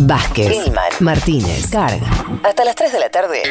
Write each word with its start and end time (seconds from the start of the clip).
Vázquez, 0.00 0.52
Gilman, 0.52 0.92
Martínez, 1.00 1.68
Carga. 1.70 2.06
Hasta 2.44 2.64
las 2.64 2.74
3 2.74 2.92
de 2.92 2.98
la 2.98 3.08
tarde. 3.08 3.42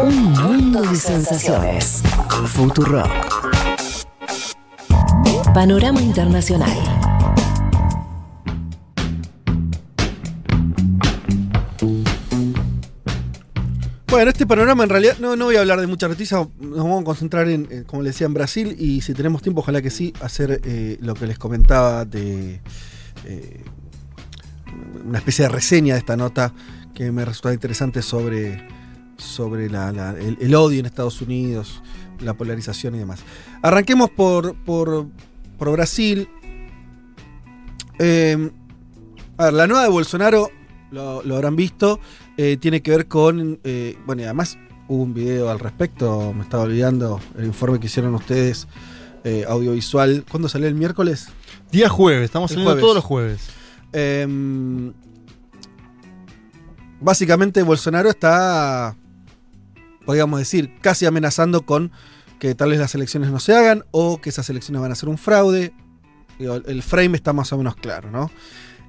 Un 0.00 0.32
mundo 0.32 0.82
de 0.82 0.94
sensaciones. 0.94 2.02
Futuro. 2.46 3.02
Panorama 5.52 6.00
Internacional. 6.00 6.70
Bueno, 14.08 14.30
este 14.30 14.46
panorama 14.46 14.84
en 14.84 14.88
realidad 14.88 15.18
no, 15.18 15.34
no 15.34 15.46
voy 15.46 15.56
a 15.56 15.60
hablar 15.60 15.80
de 15.80 15.88
muchas 15.88 16.08
noticias, 16.08 16.46
nos 16.60 16.78
vamos 16.78 17.02
a 17.02 17.04
concentrar 17.04 17.48
en, 17.48 17.66
eh, 17.70 17.82
como 17.84 18.02
le 18.02 18.10
decía, 18.10 18.26
en 18.28 18.34
Brasil 18.34 18.76
y 18.78 19.00
si 19.00 19.14
tenemos 19.14 19.42
tiempo, 19.42 19.62
ojalá 19.62 19.82
que 19.82 19.90
sí, 19.90 20.12
hacer 20.20 20.60
eh, 20.64 20.96
lo 21.00 21.14
que 21.14 21.26
les 21.26 21.38
comentaba 21.38 22.04
de 22.04 22.60
eh, 23.24 23.64
una 25.04 25.18
especie 25.18 25.44
de 25.44 25.48
reseña 25.50 25.94
de 25.94 26.00
esta 26.00 26.16
nota 26.16 26.52
que 26.94 27.10
me 27.12 27.24
resulta 27.24 27.52
interesante 27.52 28.02
sobre, 28.02 28.66
sobre 29.16 29.68
la- 29.70 29.92
la- 29.92 30.10
el, 30.18 30.36
el 30.40 30.54
odio 30.54 30.80
en 30.80 30.86
Estados 30.86 31.20
Unidos, 31.20 31.82
la 32.20 32.34
polarización 32.34 32.94
y 32.94 32.98
demás. 32.98 33.20
Arranquemos 33.62 34.10
por, 34.10 34.54
por, 34.64 35.06
por 35.58 35.72
Brasil. 35.72 36.28
Eh, 37.98 38.50
a 39.38 39.44
ver, 39.46 39.52
la 39.54 39.66
nueva 39.66 39.82
de 39.84 39.88
Bolsonaro, 39.90 40.50
lo, 40.90 41.22
lo 41.22 41.34
habrán 41.36 41.56
visto, 41.56 42.00
eh, 42.36 42.56
tiene 42.58 42.82
que 42.82 42.90
ver 42.90 43.06
con. 43.08 43.58
eh, 43.64 43.98
bueno, 44.06 44.22
y 44.22 44.24
además 44.24 44.58
hubo 44.88 45.02
un 45.02 45.14
video 45.14 45.50
al 45.50 45.58
respecto, 45.58 46.32
me 46.32 46.42
estaba 46.42 46.62
olvidando 46.64 47.20
el 47.38 47.44
informe 47.46 47.80
que 47.80 47.86
hicieron 47.86 48.14
ustedes, 48.14 48.68
eh, 49.24 49.44
audiovisual. 49.48 50.24
¿Cuándo 50.30 50.48
salió 50.48 50.68
el 50.68 50.74
miércoles? 50.74 51.28
Día 51.72 51.88
jueves, 51.88 52.24
estamos 52.24 52.50
El 52.52 52.56
saliendo 52.58 52.70
jueves. 52.72 52.82
todos 52.82 52.94
los 52.94 53.04
jueves. 53.04 53.48
Em, 53.98 54.92
básicamente 57.00 57.62
Bolsonaro 57.62 58.10
está, 58.10 58.94
podríamos 60.04 60.38
decir, 60.38 60.70
casi 60.80 61.06
amenazando 61.06 61.62
con 61.64 61.90
que 62.38 62.54
tal 62.54 62.70
vez 62.70 62.78
las 62.78 62.94
elecciones 62.94 63.30
no 63.30 63.40
se 63.40 63.54
hagan 63.56 63.84
o 63.92 64.20
que 64.20 64.28
esas 64.28 64.50
elecciones 64.50 64.82
van 64.82 64.92
a 64.92 64.94
ser 64.94 65.08
un 65.08 65.16
fraude. 65.16 65.72
El 66.38 66.82
frame 66.82 67.16
está 67.16 67.32
más 67.32 67.52
o 67.54 67.58
menos 67.58 67.76
claro, 67.76 68.10
¿no? 68.10 68.30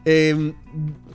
Em, 0.04 0.54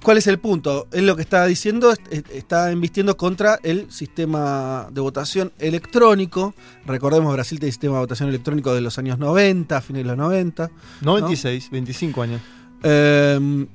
¿Cuál 0.02 0.16
es 0.18 0.26
el 0.26 0.38
punto? 0.38 0.88
Él 0.92 1.06
lo 1.06 1.14
que 1.16 1.22
está 1.22 1.44
diciendo 1.46 1.92
es- 1.92 2.00
es- 2.10 2.24
está 2.32 2.70
embistiendo 2.72 3.16
contra 3.16 3.58
el 3.62 3.90
sistema 3.92 4.88
de 4.90 5.00
votación 5.02 5.52
electrónico. 5.58 6.54
Recordemos, 6.86 7.32
Brasil 7.34 7.58
tiene 7.58 7.72
sistema 7.72 7.94
de 7.96 8.00
votación 8.00 8.28
electrónico 8.30 8.74
de 8.74 8.80
los 8.80 8.98
años 8.98 9.18
90, 9.18 9.80
fines 9.82 10.02
de 10.02 10.08
los 10.08 10.16
90. 10.16 10.70
96, 11.02 11.68
25 11.70 12.22
años. 12.22 12.40
Eh, 12.82 13.66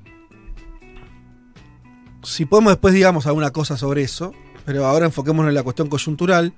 si 2.28 2.46
podemos 2.46 2.74
después 2.74 2.94
digamos 2.94 3.26
alguna 3.28 3.52
cosa 3.52 3.78
sobre 3.78 4.04
eso, 4.04 4.34
pero 4.66 4.86
ahora 4.86 5.06
enfoquémonos 5.06 5.50
en 5.50 5.56
la 5.56 5.64
cuestión 5.64 5.88
coyuntural. 5.88 6.54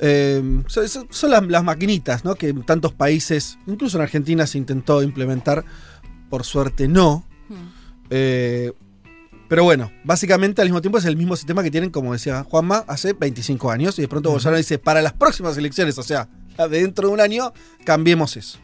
Eh, 0.00 0.62
son 0.66 1.30
las, 1.30 1.46
las 1.46 1.62
maquinitas, 1.64 2.24
¿no? 2.24 2.34
Que 2.34 2.48
en 2.48 2.62
tantos 2.64 2.92
países, 2.92 3.58
incluso 3.66 3.96
en 3.98 4.02
Argentina, 4.02 4.46
se 4.46 4.58
intentó 4.58 5.02
implementar. 5.02 5.64
Por 6.30 6.44
suerte 6.44 6.88
no. 6.88 7.24
Eh, 8.10 8.72
pero 9.48 9.62
bueno, 9.62 9.92
básicamente 10.04 10.62
al 10.62 10.68
mismo 10.68 10.80
tiempo 10.80 10.98
es 10.98 11.04
el 11.04 11.16
mismo 11.16 11.36
sistema 11.36 11.62
que 11.62 11.70
tienen, 11.70 11.90
como 11.90 12.12
decía 12.12 12.42
Juanma, 12.44 12.84
hace 12.88 13.12
25 13.12 13.70
años. 13.70 13.98
Y 13.98 14.02
de 14.02 14.08
pronto 14.08 14.30
Bolsonaro 14.30 14.56
dice, 14.56 14.78
para 14.78 15.00
las 15.02 15.12
próximas 15.12 15.56
elecciones, 15.56 15.96
o 15.98 16.02
sea, 16.02 16.28
dentro 16.70 17.06
de 17.08 17.14
un 17.14 17.20
año, 17.20 17.52
cambiemos 17.84 18.36
eso. 18.36 18.58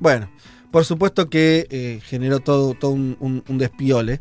Bueno, 0.00 0.28
por 0.70 0.84
supuesto 0.84 1.30
que 1.30 1.66
eh, 1.70 2.00
generó 2.04 2.40
todo, 2.40 2.74
todo 2.74 2.90
un, 2.90 3.16
un- 3.20 3.44
un 3.48 3.58
despiole. 3.58 4.20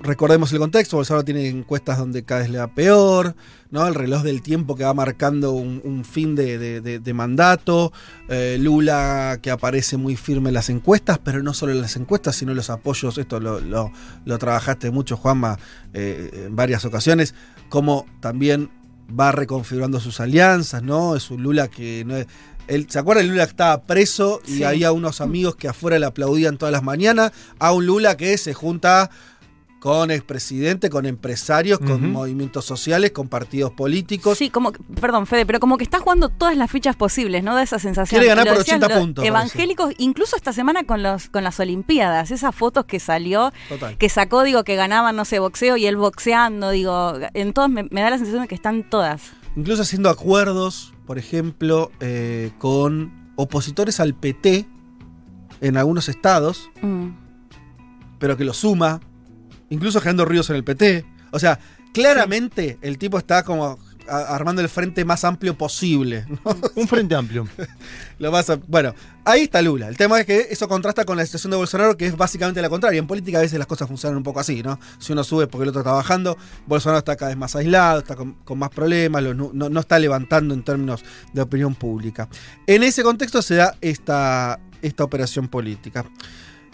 Em, 0.00 0.04
recordemos 0.06 0.52
el 0.52 0.58
contexto, 0.58 0.96
Bolsonaro 0.96 1.24
tiene 1.24 1.48
encuestas 1.48 1.98
donde 1.98 2.22
cada 2.24 2.40
vez 2.42 2.50
le 2.50 2.58
va 2.58 2.68
peor, 2.68 3.34
¿no? 3.70 3.86
El 3.86 3.94
reloj 3.94 4.22
del 4.22 4.42
tiempo 4.42 4.74
que 4.76 4.84
va 4.84 4.94
marcando 4.94 5.52
un, 5.52 5.80
un 5.84 6.04
fin 6.04 6.34
de, 6.34 6.58
de- 6.58 6.80
de- 6.80 6.98
de 7.00 7.14
mandato, 7.14 7.92
eh, 8.28 8.56
Lula 8.60 9.38
que 9.42 9.50
aparece 9.50 9.96
muy 9.96 10.16
firme 10.16 10.48
en 10.50 10.54
las 10.54 10.70
encuestas, 10.70 11.18
pero 11.22 11.42
no 11.42 11.52
solo 11.54 11.72
en 11.72 11.80
las 11.80 11.96
encuestas, 11.96 12.36
sino 12.36 12.52
en 12.52 12.56
los 12.56 12.70
apoyos, 12.70 13.18
esto 13.18 13.40
lo, 13.40 13.60
lo- 13.60 13.92
lo 14.24 14.38
trabajaste 14.38 14.90
mucho, 14.90 15.16
Juanma, 15.16 15.58
eh, 15.92 16.44
en 16.46 16.56
varias 16.56 16.84
ocasiones, 16.84 17.34
como 17.68 18.06
también 18.20 18.70
va 19.18 19.32
reconfigurando 19.32 20.00
sus 20.00 20.20
alianzas, 20.20 20.82
¿no? 20.82 21.16
Es 21.16 21.30
un 21.30 21.42
Lula 21.42 21.68
que 21.68 22.04
no 22.06 22.16
es... 22.16 22.26
él- 22.66 22.86
¿Se 22.90 22.98
acuerda 22.98 23.22
el 23.22 23.28
Lula 23.28 23.44
que 23.46 23.50
estaba 23.50 23.82
preso 23.82 24.40
y 24.46 24.58
Sí. 24.58 24.64
había 24.64 24.92
unos 24.92 25.20
amigos 25.22 25.56
que 25.56 25.66
afuera 25.68 25.98
le 25.98 26.04
aplaudían 26.06 26.58
todas 26.58 26.72
las 26.72 26.82
mañanas? 26.82 27.32
A 27.58 27.72
un 27.72 27.86
Lula 27.86 28.16
que 28.18 28.36
se 28.38 28.52
junta 28.54 29.10
con 29.80 30.10
expresidente, 30.10 30.90
con 30.90 31.06
empresarios, 31.06 31.78
con 31.78 32.10
movimientos 32.10 32.64
sociales, 32.64 33.12
con 33.12 33.28
partidos 33.28 33.70
políticos. 33.72 34.36
Sí, 34.36 34.50
como, 34.50 34.72
perdón, 34.72 35.26
Fede, 35.28 35.46
pero 35.46 35.60
como 35.60 35.78
que 35.78 35.84
está 35.84 36.00
jugando 36.00 36.28
todas 36.30 36.56
las 36.56 36.68
fichas 36.70 36.96
posibles, 36.96 37.44
¿no? 37.44 37.54
Da 37.54 37.62
esa 37.62 37.78
sensación. 37.78 38.18
Quiere 38.20 38.26
ganar 38.28 38.46
Lo 38.46 38.52
por 38.52 38.58
decían 38.58 38.78
80 38.82 38.94
los 38.94 39.04
puntos, 39.04 39.24
Evangélicos, 39.24 39.94
incluso 39.98 40.34
esta 40.34 40.52
semana 40.52 40.82
con 40.84 41.02
los 41.04 41.28
con 41.28 41.44
las 41.44 41.60
Olimpiadas, 41.60 42.30
esas 42.32 42.54
fotos 42.54 42.86
que 42.86 42.98
salió, 42.98 43.52
Total. 43.68 43.96
que 43.96 44.08
sacó, 44.08 44.42
digo, 44.42 44.64
que 44.64 44.74
ganaban, 44.74 45.14
no 45.14 45.24
sé, 45.24 45.38
boxeo 45.38 45.76
y 45.76 45.86
él 45.86 45.96
boxeando, 45.96 46.70
digo, 46.70 47.14
en 47.34 47.52
todas 47.52 47.70
me, 47.70 47.84
me 47.90 48.00
da 48.00 48.10
la 48.10 48.18
sensación 48.18 48.42
de 48.42 48.48
que 48.48 48.56
están 48.56 48.82
todas. 48.90 49.22
Incluso 49.56 49.82
haciendo 49.82 50.10
acuerdos, 50.10 50.92
por 51.06 51.18
ejemplo, 51.18 51.92
eh, 52.00 52.50
con 52.58 53.30
opositores 53.36 54.00
al 54.00 54.14
PT 54.14 54.66
en 55.60 55.76
algunos 55.76 56.08
estados, 56.08 56.68
Mm. 56.82 57.10
pero 58.18 58.36
que 58.36 58.44
lo 58.44 58.52
suma, 58.52 59.00
incluso 59.70 60.00
generando 60.00 60.24
ruidos 60.24 60.50
en 60.50 60.56
el 60.56 60.64
PT. 60.64 61.04
O 61.30 61.38
sea, 61.38 61.58
claramente 61.92 62.78
el 62.82 62.98
tipo 62.98 63.18
está 63.18 63.42
como 63.42 63.78
armando 64.10 64.62
el 64.62 64.70
frente 64.70 65.04
más 65.04 65.22
amplio 65.24 65.58
posible. 65.58 66.24
¿no? 66.28 66.56
Un 66.76 66.88
frente 66.88 67.14
amplio. 67.14 67.46
Lo 68.18 68.32
más 68.32 68.50
bueno, 68.66 68.94
ahí 69.26 69.42
está 69.42 69.60
Lula. 69.60 69.86
El 69.88 69.98
tema 69.98 70.18
es 70.18 70.24
que 70.26 70.46
eso 70.50 70.66
contrasta 70.66 71.04
con 71.04 71.18
la 71.18 71.26
situación 71.26 71.50
de 71.50 71.58
Bolsonaro, 71.58 71.94
que 71.98 72.06
es 72.06 72.16
básicamente 72.16 72.62
la 72.62 72.70
contraria. 72.70 72.98
En 72.98 73.06
política 73.06 73.36
a 73.36 73.42
veces 73.42 73.58
las 73.58 73.66
cosas 73.66 73.86
funcionan 73.86 74.16
un 74.16 74.22
poco 74.22 74.40
así, 74.40 74.62
¿no? 74.62 74.80
Si 74.98 75.12
uno 75.12 75.22
sube 75.24 75.46
porque 75.46 75.64
el 75.64 75.68
otro 75.68 75.82
está 75.82 75.92
bajando, 75.92 76.38
Bolsonaro 76.66 77.00
está 77.00 77.16
cada 77.16 77.28
vez 77.28 77.36
más 77.36 77.54
aislado, 77.54 77.98
está 77.98 78.16
con, 78.16 78.32
con 78.44 78.58
más 78.58 78.70
problemas, 78.70 79.22
lo- 79.22 79.34
no, 79.34 79.50
no 79.52 79.80
está 79.80 79.98
levantando 79.98 80.54
en 80.54 80.62
términos 80.64 81.04
de 81.34 81.42
opinión 81.42 81.74
pública. 81.74 82.28
En 82.66 82.82
ese 82.84 83.02
contexto 83.02 83.42
se 83.42 83.56
da 83.56 83.76
esta, 83.82 84.58
esta 84.80 85.04
operación 85.04 85.48
política. 85.48 86.06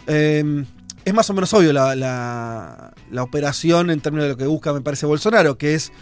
Eh, 0.06 0.64
es 1.04 1.14
más 1.14 1.28
o 1.30 1.34
menos 1.34 1.52
obvio 1.54 1.72
la, 1.72 1.94
la- 1.94 3.22
operación 3.22 3.90
en 3.90 4.00
términos 4.00 4.24
de 4.24 4.30
lo 4.30 4.36
que 4.36 4.46
busca, 4.46 4.72
me 4.72 4.80
parece, 4.80 5.06
Bolsonaro, 5.06 5.56
que 5.58 5.74
es 5.74 5.92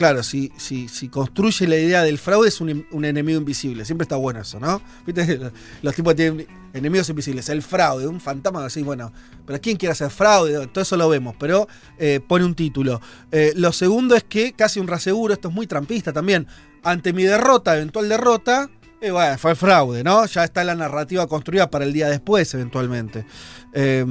Claro, 0.00 0.22
si, 0.22 0.50
si, 0.56 1.08
construye 1.10 1.68
la 1.68 1.76
idea 1.76 2.02
del 2.02 2.16
fraude 2.16 2.48
es 2.48 2.62
un, 2.62 2.86
enemigo 3.04 3.38
invisible. 3.38 3.84
Siempre 3.84 4.04
está 4.04 4.16
bueno 4.16 4.40
eso, 4.40 4.58
¿no? 4.58 4.80
¿Viste? 5.06 5.36
Los, 5.36 5.52
los 5.82 5.94
tipos 5.94 6.16
tienen 6.16 6.46
enemigos 6.72 7.10
invisibles. 7.10 7.50
El 7.50 7.60
fraude, 7.60 8.06
un 8.06 8.18
fantasma, 8.18 8.64
así, 8.64 8.82
bueno, 8.82 9.12
pero 9.44 9.60
¿quién 9.60 9.76
quiere 9.76 9.92
hacer 9.92 10.08
fraude? 10.08 10.66
Todo 10.68 10.80
eso 10.80 10.96
lo 10.96 11.06
vemos, 11.10 11.36
pero 11.38 11.68
eh, 11.98 12.18
pone 12.26 12.46
un 12.46 12.54
título. 12.54 12.98
Eh, 13.30 13.52
lo 13.56 13.72
segundo 13.72 14.16
es 14.16 14.24
que 14.24 14.54
casi 14.54 14.80
un 14.80 14.88
raseguro, 14.88 15.34
esto 15.34 15.48
es 15.48 15.54
muy 15.54 15.66
trampista 15.66 16.14
también. 16.14 16.46
Ante 16.82 17.12
mi 17.12 17.24
derrota, 17.24 17.76
eventual 17.76 18.08
derrota, 18.08 18.70
eh, 19.00 19.10
bueno, 19.10 19.38
fue 19.38 19.52
el 19.52 19.56
fraude, 19.56 20.04
¿no? 20.04 20.26
Ya 20.26 20.44
está 20.44 20.64
la 20.64 20.74
narrativa 20.74 21.26
construida 21.26 21.70
para 21.70 21.84
el 21.84 21.92
día 21.92 22.08
después, 22.08 22.52
eventualmente. 22.54 23.24
Eh, 23.72 24.04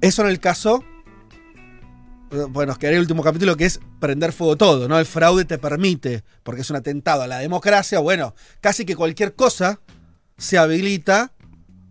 eso 0.00 0.22
en 0.22 0.28
el 0.28 0.40
caso 0.40 0.84
bueno, 2.50 2.76
quedaría 2.76 2.98
el 2.98 3.02
último 3.02 3.22
capítulo 3.22 3.56
que 3.56 3.64
es 3.64 3.80
prender 4.00 4.32
fuego 4.32 4.56
todo, 4.56 4.88
¿no? 4.88 4.98
El 4.98 5.06
fraude 5.06 5.44
te 5.44 5.58
permite, 5.58 6.24
porque 6.42 6.60
es 6.60 6.70
un 6.70 6.76
atentado 6.76 7.22
a 7.22 7.26
la 7.26 7.38
democracia, 7.38 7.98
bueno, 8.00 8.34
casi 8.60 8.84
que 8.84 8.96
cualquier 8.96 9.34
cosa 9.34 9.80
se 10.36 10.58
habilita 10.58 11.32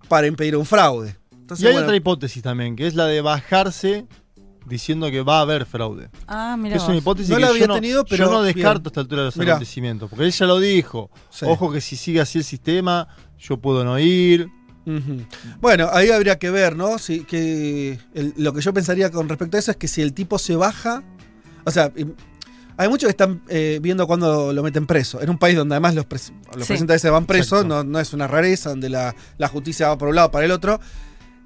para 0.07 0.27
impedir 0.27 0.55
un 0.55 0.65
fraude. 0.65 1.15
Entonces, 1.31 1.63
y 1.63 1.67
hay 1.67 1.73
bueno, 1.73 1.87
otra 1.87 1.95
hipótesis 1.95 2.43
también, 2.43 2.75
que 2.75 2.87
es 2.87 2.95
la 2.95 3.05
de 3.05 3.21
bajarse 3.21 4.05
diciendo 4.67 5.09
que 5.09 5.21
va 5.21 5.39
a 5.39 5.41
haber 5.41 5.65
fraude. 5.65 6.09
Ah, 6.27 6.53
Que 6.57 6.61
mira. 6.63 6.75
es 6.77 6.83
una 6.83 6.97
hipótesis 6.97 7.29
No 7.29 7.35
que 7.37 7.41
la 7.41 7.47
había 7.49 7.61
yo, 7.61 7.67
no, 7.67 7.75
tenido, 7.75 8.05
pero 8.05 8.25
yo 8.25 8.31
no 8.31 8.41
descarto 8.43 8.79
bien. 8.79 8.85
a 8.85 8.89
esta 8.89 8.99
altura 9.01 9.21
de 9.21 9.25
los 9.27 9.37
Mirá. 9.37 9.53
acontecimientos. 9.53 10.09
Porque 10.09 10.25
él 10.25 10.31
ya 10.31 10.45
lo 10.45 10.59
dijo. 10.59 11.09
Sí. 11.29 11.45
Ojo 11.47 11.71
que 11.71 11.81
si 11.81 11.95
sigue 11.95 12.21
así 12.21 12.37
el 12.39 12.43
sistema, 12.43 13.07
yo 13.39 13.57
puedo 13.57 13.83
no 13.85 13.97
ir. 13.99 14.49
Bueno, 15.59 15.89
ahí 15.91 16.11
habría 16.11 16.39
que 16.39 16.49
ver, 16.49 16.75
¿no? 16.75 16.97
Si, 16.97 17.21
que 17.25 17.99
el- 18.13 18.33
lo 18.37 18.53
que 18.53 18.61
yo 18.61 18.73
pensaría 18.73 19.11
con 19.11 19.27
respecto 19.27 19.57
a 19.57 19.59
eso 19.59 19.71
es 19.71 19.77
que 19.77 19.87
si 19.87 20.01
el 20.01 20.13
tipo 20.13 20.39
se 20.39 20.55
baja, 20.55 21.03
o 21.65 21.71
sea, 21.71 21.91
hay 22.77 22.87
muchos 22.87 23.07
que 23.07 23.11
están 23.11 23.41
eh, 23.49 23.79
viendo 23.81 24.07
cuándo 24.07 24.53
lo 24.53 24.63
meten 24.63 24.85
preso. 24.85 25.21
En 25.21 25.29
un 25.29 25.37
país 25.37 25.57
donde 25.57 25.75
además 25.75 25.93
los, 25.95 26.05
pres- 26.07 26.31
los 26.55 26.65
Sí. 26.65 26.67
presidentes 26.67 26.91
a 26.91 26.93
veces 26.93 27.11
van 27.11 27.25
presos, 27.25 27.65
no, 27.65 27.83
no 27.83 27.99
es 27.99 28.13
una 28.13 28.27
rareza, 28.27 28.69
donde 28.69 28.89
la, 28.89 29.13
la 29.37 29.47
justicia 29.49 29.89
va 29.89 29.97
por 29.97 30.07
un 30.09 30.15
lado 30.15 30.31
para 30.31 30.45
el 30.45 30.51
otro. 30.51 30.79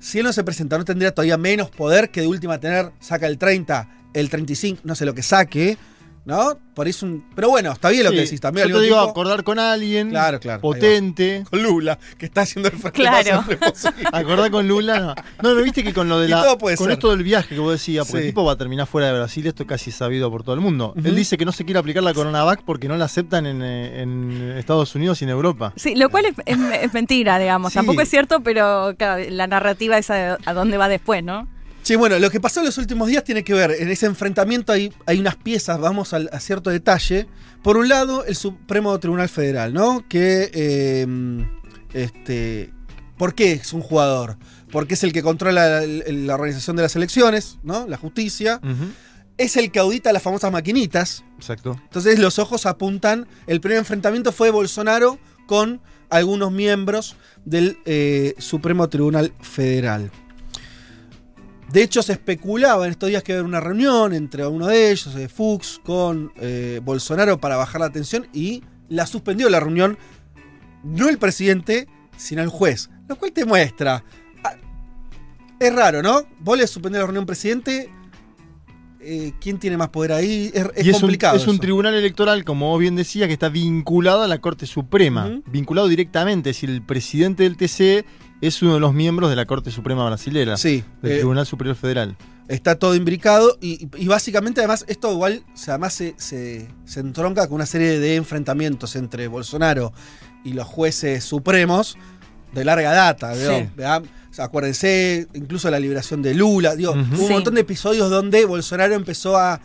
Si 0.02 0.18
él 0.18 0.26
no 0.26 0.34
se 0.34 0.44
presenta, 0.44 0.80
no 0.80 0.84
tendría 0.84 1.14
todavía 1.14 1.38
menos 1.38 1.70
poder 1.70 2.10
que 2.10 2.22
de 2.22 2.28
última 2.28 2.60
tener, 2.60 2.92
saca 3.00 3.28
el 3.28 3.38
30, 3.38 3.88
el 4.16 4.32
35, 4.32 4.82
no 4.84 4.96
sé 4.96 5.06
lo 5.06 5.14
que 5.14 5.22
saque, 5.22 5.78
¿no? 6.26 6.58
Por 6.76 6.88
eso 6.88 7.06
un. 7.06 7.26
Pero 7.36 7.50
bueno, 7.50 7.72
está 7.72 7.90
bien 7.90 8.04
lo 8.06 8.12
que 8.12 8.18
decís 8.18 8.40
también. 8.40 8.68
Yo 8.68 8.78
te 8.78 8.84
digo 8.84 9.00
acordar 9.00 9.44
con 9.44 9.60
alguien 9.60 10.10
Claro, 10.10 10.40
claro, 10.40 10.62
potente. 10.62 11.44
Con 11.50 11.62
Lula, 11.64 11.98
que 12.18 12.26
está 12.28 12.42
haciendo 12.42 12.70
el 12.70 12.78
frente 12.78 13.02
Claro. 13.02 13.44
Acordar 14.14 14.52
con 14.52 14.68
Lula. 14.68 15.16
No, 15.42 15.54
no, 15.56 15.62
viste 15.62 15.84
que 15.84 15.94
con 15.94 16.08
lo 16.10 16.20
de 16.20 16.30
la. 16.30 16.56
con 16.58 16.76
ser. 16.78 16.92
esto 16.92 17.10
del 17.12 17.24
viaje 17.24 17.56
que 17.56 17.60
vos 17.60 17.72
decías, 17.74 18.06
porque 18.08 18.22
Sí. 18.22 18.28
el 18.28 18.34
tipo 18.34 18.46
va 18.46 18.54
a 18.54 18.58
terminar 18.58 18.88
fuera 18.88 19.08
de 19.08 19.14
Brasil, 19.14 19.46
esto 19.48 19.66
casi 19.66 19.90
es 19.90 19.96
sabido 19.96 20.30
por 20.32 20.44
todo 20.44 20.56
el 20.56 20.62
mundo. 20.62 20.94
Él 21.04 21.16
dice 21.16 21.38
que 21.38 21.46
no 21.46 21.52
se 21.52 21.66
quiere 21.66 21.80
aplicar 21.80 22.04
la 22.04 22.14
Coronavac 22.14 22.62
porque 22.64 22.88
no 22.88 22.96
la 22.98 23.06
aceptan 23.06 23.46
en, 23.46 23.62
eh, 23.62 24.02
en 24.02 24.54
Estados 24.58 24.96
Unidos 24.96 25.22
y 25.22 25.26
en 25.26 25.32
Europa. 25.32 25.74
Sí, 25.76 25.96
lo 25.96 26.10
cual 26.10 26.26
es, 26.26 26.36
es- 26.46 26.58
es 26.84 26.94
mentira, 26.94 27.40
digamos. 27.40 27.74
Sí. 27.74 27.80
Tampoco 27.80 28.02
es 28.02 28.10
cierto, 28.10 28.42
pero 28.42 28.94
claro, 28.98 29.24
la 29.30 29.48
narrativa 29.48 29.98
es 29.98 30.10
a, 30.10 30.38
a 30.46 30.54
dónde 30.54 30.78
va 30.78 30.88
después, 30.88 31.24
¿no? 31.24 31.48
Sí, 31.84 31.96
bueno, 31.96 32.20
lo 32.20 32.30
que 32.30 32.40
pasó 32.40 32.60
en 32.60 32.68
los 32.68 32.78
últimos 32.78 33.08
días 33.08 33.24
tiene 33.24 33.44
que 33.44 33.54
ver, 33.54 33.72
en 33.72 33.90
ese 33.90 34.06
enfrentamiento 34.06 34.72
hay, 34.72 34.94
hay 35.08 35.20
unas 35.20 35.36
piezas, 35.36 35.80
vamos 35.80 36.14
a, 36.14 36.40
cierto 36.40 36.70
detalle. 36.70 37.28
Por 37.64 37.78
un 37.78 37.90
lado, 37.90 38.24
el 38.26 38.36
Supremo 38.36 38.98
Tribunal 39.00 39.30
Federal, 39.30 39.74
¿no? 39.74 40.08
Que, 40.08 40.52
eh, 40.54 41.08
este, 41.94 42.72
¿por 43.18 43.34
qué 43.34 43.54
es 43.54 43.74
un 43.74 43.82
jugador? 43.82 44.38
Porque 44.72 44.94
es 44.94 45.04
el 45.04 45.12
que 45.12 45.24
controla 45.24 45.82
la, 45.86 46.12
la 46.12 46.36
organización 46.36 46.76
de 46.76 46.84
las 46.84 46.96
elecciones, 46.96 47.58
¿no? 47.64 47.88
La 47.88 47.98
justicia. 47.98 48.62
Es 49.38 49.58
el 49.58 49.72
que 49.72 49.80
audita 49.80 50.14
las 50.14 50.22
famosas 50.22 50.52
maquinitas. 50.52 51.24
Exacto. 51.38 51.80
Entonces 51.84 52.20
los 52.20 52.38
ojos 52.38 52.68
apuntan. 52.68 53.28
El 53.48 53.60
primer 53.60 53.80
enfrentamiento 53.80 54.32
fue 54.32 54.52
Bolsonaro 54.52 55.18
con 55.48 55.82
algunos 56.10 56.52
miembros 56.52 57.16
del 57.44 57.80
eh, 57.86 58.36
Supremo 58.38 58.88
Tribunal 58.88 59.34
Federal. 59.42 60.12
De 61.72 61.84
hecho, 61.84 62.02
se 62.04 62.14
especulaba 62.14 62.86
en 62.86 62.92
estos 62.92 63.10
días 63.10 63.24
que 63.24 63.32
iba 63.32 63.38
a 63.38 63.40
haber 63.40 63.50
una 63.50 63.60
reunión 63.62 64.14
entre 64.14 64.46
uno 64.46 64.68
de 64.68 64.92
ellos, 64.92 65.16
eh, 65.16 65.30
Fuchs, 65.30 65.80
con 65.84 66.34
eh, 66.38 66.82
Bolsonaro 66.84 67.40
para 67.40 67.56
bajar 67.56 67.82
la 67.82 67.92
tensión 67.92 68.28
y 68.34 68.64
la 68.90 69.06
suspendió 69.06 69.50
la 69.50 69.60
reunión, 69.62 69.98
no 70.84 71.08
el 71.08 71.18
presidente, 71.18 71.88
sino 72.18 72.42
el 72.42 72.50
juez. 72.50 72.90
Lo 73.08 73.16
cual 73.16 73.32
te 73.32 73.46
muestra. 73.46 74.04
ah, 74.44 74.56
Es 75.60 75.74
raro, 75.74 76.02
¿no? 76.02 76.24
Vos 76.40 76.58
le 76.58 76.68
suspendés 76.68 77.00
la 77.00 77.06
reunión 77.06 77.26
presidente. 77.26 77.90
eh, 79.00 79.32
¿Quién 79.40 79.58
tiene 79.58 79.78
más 79.78 79.90
poder 79.90 80.12
ahí? 80.12 80.52
Es, 80.54 80.66
es 80.76 80.86
y 80.86 80.90
es 80.90 80.96
un, 80.96 81.02
complicado. 81.02 81.38
es 81.38 81.48
un 81.48 81.58
tribunal 81.60 81.94
electoral, 81.96 82.44
como 82.44 82.70
vos 82.70 82.80
bien 82.80 82.96
decías, 82.98 83.28
que 83.28 83.34
está 83.34 83.48
vinculado 83.50 84.24
a 84.24 84.28
la 84.28 84.40
Corte 84.42 84.66
Suprema. 84.66 85.42
Vinculado 85.46 85.88
directamente. 85.88 86.50
Es 86.50 86.58
decir, 86.58 86.70
el 86.70 86.82
presidente 86.82 87.44
del 87.44 87.56
TC 87.58 88.06
es 88.42 88.62
uno 88.62 88.74
de 88.74 88.80
los 88.80 88.94
miembros 88.94 89.30
de 89.30 89.36
la 89.36 89.46
Corte 89.46 89.72
Suprema 89.72 90.06
Brasilera. 90.06 90.58
Sí, 90.58 90.84
Del 91.02 91.12
eh, 91.14 91.16
Tribunal 91.18 91.46
Superior 91.46 91.76
Federal. 91.76 92.18
está 92.48 92.76
todo 92.76 92.96
imbricado 92.96 93.58
y, 93.62 93.88
y 93.96 94.08
básicamente 94.08 94.60
además 94.62 94.84
esto 94.88 95.12
igual 95.12 95.44
o 95.54 95.58
sea, 95.58 95.76
además 95.76 95.94
se, 95.94 96.16
se- 96.18 96.68
se 96.86 97.00
entronca 97.00 97.48
con 97.48 97.56
una 97.56 97.66
serie 97.66 98.00
de 98.00 98.16
enfrentamientos 98.16 98.96
entre 98.96 99.28
Bolsonaro 99.28 99.94
y 100.44 100.54
los 100.54 100.66
jueces 100.68 101.24
supremos 101.24 101.98
de 102.54 102.66
larga 102.66 102.92
data. 102.92 103.34
digo, 103.36 103.58
Sí. 103.60 103.70
¿verdad? 103.78 104.04
O 104.30 104.34
sea, 104.34 104.46
acuérdense 104.46 105.28
incluso 105.34 105.70
la 105.70 105.80
liberación 105.80 106.22
de 106.22 106.34
Lula. 106.34 106.76
Digo, 106.76 106.92
hubo 106.94 107.00
un 107.22 107.28
Sí. 107.28 107.34
montón 107.34 107.54
de 107.56 107.62
episodios 107.62 108.10
donde 108.10 108.46
Bolsonaro 108.46 108.96
empezó 108.96 109.38
a 109.38 109.62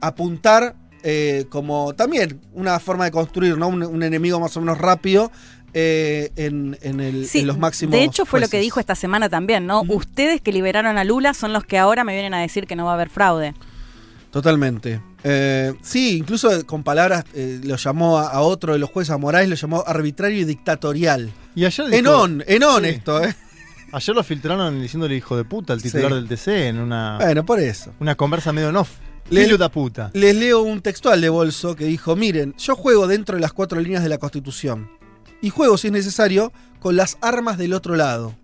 apuntar 0.00 0.76
eh, 1.02 1.44
como 1.50 1.94
también 1.94 2.40
una 2.52 2.78
forma 2.80 3.04
de 3.04 3.10
construir 3.10 3.58
¿no? 3.58 3.68
un, 3.68 3.82
un 3.82 4.02
enemigo 4.02 4.40
más 4.40 4.56
o 4.56 4.60
menos 4.60 4.78
rápido 4.78 5.30
eh, 5.74 6.30
en, 6.36 6.78
en 6.82 7.00
el- 7.00 7.26
Sí, 7.26 7.40
en 7.40 7.48
los 7.48 7.58
máximos. 7.58 7.92
de 7.92 8.04
hecho 8.04 8.24
fue 8.24 8.40
lo 8.40 8.48
que 8.48 8.58
dijo 8.60 8.80
esta 8.80 8.94
semana 8.94 9.28
también, 9.28 9.66
¿no? 9.66 9.82
Ustedes 9.88 10.40
que 10.40 10.52
liberaron 10.52 10.96
a 10.98 11.04
Lula 11.04 11.34
son 11.34 11.52
los 11.52 11.64
que 11.64 11.78
ahora 11.78 12.04
me 12.04 12.12
vienen 12.14 12.32
a 12.34 12.40
decir 12.40 12.66
que 12.66 12.76
no 12.76 12.84
va 12.86 12.92
a 12.92 12.94
haber 12.94 13.10
fraude. 13.10 13.54
Totalmente. 14.30 15.00
Eh, 15.22 15.74
sí, 15.82 16.16
incluso 16.18 16.66
con 16.66 16.82
palabras 16.82 17.24
eh, 17.34 17.60
lo 17.62 17.76
llamó 17.76 18.18
a, 18.18 18.28
a 18.28 18.40
otro 18.40 18.72
de 18.72 18.78
los 18.78 18.90
jueces, 18.90 19.10
a 19.12 19.18
Morales, 19.18 19.48
lo 19.48 19.54
llamó 19.56 19.84
arbitrario 19.86 20.40
y 20.40 20.44
dictatorial. 20.44 21.32
Y 21.54 21.64
ayer 21.64 21.86
dijo- 21.86 21.96
Enón, 21.98 22.44
enón 22.46 22.82
Sí. 22.84 22.88
esto, 22.90 23.22
¿eh? 23.22 23.34
Ayer 23.92 24.16
lo 24.16 24.24
filtraron 24.24 24.82
diciéndole 24.82 25.14
hijo 25.16 25.36
de 25.36 25.44
puta 25.44 25.72
al 25.72 25.80
titular 25.80 26.08
Sí. 26.10 26.14
del 26.14 26.26
TC 26.28 26.68
en 26.68 26.78
una, 26.80 27.18
Bueno, 27.20 27.44
por 27.46 27.60
eso. 27.60 27.92
una 28.00 28.16
conversa 28.16 28.52
medio 28.52 28.70
en 28.70 28.76
off. 28.76 28.90
Le- 29.30 29.44
Filho 29.44 29.56
da 29.56 29.70
puta. 29.70 30.10
Les 30.14 30.34
leo 30.36 30.62
un 30.62 30.82
textual 30.82 31.20
de 31.20 31.28
Bolso 31.28 31.76
que 31.76 31.84
dijo, 31.86 32.14
miren, 32.16 32.54
yo 32.58 32.74
juego 32.76 33.06
dentro 33.06 33.36
de 33.36 33.40
las 33.40 33.52
cuatro 33.52 33.80
líneas 33.80 34.02
de 34.02 34.08
la 34.08 34.18
Constitución. 34.18 34.90
Y 35.44 35.50
juego, 35.50 35.76
si 35.76 35.88
es 35.88 35.92
necesario, 35.92 36.54
con 36.80 36.96
las 36.96 37.18
armas 37.20 37.58
del 37.58 37.74
otro 37.74 37.96
lado. 37.96 38.34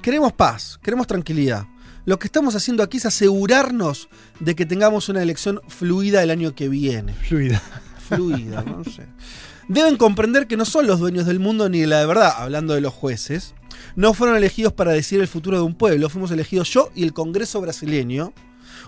Queremos 0.00 0.32
paz, 0.32 0.80
queremos 0.82 1.06
tranquilidad. 1.06 1.66
Lo 2.06 2.18
que 2.18 2.26
estamos 2.26 2.56
haciendo 2.56 2.82
aquí 2.82 2.96
es 2.96 3.04
asegurarnos 3.04 4.08
de 4.40 4.54
que 4.54 4.64
tengamos 4.64 5.10
una 5.10 5.22
elección 5.22 5.60
fluida 5.68 6.22
el 6.22 6.30
año 6.30 6.54
que 6.54 6.70
viene. 6.70 7.12
Fluida. 7.12 7.60
fluida, 8.08 8.62
no 8.62 8.82
sé. 8.82 9.06
Deben 9.68 9.98
comprender 9.98 10.46
que 10.46 10.56
no 10.56 10.64
son 10.64 10.86
los 10.86 11.00
dueños 11.00 11.26
del 11.26 11.38
mundo 11.38 11.68
ni 11.68 11.80
de 11.80 11.86
la 11.86 12.06
verdad, 12.06 12.32
hablando 12.38 12.72
de 12.72 12.80
los 12.80 12.94
jueces. 12.94 13.54
No 13.94 14.14
fueron 14.14 14.34
elegidos 14.34 14.72
para 14.72 14.92
decir 14.92 15.20
el 15.20 15.28
futuro 15.28 15.58
de 15.58 15.64
un 15.64 15.74
pueblo, 15.74 16.08
fuimos 16.08 16.30
elegidos 16.30 16.70
yo 16.70 16.88
y 16.94 17.02
el 17.02 17.12
Congreso 17.12 17.60
brasileño. 17.60 18.32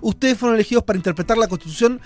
Ustedes 0.00 0.38
fueron 0.38 0.54
elegidos 0.54 0.84
para 0.84 0.96
interpretar 0.96 1.36
la 1.36 1.48
Constitución, 1.48 2.00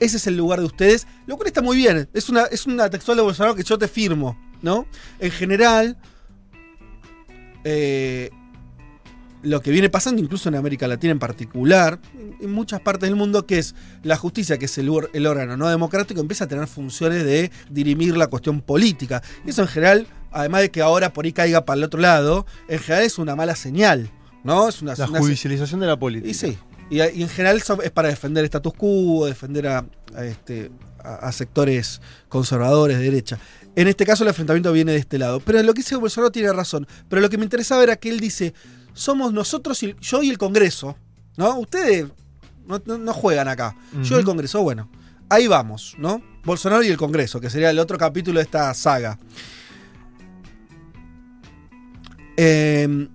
ese 0.00 0.18
es 0.18 0.26
el 0.26 0.36
lugar 0.36 0.60
de 0.60 0.66
ustedes, 0.66 1.06
lo 1.26 1.36
cual 1.36 1.46
está 1.46 1.62
muy 1.62 1.78
bien. 1.78 2.10
Es 2.12 2.28
una, 2.28 2.42
es 2.42 2.66
una 2.66 2.90
textual 2.90 3.16
de 3.16 3.22
Bolsonaro 3.22 3.54
que 3.54 3.62
yo 3.62 3.78
te 3.78 3.88
firmo, 3.88 4.36
¿no? 4.62 4.86
En 5.18 5.30
general, 5.30 5.96
eh, 7.64 8.30
lo 9.42 9.60
que 9.60 9.70
viene 9.72 9.90
pasando, 9.90 10.22
incluso 10.22 10.48
en 10.48 10.54
América 10.54 10.86
Latina 10.86 11.12
en 11.12 11.18
particular, 11.18 11.98
en 12.40 12.52
muchas 12.52 12.80
partes 12.80 13.08
del 13.08 13.16
mundo, 13.16 13.44
que 13.46 13.58
es 13.58 13.74
la 14.04 14.16
justicia, 14.16 14.56
que 14.58 14.66
es 14.66 14.78
el, 14.78 14.88
órgano 14.88 15.56
no 15.56 15.68
democrático, 15.68 16.20
empieza 16.20 16.44
a 16.44 16.48
tener 16.48 16.66
funciones 16.68 17.24
de 17.24 17.50
dirimir 17.68 18.16
la 18.16 18.28
cuestión 18.28 18.60
política. 18.60 19.20
Y 19.44 19.50
eso 19.50 19.62
en 19.62 19.68
general, 19.68 20.06
además 20.30 20.60
de 20.62 20.70
que 20.70 20.80
ahora 20.80 21.12
por 21.12 21.24
ahí 21.24 21.32
caiga 21.32 21.64
para 21.64 21.78
el 21.78 21.84
otro 21.84 22.00
lado, 22.00 22.46
en 22.68 22.78
general 22.78 23.04
es 23.04 23.18
una 23.18 23.34
mala 23.34 23.56
señal, 23.56 24.10
¿no? 24.44 24.68
Es 24.68 24.80
una, 24.80 24.94
La 24.94 25.06
una- 25.08 25.18
judicialización 25.18 25.80
de 25.80 25.86
la 25.88 25.98
política. 25.98 26.30
y 26.30 26.34
sí. 26.34 26.56
Y, 26.90 26.96
y 27.00 27.22
en 27.22 27.28
general 27.28 27.56
es 27.82 27.90
para 27.90 28.08
defender 28.08 28.44
status 28.44 28.74
quo, 28.74 29.26
defender 29.26 29.66
a, 29.66 29.86
a 30.14 30.24
este, 30.24 30.70
a, 31.02 31.14
a 31.14 31.32
sectores 31.32 32.00
conservadores 32.28 32.98
de 32.98 33.04
derecha. 33.04 33.38
En 33.74 33.88
este 33.88 34.04
caso 34.04 34.22
el 34.24 34.28
enfrentamiento 34.28 34.72
viene 34.72 34.92
de 34.92 34.98
este 34.98 35.18
lado. 35.18 35.40
Pero 35.40 35.62
lo 35.62 35.72
que 35.74 35.80
dice 35.80 35.96
Bolsonaro 35.96 36.30
tiene 36.30 36.52
razón. 36.52 36.86
Pero 37.08 37.22
lo 37.22 37.30
que 37.30 37.38
me 37.38 37.44
interesaba 37.44 37.82
era 37.82 37.96
que 37.96 38.10
él 38.10 38.20
dice, 38.20 38.52
somos 38.92 39.32
nosotros, 39.32 39.82
y, 39.82 39.94
yo 40.00 40.22
y 40.22 40.30
el 40.30 40.38
Congreso. 40.38 40.96
¿No? 41.36 41.58
Ustedes 41.58 42.06
no, 42.66 42.82
no- 42.84 42.98
no 42.98 43.12
juegan 43.14 43.48
acá. 43.48 43.74
Yo 44.02 44.16
y 44.16 44.20
el. 44.20 44.24
Congreso, 44.26 44.62
bueno. 44.62 44.90
Ahí 45.30 45.46
vamos, 45.46 45.94
¿no? 45.98 46.22
Bolsonaro 46.44 46.82
y 46.82 46.88
el 46.88 46.98
Congreso, 46.98 47.40
que 47.40 47.48
sería 47.48 47.70
el 47.70 47.78
otro 47.78 47.96
capítulo 47.96 48.38
de 48.38 48.44
esta 48.44 48.74
saga. 48.74 49.18
Eh, 52.36 53.08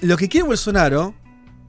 lo 0.00 0.16
que 0.16 0.28
quiere 0.28 0.46
Bolsonaro 0.46 1.14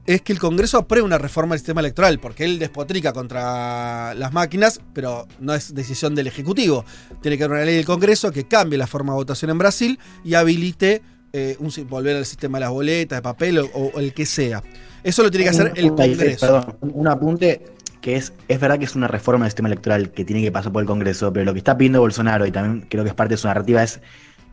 es 0.08 0.22
que 0.22 0.32
el 0.32 0.38
Congreso 0.38 0.78
apruebe 0.78 1.04
una 1.04 1.18
reforma 1.18 1.54
del 1.54 1.60
sistema 1.60 1.82
electoral, 1.82 2.18
porque 2.18 2.46
él 2.46 2.58
despotrica 2.58 3.12
contra 3.12 4.14
las 4.14 4.32
máquinas, 4.32 4.80
pero 4.94 5.28
no 5.38 5.52
es 5.52 5.74
decisión 5.74 6.14
del 6.14 6.26
Ejecutivo. 6.26 6.86
Tiene 7.20 7.36
que 7.36 7.44
haber 7.44 7.58
una 7.58 7.66
ley 7.66 7.76
del 7.76 7.84
Congreso 7.84 8.32
que 8.32 8.48
cambie 8.48 8.78
la 8.78 8.86
forma 8.86 9.12
de 9.12 9.16
votación 9.18 9.50
en 9.50 9.58
Brasil 9.58 9.98
y 10.24 10.32
habilite 10.32 11.02
eh, 11.34 11.56
un, 11.58 11.70
volver 11.86 12.16
al 12.16 12.24
sistema 12.24 12.56
de 12.56 12.60
las 12.60 12.70
boletas, 12.70 13.18
de 13.18 13.22
papel 13.22 13.58
o, 13.58 13.66
o 13.66 14.00
el 14.00 14.14
que 14.14 14.24
sea. 14.24 14.62
Eso 15.04 15.22
lo 15.22 15.30
tiene 15.30 15.44
que 15.44 15.50
hacer 15.50 15.72
el 15.76 15.92
ahí, 15.98 16.14
Congreso. 16.14 16.46
Perdón, 16.46 16.76
un 16.80 16.92
un 16.94 17.08
apunte 17.08 17.66
que 18.00 18.16
es, 18.16 18.32
es 18.48 18.58
verdad 18.58 18.78
que 18.78 18.86
es 18.86 18.96
una 18.96 19.08
reforma 19.08 19.44
del 19.44 19.50
sistema 19.50 19.68
electoral 19.68 20.10
que 20.12 20.24
tiene 20.24 20.40
que 20.40 20.50
pasar 20.50 20.72
por 20.72 20.80
el 20.80 20.86
Congreso, 20.86 21.34
pero 21.34 21.44
lo 21.44 21.52
que 21.52 21.58
está 21.58 21.76
pidiendo 21.76 22.00
Bolsonaro, 22.00 22.46
y 22.46 22.50
también 22.50 22.86
creo 22.88 23.04
que 23.04 23.10
es 23.10 23.14
parte 23.14 23.34
de 23.34 23.38
su 23.38 23.46
narrativa, 23.46 23.82
es, 23.82 24.00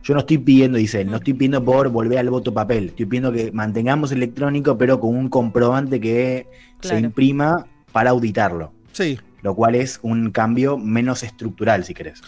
yo 0.02 0.14
no 0.14 0.20
estoy 0.20 0.38
pidiendo, 0.38 0.78
dice, 0.78 1.00
él, 1.00 1.10
no 1.10 1.16
estoy 1.16 1.34
pidiendo 1.34 1.64
por 1.64 1.88
volver 1.88 2.18
al 2.18 2.30
voto 2.30 2.52
papel, 2.54 2.86
estoy 2.90 3.06
pidiendo 3.06 3.32
que 3.32 3.50
mantengamos 3.52 4.12
electrónico, 4.12 4.78
pero 4.78 5.00
con 5.00 5.16
un 5.16 5.28
comprobante 5.28 6.00
que 6.00 6.46
se 6.80 6.98
imprima 6.98 7.66
para 7.92 8.10
auditarlo, 8.10 8.72
Sí, 8.92 9.18
lo 9.42 9.54
cual 9.54 9.74
es 9.74 9.98
un 10.02 10.30
cambio 10.30 10.78
menos 10.78 11.22
estructural, 11.22 11.84
si 11.84 11.92
querés. 11.94 12.20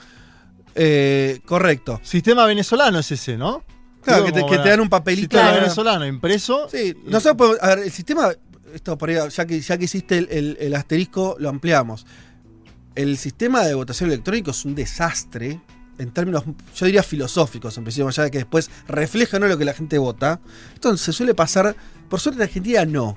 eh, 0.75 1.41
correcto. 1.45 2.01
Sistema 2.03 2.47
venezolano 2.47 2.99
es 2.99 3.11
ese, 3.13 3.37
¿no? 3.37 3.65
Claro, 4.03 4.25
Digo, 4.25 4.35
que 4.37 4.43
te, 4.43 4.57
que 4.57 4.63
te 4.63 4.69
dan 4.71 4.81
un 4.81 4.89
papelito. 4.89 5.23
Sistema 5.37 5.43
Claro. 5.51 5.61
venezolano 5.63 6.07
impreso. 6.07 6.69
Sí, 6.71 6.95
nosotros 7.05 7.37
podemos- 7.37 7.59
a 7.63 7.69
ver, 7.75 7.79
el 7.81 7.91
sistema, 7.91 8.31
esto 8.73 8.97
por 8.97 9.11
ahí, 9.11 9.17
ya 9.31 9.45
que, 9.47 9.61
ya 9.61 9.77
que 9.77 9.85
hiciste 9.85 10.19
el, 10.19 10.29
el- 10.31 10.57
el 10.61 10.75
asterisco, 10.75 11.37
lo 11.39 11.49
ampliamos. 11.49 12.07
El 12.95 13.17
sistema 13.19 13.65
de 13.65 13.75
votación 13.75 14.11
electrónico 14.11 14.51
es 14.53 14.65
un 14.65 14.75
desastre 14.75 15.61
en 15.99 16.11
términos, 16.11 16.45
yo 16.75 16.87
diría 16.87 17.02
filosóficos, 17.02 17.76
en 17.76 17.85
principio, 17.85 18.09
ya 18.11 18.31
que 18.31 18.38
después 18.38 18.71
refleja 18.87 19.38
no 19.38 19.47
lo 19.49 19.59
que 19.59 19.64
la 19.64 19.75
gente 19.75 19.99
vota. 19.99 20.40
Entonces 20.75 21.05
se 21.05 21.12
suele 21.12 21.35
pasar, 21.35 21.76
por 22.09 22.21
suerte 22.21 22.40
en 22.43 22.49
Argentina 22.49 22.85
no. 22.85 23.17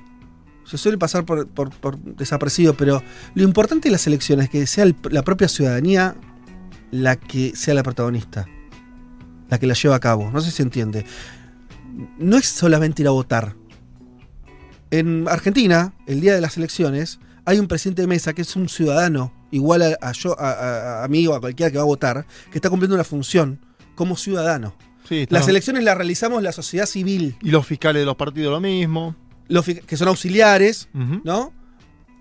Se 0.66 0.78
suele 0.78 0.98
pasar 0.98 1.26
por, 1.26 1.48
por- 1.48 1.98
desapercibido, 2.00 2.76
pero 2.76 3.02
lo 3.34 3.44
importante 3.44 3.90
de 3.90 3.94
las 3.94 4.06
elecciones 4.08 4.46
es 4.46 4.50
que 4.52 4.68
sea 4.68 4.86
la 5.10 5.24
propia 5.24 5.48
ciudadanía 5.48 6.16
la 6.92 7.16
que 7.16 7.56
sea 7.56 7.74
la 7.74 7.84
protagonista, 7.84 8.48
la 9.50 9.58
que 9.60 9.66
la 9.68 9.74
lleva 9.74 9.96
a 9.96 10.00
cabo. 10.00 10.30
No 10.32 10.40
sé 10.42 10.52
si 10.52 10.58
se 10.58 10.64
entiende. 10.64 11.06
No 12.20 12.38
es 12.38 12.46
solamente 12.46 13.02
ir 13.02 13.08
a 13.08 13.12
votar. 13.12 13.56
En 14.92 15.28
Argentina, 15.30 15.94
el 16.06 16.20
día 16.22 16.36
de 16.36 16.42
las 16.42 16.58
elecciones, 16.58 17.20
hay 17.46 17.60
un 17.60 17.68
presidente 17.68 18.02
de 18.02 18.08
mesa 18.08 18.34
que 18.34 18.42
es 18.42 18.56
un 18.56 18.68
ciudadano, 18.70 19.34
igual 19.52 19.82
a, 19.84 19.98
a 20.02 20.12
yo, 20.14 20.40
a, 20.40 20.52
a- 20.52 21.04
a 21.04 21.08
mí 21.08 21.28
o 21.28 21.34
a 21.36 21.40
cualquiera 21.40 21.70
que 21.72 21.78
va 21.78 21.84
a 21.84 21.86
votar, 21.88 22.26
que 22.52 22.58
está 22.58 22.70
cumpliendo 22.70 22.96
una 22.96 23.04
función 23.04 23.60
como 23.96 24.16
ciudadano. 24.18 24.74
Sí, 25.08 25.26
Las 25.30 25.48
elecciones 25.48 25.84
las 25.84 25.98
realizamos 25.98 26.42
la 26.42 26.52
sociedad 26.54 26.86
civil, 26.86 27.36
Y 27.42 27.52
los 27.52 27.66
fiscales 27.68 28.02
de 28.02 28.06
los 28.06 28.16
partidos 28.16 28.52
lo 28.52 28.62
mismo. 28.62 29.16
los 29.50 29.66
que 29.66 29.98
son 29.98 30.08
auxiliares. 30.08 30.88
¿no? 30.94 31.52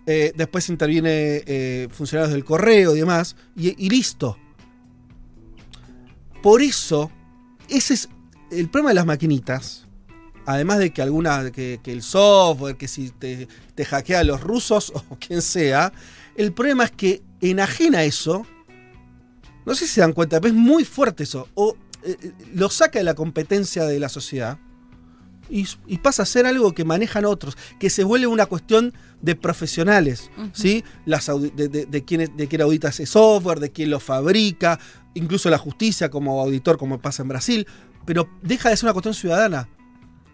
Eh, 0.06 0.32
después 0.34 0.68
interviene 0.68 1.42
eh, 1.46 1.88
funcionarios 1.92 2.32
del 2.32 2.44
correo 2.44 2.96
y 2.96 2.98
demás, 3.00 3.36
y, 3.54 3.68
y 3.86 3.90
listo. 3.90 4.36
Por 6.42 6.62
eso, 6.62 7.10
ese 7.68 7.94
es 7.94 8.08
el 8.50 8.68
problema 8.70 8.90
de 8.90 8.94
las 8.94 9.06
maquinitas. 9.06 9.86
Además 10.46 10.78
de 10.78 10.90
que 10.90 11.02
alguna, 11.02 11.50
que, 11.52 11.80
que 11.82 11.92
el 11.92 12.02
software, 12.02 12.76
que 12.76 12.88
si 12.88 13.10
te, 13.10 13.46
te 13.74 13.84
hackea 13.84 14.20
a 14.20 14.24
los 14.24 14.40
rusos 14.40 14.90
o 15.10 15.16
quien 15.16 15.42
sea, 15.42 15.92
el 16.36 16.52
problema 16.52 16.84
es 16.84 16.90
que 16.92 17.22
enajena 17.40 18.04
eso. 18.04 18.46
No 19.66 19.74
sé 19.74 19.86
si 19.86 19.94
se 19.94 20.00
dan 20.00 20.12
cuenta, 20.12 20.40
pero 20.40 20.52
es 20.54 20.58
muy 20.58 20.84
fuerte 20.84 21.22
eso. 21.24 21.48
O 21.54 21.76
eh, 22.02 22.16
eh, 22.22 22.32
lo 22.54 22.70
saca 22.70 22.98
de 22.98 23.04
la 23.04 23.14
competencia 23.14 23.84
de 23.84 24.00
la 24.00 24.08
sociedad 24.08 24.58
y, 25.48 25.66
y 25.86 25.98
pasa 25.98 26.22
a 26.22 26.26
ser 26.26 26.46
algo 26.46 26.72
que 26.72 26.84
manejan 26.84 27.24
otros, 27.24 27.56
que 27.78 27.90
se 27.90 28.04
vuelve 28.04 28.26
una 28.26 28.46
cuestión 28.46 28.94
de 29.20 29.34
profesionales. 29.36 30.30
¿sí? 30.52 30.84
Las 31.04 31.26
de, 31.26 31.68
de, 31.68 31.86
de 31.86 32.04
quién, 32.04 32.22
es- 32.22 32.36
de 32.36 32.48
quién 32.48 32.62
audita 32.62 32.88
ese 32.88 33.04
software, 33.06 33.60
de 33.60 33.70
quién 33.70 33.90
lo 33.90 34.00
fabrica, 34.00 34.78
incluso 35.14 35.50
la 35.50 35.58
justicia 35.58 36.08
como 36.10 36.40
auditor, 36.40 36.78
como 36.78 37.00
pasa 37.00 37.22
en 37.22 37.28
Brasil, 37.28 37.66
pero 38.06 38.28
deja 38.42 38.70
de 38.70 38.76
ser 38.76 38.86
una 38.86 38.92
cuestión 38.94 39.14
ciudadana. 39.14 39.68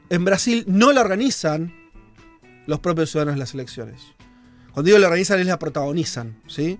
En 0.08 0.24
Brasil 0.24 0.64
no 0.68 0.92
la 0.92 1.00
organizan 1.00 1.74
los 2.66 2.78
propios 2.80 3.10
ciudadanos 3.10 3.34
de 3.34 3.40
las 3.40 3.54
elecciones. 3.54 4.02
Cuando 4.76 4.88
digo 4.88 4.98
la 4.98 5.06
organizan 5.06 5.40
es 5.40 5.46
la 5.46 5.58
protagonizan, 5.58 6.38
¿sí? 6.46 6.78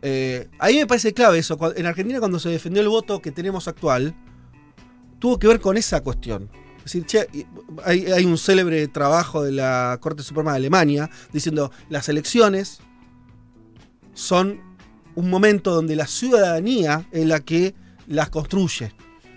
Eh, 0.00 0.48
ahí 0.58 0.78
me 0.78 0.86
parece 0.86 1.12
clave 1.12 1.38
eso. 1.38 1.58
En 1.76 1.84
Argentina 1.84 2.18
cuando 2.18 2.38
se 2.38 2.48
defendió 2.48 2.80
el 2.80 2.88
voto 2.88 3.20
que 3.20 3.30
tenemos 3.30 3.68
actual, 3.68 4.14
tuvo 5.18 5.38
que 5.38 5.46
ver 5.46 5.60
con 5.60 5.76
esa 5.76 6.00
cuestión. 6.00 6.48
Es 6.82 6.94
decir, 6.94 7.06
hay, 7.84 8.06
hay 8.06 8.24
un 8.24 8.38
célebre 8.38 8.88
trabajo 8.88 9.42
de 9.42 9.52
la 9.52 9.98
Corte 10.00 10.22
Suprema 10.22 10.52
de 10.52 10.56
Alemania 10.56 11.10
diciendo 11.30 11.70
las 11.90 12.08
elecciones 12.08 12.78
son 14.14 14.58
un 15.14 15.28
momento 15.28 15.74
donde 15.74 15.94
la 15.94 16.06
ciudadanía 16.06 17.06
es 17.12 17.26
la 17.26 17.40
que 17.40 17.74
las 18.06 18.30
construye. 18.30 18.94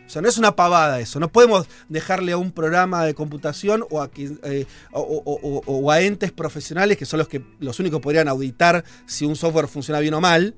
O 0.09 0.11
sea, 0.11 0.23
no 0.23 0.27
es 0.27 0.39
una 0.39 0.55
pavada 0.55 0.99
eso. 0.99 1.19
No 1.19 1.27
podemos 1.31 1.67
dejarle 1.87 2.31
a 2.31 2.37
un 2.37 2.51
programa 2.51 3.05
de 3.05 3.13
computación 3.13 3.85
o 3.91 4.01
a, 4.01 4.09
eh, 4.17 4.65
o- 4.91 5.01
o- 5.01 5.39
o- 5.47 5.63
o 5.67 5.91
a 5.91 6.01
entes 6.01 6.31
profesionales 6.31 6.97
que 6.97 7.05
son 7.05 7.19
los 7.19 7.27
que 7.27 7.43
los 7.59 7.79
únicos 7.79 8.01
podrían 8.01 8.27
auditar 8.27 8.83
si 9.05 9.25
un 9.25 9.35
software 9.35 9.67
funciona 9.67 9.99
bien 9.99 10.15
o 10.15 10.19
mal. 10.21 10.55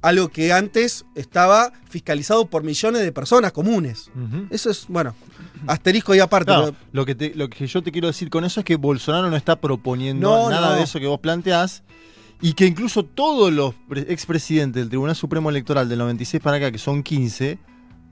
Algo 0.00 0.28
que 0.28 0.52
antes 0.52 1.04
estaba 1.16 1.72
fiscalizado 1.90 2.46
por 2.46 2.62
millones 2.62 3.02
de 3.02 3.10
personas 3.10 3.50
comunes. 3.50 4.12
Eso 4.48 4.70
es, 4.70 4.84
bueno, 4.86 5.12
asterisco 5.66 6.14
y 6.14 6.20
aparte. 6.20 6.46
Claro, 6.52 6.66
pero- 6.66 6.76
lo, 6.92 7.04
que 7.04 7.16
te- 7.16 7.34
lo 7.34 7.50
que 7.50 7.66
yo 7.66 7.82
te 7.82 7.90
quiero 7.90 8.06
decir 8.06 8.30
con 8.30 8.44
eso 8.44 8.60
es 8.60 8.64
que 8.64 8.76
Bolsonaro 8.76 9.28
no 9.28 9.36
está 9.36 9.56
proponiendo 9.60 10.30
No, 10.44 10.50
nada 10.50 10.70
no. 10.70 10.76
de 10.76 10.84
eso 10.84 11.00
que 11.00 11.08
vos 11.08 11.18
planteás 11.18 11.82
y 12.40 12.52
que 12.52 12.66
incluso 12.66 13.04
todos 13.04 13.52
los 13.52 13.74
pre- 13.88 14.06
expresidentes 14.12 14.82
del 14.82 14.88
Tribunal 14.88 15.16
Supremo 15.16 15.50
Electoral 15.50 15.88
del 15.88 15.98
96 15.98 16.40
para 16.40 16.58
acá, 16.58 16.70
que 16.70 16.78
son 16.78 17.02
15, 17.02 17.58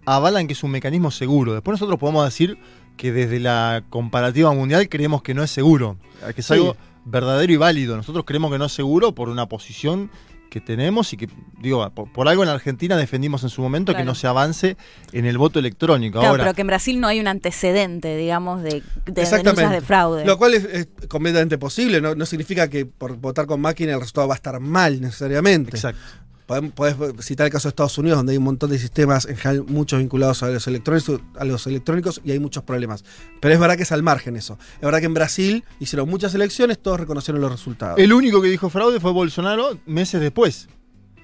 avalan 0.07 0.47
que 0.47 0.53
es 0.55 0.63
un 0.63 0.71
mecanismo 0.71 1.11
seguro. 1.11 1.53
Después 1.53 1.75
nosotros 1.75 1.99
podemos 1.99 2.25
decir 2.25 2.57
que 2.97 3.13
desde 3.13 3.41
la 3.41 3.83
comparativa 3.91 4.53
mundial 4.53 4.89
creemos 4.89 5.23
que 5.23 5.35
no 5.35 5.43
es 5.43 5.51
seguro, 5.51 5.99
que 6.35 6.41
es 6.41 6.47
Sí. 6.47 6.55
algo 6.55 6.77
verdadero 7.05 7.53
y 7.53 7.57
válido. 7.57 7.97
Nosotros 7.97 8.25
creemos 8.25 8.51
que 8.51 8.59
no 8.59 8.65
es 8.67 8.73
seguro 8.73 9.15
por 9.15 9.29
una 9.29 9.47
posición 9.47 10.11
que 10.49 10.61
tenemos 10.61 11.13
y 11.13 11.17
que, 11.17 11.29
digo, 11.61 11.91
por, 11.91 12.11
por 12.13 12.29
algo 12.29 12.43
en 12.45 12.49
Argentina 12.49 12.97
defendimos 12.97 13.43
en 13.43 13.49
su 13.51 13.61
momento 13.61 13.95
que 13.95 14.05
no 14.05 14.15
se 14.15 14.27
avance 14.29 14.77
en 15.13 15.27
el 15.27 15.37
voto 15.39 15.59
electrónico. 15.59 16.21
Claro, 16.21 16.31
Ahora, 16.31 16.45
pero 16.45 16.55
que 16.55 16.61
en 16.63 16.67
Brasil 16.69 17.01
no 17.01 17.09
hay 17.09 17.21
un 17.21 17.27
antecedente, 17.29 18.17
digamos, 18.17 18.63
de, 18.63 18.83
de 19.07 19.25
denuncias 19.25 19.71
de 19.73 19.81
fraude. 19.83 20.25
Lo 20.25 20.39
cual 20.39 20.55
es, 20.55 20.65
es 20.65 20.89
completamente 21.09 21.59
posible. 21.59 22.01
No, 22.01 22.15
no 22.15 22.25
significa 22.27 22.69
que 22.71 22.87
por 22.87 23.17
votar 23.17 23.47
con 23.47 23.61
máquina 23.61 23.93
el 23.93 23.99
resultado 24.01 24.29
va 24.29 24.35
a 24.35 24.37
estar 24.37 24.59
mal 24.61 25.01
necesariamente. 25.01 25.71
exacto. 25.73 26.01
Podés 26.47 26.95
citar 27.25 27.47
el 27.47 27.53
caso 27.53 27.67
de 27.67 27.71
Estados 27.71 27.99
Unidos, 27.99 28.19
donde 28.19 28.31
hay 28.33 28.39
un 28.39 28.45
montón 28.45 28.71
de 28.71 28.79
sistemas, 28.79 29.25
en 29.27 29.37
general, 29.37 29.65
muchos 29.67 29.99
vinculados 29.99 30.45
a 30.45 30.49
los 30.49 30.65
electrónicos, 30.69 31.21
a 31.37 31.45
los 31.45 31.67
electrónicos 31.67 32.21
y 32.25 32.31
hay 32.31 32.39
muchos 32.39 32.63
problemas. 32.63 33.05
Pero 33.41 33.53
es 33.53 33.59
verdad 33.59 33.77
que 33.77 33.83
es 33.83 33.91
al 33.91 34.05
margen 34.05 34.37
eso. 34.37 34.57
Es 34.77 34.81
verdad 34.83 35.01
que 35.01 35.07
en 35.07 35.15
Brasil 35.15 35.65
hicieron 35.81 36.09
muchas 36.09 36.33
elecciones, 36.35 36.79
todos 36.79 37.01
reconocieron 37.01 37.41
los 37.41 37.51
resultados. 37.51 37.99
El 37.99 38.13
único 38.13 38.41
que 38.41 38.49
dijo 38.49 38.71
fraude 38.71 39.01
fue 39.01 39.11
Bolsonaro 39.11 39.77
meses 39.87 40.21
después. 40.21 40.69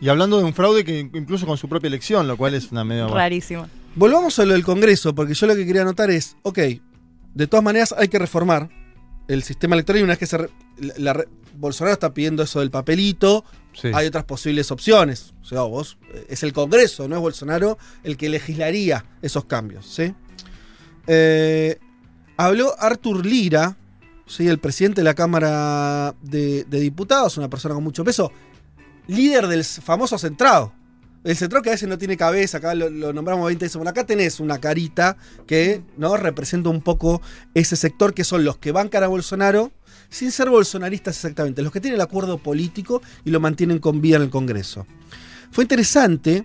Y 0.00 0.08
hablando 0.08 0.38
de 0.38 0.44
un 0.44 0.52
fraude 0.54 0.84
que 0.84 0.98
incluso 0.98 1.46
con 1.46 1.56
su 1.56 1.68
propia 1.68 1.86
elección, 1.86 2.26
lo 2.26 2.36
cual 2.36 2.54
es 2.54 2.72
una 2.72 2.82
medio... 2.82 3.06
Rarísimo. 3.06 3.68
Volvamos 3.94 4.36
a 4.40 4.44
lo 4.44 4.54
del 4.54 4.64
Congreso, 4.64 5.14
porque 5.14 5.34
yo 5.34 5.46
lo 5.46 5.54
que 5.54 5.64
quería 5.64 5.82
anotar 5.82 6.10
es, 6.10 6.36
ok, 6.42 6.58
de 7.34 7.46
todas 7.46 7.62
maneras 7.62 7.94
hay 7.96 8.08
que 8.08 8.18
reformar 8.18 8.68
el 9.28 9.44
sistema 9.44 9.76
electoral 9.76 10.00
y 10.00 10.02
una 10.02 10.12
vez 10.14 10.18
que 10.18 10.26
se... 10.26 10.38
re- 10.38 10.50
la- 10.78 10.94
la 10.98 11.12
re- 11.12 11.28
Bolsonaro 11.54 11.92
está 11.92 12.12
pidiendo 12.12 12.42
eso 12.42 12.58
del 12.58 12.72
papelito, 12.72 13.44
Hay 13.94 14.06
otras 14.06 14.24
posibles 14.24 14.70
opciones. 14.70 15.34
O 15.42 15.44
sea, 15.44 15.62
vos, 15.62 15.98
eh, 16.12 16.26
es 16.28 16.42
el 16.42 16.52
Congreso, 16.52 17.08
no 17.08 17.16
es 17.16 17.22
Bolsonaro 17.22 17.78
el 18.04 18.16
que 18.16 18.28
legislaría 18.28 19.04
esos 19.22 19.44
cambios, 19.46 19.86
¿sí? 19.86 20.14
Eh, 21.06 21.78
habló 22.36 22.74
Artur 22.78 23.24
Lira, 23.24 23.76
¿sí? 24.26 24.46
el 24.46 24.58
presidente 24.58 25.00
de 25.00 25.04
la 25.04 25.14
Cámara 25.14 26.14
de, 26.22 26.64
Diputados, 26.64 27.36
una 27.38 27.50
persona 27.50 27.74
con 27.74 27.84
mucho 27.84 28.04
peso, 28.04 28.32
líder 29.08 29.46
del 29.48 29.64
famoso 29.64 30.18
centrado. 30.18 30.72
El 31.24 31.36
centrado 31.36 31.62
que 31.62 31.70
a 31.70 31.72
veces 31.72 31.88
no 31.88 31.98
tiene 31.98 32.16
cabeza, 32.16 32.58
acá 32.58 32.74
lo, 32.74 32.90
lo 32.90 33.12
nombramos 33.12 33.46
20 33.46 33.64
veces. 33.64 33.76
Bueno, 33.76 33.90
acá 33.90 34.04
tenés 34.04 34.40
una 34.40 34.58
carita 34.58 35.16
que 35.46 35.80
¿no? 35.96 36.16
representa 36.16 36.68
un 36.68 36.82
poco 36.82 37.22
ese 37.54 37.76
sector 37.76 38.12
que 38.12 38.24
son 38.24 38.44
los 38.44 38.58
que 38.58 38.72
bancan 38.72 39.04
a 39.04 39.06
Bolsonaro, 39.06 39.70
sin 40.12 40.30
ser 40.30 40.50
bolsonaristas 40.50 41.16
exactamente, 41.16 41.62
los 41.62 41.72
que 41.72 41.80
tienen 41.80 41.96
el 41.96 42.02
acuerdo 42.02 42.38
político 42.38 43.00
y 43.24 43.30
lo 43.30 43.40
mantienen 43.40 43.78
con 43.78 44.00
vida 44.00 44.16
en 44.16 44.22
el 44.22 44.30
Congreso. 44.30 44.86
Fue 45.50 45.64
interesante 45.64 46.44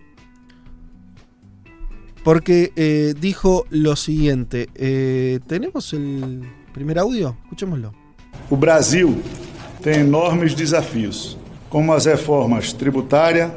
porque 2.23 2.71
eh, 2.75 3.13
dijo 3.19 3.65
lo 3.69 3.95
siguiente. 3.95 4.69
eh, 4.75 5.39
¿Tenemos 5.47 5.93
el 5.93 6.41
primer 6.73 6.97
audio? 6.99 7.37
Escuchémoslo. 7.43 7.93
O 8.49 8.55
Brasil 8.55 9.21
tem 9.81 9.99
enormes 9.99 10.55
desafios, 10.55 11.37
como 11.69 11.93
as 11.93 12.05
reformas 12.05 12.71
tributária, 12.71 13.53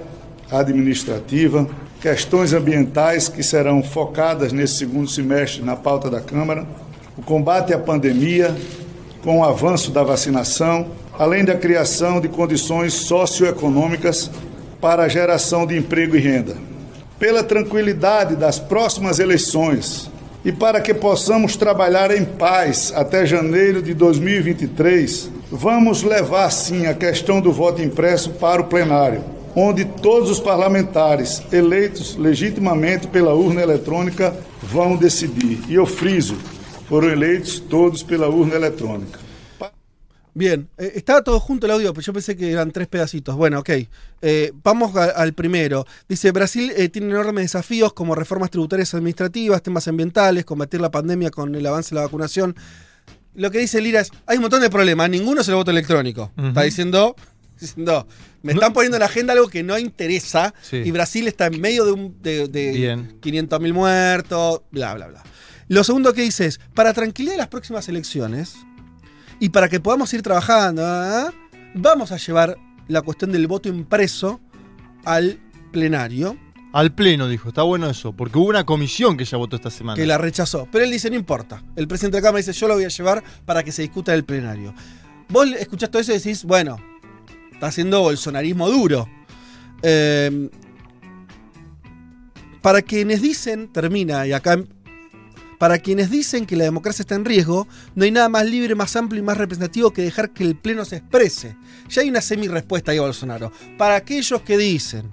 administrativa, 0.50 1.68
questões 2.00 2.52
ambientais 2.52 3.28
que 3.28 3.42
serão 3.42 3.82
focadas 3.82 4.52
nesse 4.52 4.74
segundo 4.74 5.08
semestre 5.08 5.62
na 5.62 5.76
pauta 5.76 6.10
da 6.10 6.20
Câmara, 6.20 6.66
o 7.16 7.22
combate 7.22 7.72
à 7.72 7.78
pandemia, 7.78 8.56
com 9.22 9.40
o 9.40 9.44
avanço 9.44 9.90
da 9.90 10.02
vacinação, 10.02 10.86
além 11.18 11.44
da 11.44 11.54
criação 11.54 12.20
de 12.20 12.28
condições 12.28 12.94
socioeconômicas 12.94 14.30
para 14.80 15.04
a 15.04 15.08
geração 15.08 15.66
de 15.66 15.76
emprego 15.76 16.16
e 16.16 16.20
renda. 16.20 16.56
Pela 17.18 17.44
tranquilidade 17.44 18.34
das 18.34 18.58
próximas 18.58 19.18
eleições 19.18 20.10
e 20.42 20.50
para 20.50 20.80
que 20.80 20.94
possamos 20.94 21.54
trabalhar 21.54 22.10
em 22.10 22.24
paz 22.24 22.92
até 22.96 23.26
janeiro 23.26 23.82
de 23.82 23.92
2023, 23.92 25.30
vamos 25.52 26.02
levar 26.02 26.50
sim 26.50 26.86
a 26.86 26.94
questão 26.94 27.40
do 27.40 27.52
voto 27.52 27.82
impresso 27.82 28.30
para 28.30 28.62
o 28.62 28.64
plenário, 28.64 29.22
onde 29.54 29.84
todos 29.84 30.30
os 30.30 30.40
parlamentares 30.40 31.42
eleitos 31.52 32.16
legitimamente 32.16 33.06
pela 33.06 33.34
urna 33.34 33.60
eletrônica 33.60 34.34
vão 34.62 34.96
decidir. 34.96 35.58
E 35.68 35.74
eu 35.74 35.84
friso, 35.84 36.38
foram 36.90 37.08
eleitos 37.10 37.62
todos 37.70 38.02
pela 38.04 38.28
urna 38.28 38.56
eletrônica. 38.56 39.18
Bien, 40.32 40.68
eh, 40.78 40.92
estaba 40.94 41.22
todo 41.24 41.40
junto 41.40 41.66
el 41.66 41.72
audio, 41.72 41.92
pero 41.92 42.04
yo 42.06 42.12
pensé 42.12 42.36
que 42.36 42.52
eran 42.52 42.70
tres 42.70 42.86
pedacitos. 42.86 43.34
Bueno, 43.34 43.58
ok. 43.60 43.70
Eh, 44.22 44.52
vamos 44.62 44.94
a- 44.96 45.10
al 45.10 45.32
primero. 45.32 45.86
Dice, 46.08 46.30
Brasil 46.30 46.72
eh, 46.76 46.88
tiene 46.88 47.08
enormes 47.10 47.44
desafíos 47.46 47.92
como 47.92 48.14
reformas 48.14 48.50
tributarias 48.50 48.94
administrativas, 48.94 49.60
temas 49.62 49.88
ambientales, 49.88 50.44
combatir 50.44 50.80
la 50.80 50.90
pandemia 50.90 51.30
con 51.30 51.54
el 51.54 51.66
avance 51.66 51.90
de 51.90 51.96
la 51.96 52.02
vacunación. 52.06 52.54
Lo 53.34 53.50
que 53.50 53.58
dice 53.58 53.80
Lira 53.80 54.00
es, 54.00 54.10
hay 54.26 54.36
un 54.36 54.42
montón 54.42 54.60
de 54.60 54.70
problemas, 54.70 55.10
ninguno 55.10 55.40
es 55.40 55.48
el 55.48 55.54
voto 55.56 55.70
electrónico. 55.72 56.30
Está 56.36 56.62
diciendo, 56.62 57.16
diciendo, 57.60 58.06
me 58.42 58.52
están 58.52 58.72
poniendo 58.72 58.96
en 58.98 59.00
la 59.00 59.06
agenda 59.06 59.32
algo 59.32 59.48
que 59.48 59.62
no 59.64 59.78
interesa 59.80 60.54
Sí. 60.62 60.76
y 60.76 60.90
Brasil 60.92 61.26
está 61.26 61.46
en 61.46 61.60
medio 61.60 61.84
de, 61.84 61.92
un, 61.92 62.16
de, 62.22 62.46
de 62.48 62.70
Bien. 62.70 63.20
500.000 63.20 63.72
muertos, 63.72 64.62
bla, 64.70 64.94
bla, 64.94 65.08
bla. 65.08 65.22
Lo 65.70 65.84
segundo 65.84 66.12
que 66.12 66.22
dice 66.22 66.46
es, 66.46 66.58
para 66.74 66.92
tranquilidad 66.92 67.34
de 67.34 67.38
las 67.38 67.46
próximas 67.46 67.88
elecciones, 67.88 68.56
y 69.38 69.50
para 69.50 69.68
que 69.68 69.78
podamos 69.78 70.12
ir 70.12 70.20
trabajando, 70.20 70.82
¿ah? 70.84 71.32
vamos 71.74 72.10
a 72.10 72.16
llevar 72.16 72.58
la 72.88 73.02
cuestión 73.02 73.30
del 73.30 73.46
voto 73.46 73.68
impreso 73.68 74.40
al 75.04 75.38
plenario, 75.72 76.36
Al 76.72 76.92
pleno, 76.92 77.28
dijo. 77.28 77.48
Está 77.48 77.62
bueno 77.62 77.88
eso. 77.88 78.12
Porque 78.12 78.38
hubo 78.38 78.48
una 78.48 78.66
comisión 78.66 79.16
que 79.16 79.24
ya 79.24 79.36
votó 79.36 79.56
esta 79.56 79.70
semana. 79.70 79.96
que 79.96 80.06
la 80.06 80.18
rechazó. 80.18 80.68
Pero 80.70 80.84
él 80.84 80.90
dice, 80.90 81.08
no 81.08 81.16
importa. 81.16 81.62
El 81.76 81.88
presidente 81.88 82.16
de 82.16 82.20
la 82.22 82.28
Cámara 82.28 82.44
dice, 82.44 82.52
yo 82.52 82.68
lo 82.68 82.74
voy 82.74 82.84
a 82.84 82.88
llevar 82.88 83.24
para 83.44 83.62
que 83.62 83.72
se 83.72 83.82
discuta 83.82 84.12
en 84.12 84.18
el 84.18 84.24
plenario. 84.24 84.74
Vos 85.28 85.48
escuchás 85.58 85.90
todo 85.90 86.02
eso 86.02 86.12
y 86.12 86.16
decís, 86.16 86.44
bueno, 86.44 86.78
Está 87.60 87.66
haciendo 87.68 88.00
bolsonarismo 88.00 88.70
duro. 88.70 89.06
Eh, 89.82 90.48
para 92.62 92.80
quienes 92.80 93.20
dicen, 93.20 93.70
termina, 93.70 94.26
y 94.26 94.32
acá 94.32 94.64
para 95.60 95.78
quienes 95.78 96.10
dicen 96.10 96.46
que 96.46 96.56
la 96.56 96.64
democracia 96.64 97.02
está 97.02 97.16
en 97.16 97.26
riesgo, 97.26 97.68
no 97.94 98.04
hay 98.04 98.10
nada 98.10 98.30
más 98.30 98.46
libre, 98.46 98.74
más 98.74 98.96
amplio 98.96 99.20
y 99.20 99.22
más 99.22 99.36
representativo 99.36 99.90
que 99.90 100.00
dejar 100.00 100.30
que 100.30 100.42
el 100.42 100.56
Pleno 100.56 100.86
se 100.86 100.96
exprese. 100.96 101.54
Ya 101.90 102.00
hay 102.00 102.08
una 102.08 102.22
semi-respuesta 102.22 102.92
ahí 102.92 102.98
a 102.98 103.02
Bolsonaro. 103.02 103.52
Para 103.76 103.96
aquellos 103.96 104.40
que 104.40 104.56
dicen 104.56 105.10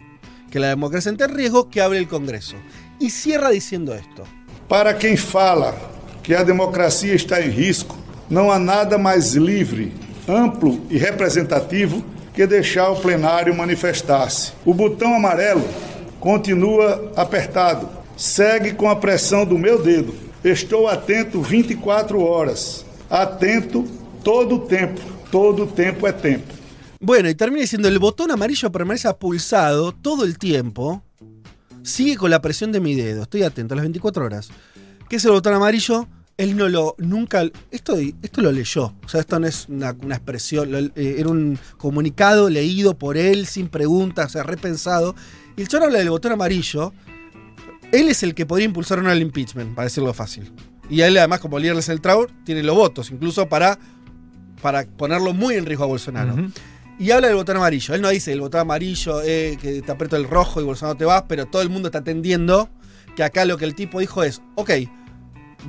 que 0.49 0.61
la 0.61 0.69
democracia 0.69 1.11
está 1.11 1.25
en 1.25 1.35
riesgo, 1.35 1.69
que 1.69 1.81
hable 1.81 1.97
el 1.97 2.07
Congreso. 2.07 2.55
Y 2.97 3.09
cierra 3.09 3.49
diciendo 3.49 3.93
esto. 3.93 4.23
Para 4.69 4.97
quem 4.97 5.17
fala 5.17 5.75
que 6.23 6.33
a 6.33 6.43
democracia 6.43 7.13
está 7.13 7.41
em 7.41 7.49
risco, 7.49 7.97
não 8.29 8.49
há 8.49 8.57
nada 8.57 8.97
mais 8.97 9.33
livre, 9.33 9.91
amplo 10.29 10.79
e 10.89 10.97
representativo 10.97 12.01
que 12.33 12.47
deixar 12.47 12.89
o 12.91 12.95
plenário 12.95 13.53
manifestar-se. 13.53 14.53
O 14.65 14.73
botão 14.73 15.13
amarelo 15.13 15.67
continua 16.21 17.11
apertado, 17.17 17.89
segue 18.15 18.71
com 18.71 18.89
a 18.89 18.95
pressão 18.95 19.43
do 19.43 19.57
meu 19.57 19.83
dedo. 19.83 20.26
Estou 20.47 20.87
atento 20.87 21.41
24 21.41 22.21
horas, 22.23 22.85
atento 23.09 23.83
todo 24.23 24.55
o 24.55 24.59
tempo. 24.59 25.01
Todo 25.29 25.65
o 25.65 25.67
tempo 25.67 26.07
é 26.07 26.13
tempo. 26.13 26.53
Bueno, 27.01 27.27
y 27.27 27.35
termina 27.35 27.63
diciendo, 27.63 27.89
el 27.89 27.99
botón 27.99 28.31
amarillo 28.31 28.71
permanece 28.71 29.13
pulsado 29.15 29.91
todo 29.91 30.23
el 30.23 30.37
tiempo. 30.37 31.03
Sigue 31.83 32.15
con 32.15 32.31
la 32.31 32.41
presión 32.41 32.71
de 32.71 32.79
mi 32.79 32.95
dedo. 32.95 33.23
Estoy 33.23 33.43
atento 33.43 33.73
a 33.73 33.75
las 33.75 33.83
24 33.83 34.23
horas. 34.23 34.47
¿Qué 35.09 35.17
es 35.17 35.25
el 35.25 35.31
botón 35.31 35.53
amarillo? 35.53 36.07
Él 36.37 36.55
no 36.55 36.69
lo, 36.69 36.95
nunca, 36.97 37.43
esto, 37.69 37.97
esto 37.97 38.41
lo 38.41 38.53
leyó. 38.53 38.93
O 39.03 39.09
sea, 39.09 39.19
esto 39.19 39.37
no 39.41 39.47
es 39.47 39.67
una, 39.67 39.97
una 40.01 40.15
expresión, 40.15 40.73
eh, 40.95 41.15
era 41.17 41.27
un 41.27 41.59
comunicado 41.77 42.49
leído 42.49 42.97
por 42.97 43.17
él, 43.17 43.47
sin 43.47 43.67
preguntas, 43.67 44.27
o 44.27 44.29
sea, 44.29 44.43
repensado. 44.43 45.13
Y 45.57 45.61
el 45.63 45.67
chorro 45.67 45.85
habla 45.85 45.99
del 45.99 46.09
botón 46.09 46.31
amarillo. 46.31 46.93
Él 47.91 48.09
es 48.09 48.23
el 48.23 48.35
que 48.35 48.45
podría 48.45 48.65
impulsar 48.65 48.99
el 48.99 49.21
impeachment, 49.21 49.73
para 49.75 49.85
decirlo 49.85 50.13
fácil. 50.13 50.51
Y 50.89 51.01
él, 51.01 51.17
además, 51.17 51.39
como 51.39 51.59
líder 51.59 51.75
del 51.75 51.83
Central, 51.83 52.27
tiene 52.45 52.63
los 52.63 52.75
votos, 52.75 53.11
incluso 53.11 53.47
para, 53.49 53.77
para 54.61 54.85
ponerlo 54.85 55.33
muy 55.33 55.55
en 55.55 55.65
riesgo 55.65 55.83
a 55.85 55.87
Bolsonaro. 55.87 56.35
Y 56.99 57.11
habla 57.11 57.27
del 57.27 57.35
botón 57.35 57.57
amarillo. 57.57 57.93
Él 57.93 58.01
no 58.01 58.09
dice 58.09 58.31
el 58.33 58.41
botón 58.41 58.61
amarillo, 58.61 59.21
eh, 59.23 59.57
que 59.61 59.81
te 59.81 59.91
aprieto 59.91 60.15
el 60.17 60.27
rojo 60.27 60.59
y 60.59 60.63
Bolsonaro 60.63 60.97
te 60.97 61.05
vas, 61.05 61.23
pero 61.27 61.45
todo 61.45 61.61
el 61.61 61.69
mundo 61.69 61.89
está 61.89 61.99
entendiendo 61.99 62.69
que 63.15 63.23
acá 63.23 63.45
lo 63.45 63.57
que 63.57 63.65
el 63.65 63.75
tipo 63.75 63.99
dijo 63.99 64.23
es, 64.23 64.41
ok, 64.55 64.71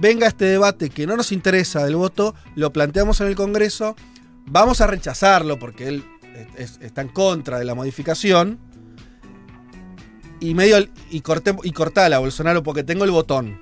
venga 0.01 0.27
este 0.27 0.45
debate 0.47 0.91
que 0.91 1.07
no 1.07 1.17
nos 1.17 1.33
interesa 1.33 1.85
del 1.85 1.97
voto, 1.97 2.35
lo 2.55 2.73
planteamos 2.73 3.21
en 3.21 3.27
el 3.29 3.35
Congreso, 3.37 3.95
vamos 4.47 4.81
a 4.81 4.87
rechazarlo 4.87 5.59
porque 5.59 5.89
él 5.89 6.05
es- 6.57 6.71
es- 6.77 6.79
está 6.83 7.03
en 7.03 7.09
contra 7.09 7.59
de 7.59 7.65
la 7.65 7.75
modificación. 7.75 8.59
Y 10.41 10.55
medio 10.55 10.87
y 11.11 11.21
corté 11.21 11.55
y 11.65 11.73
cortala 11.73 12.17
a 12.17 12.19
Bolsonaro 12.21 12.63
porque 12.63 12.85
tengo 12.85 13.05
el 13.05 13.11
botón. 13.11 13.61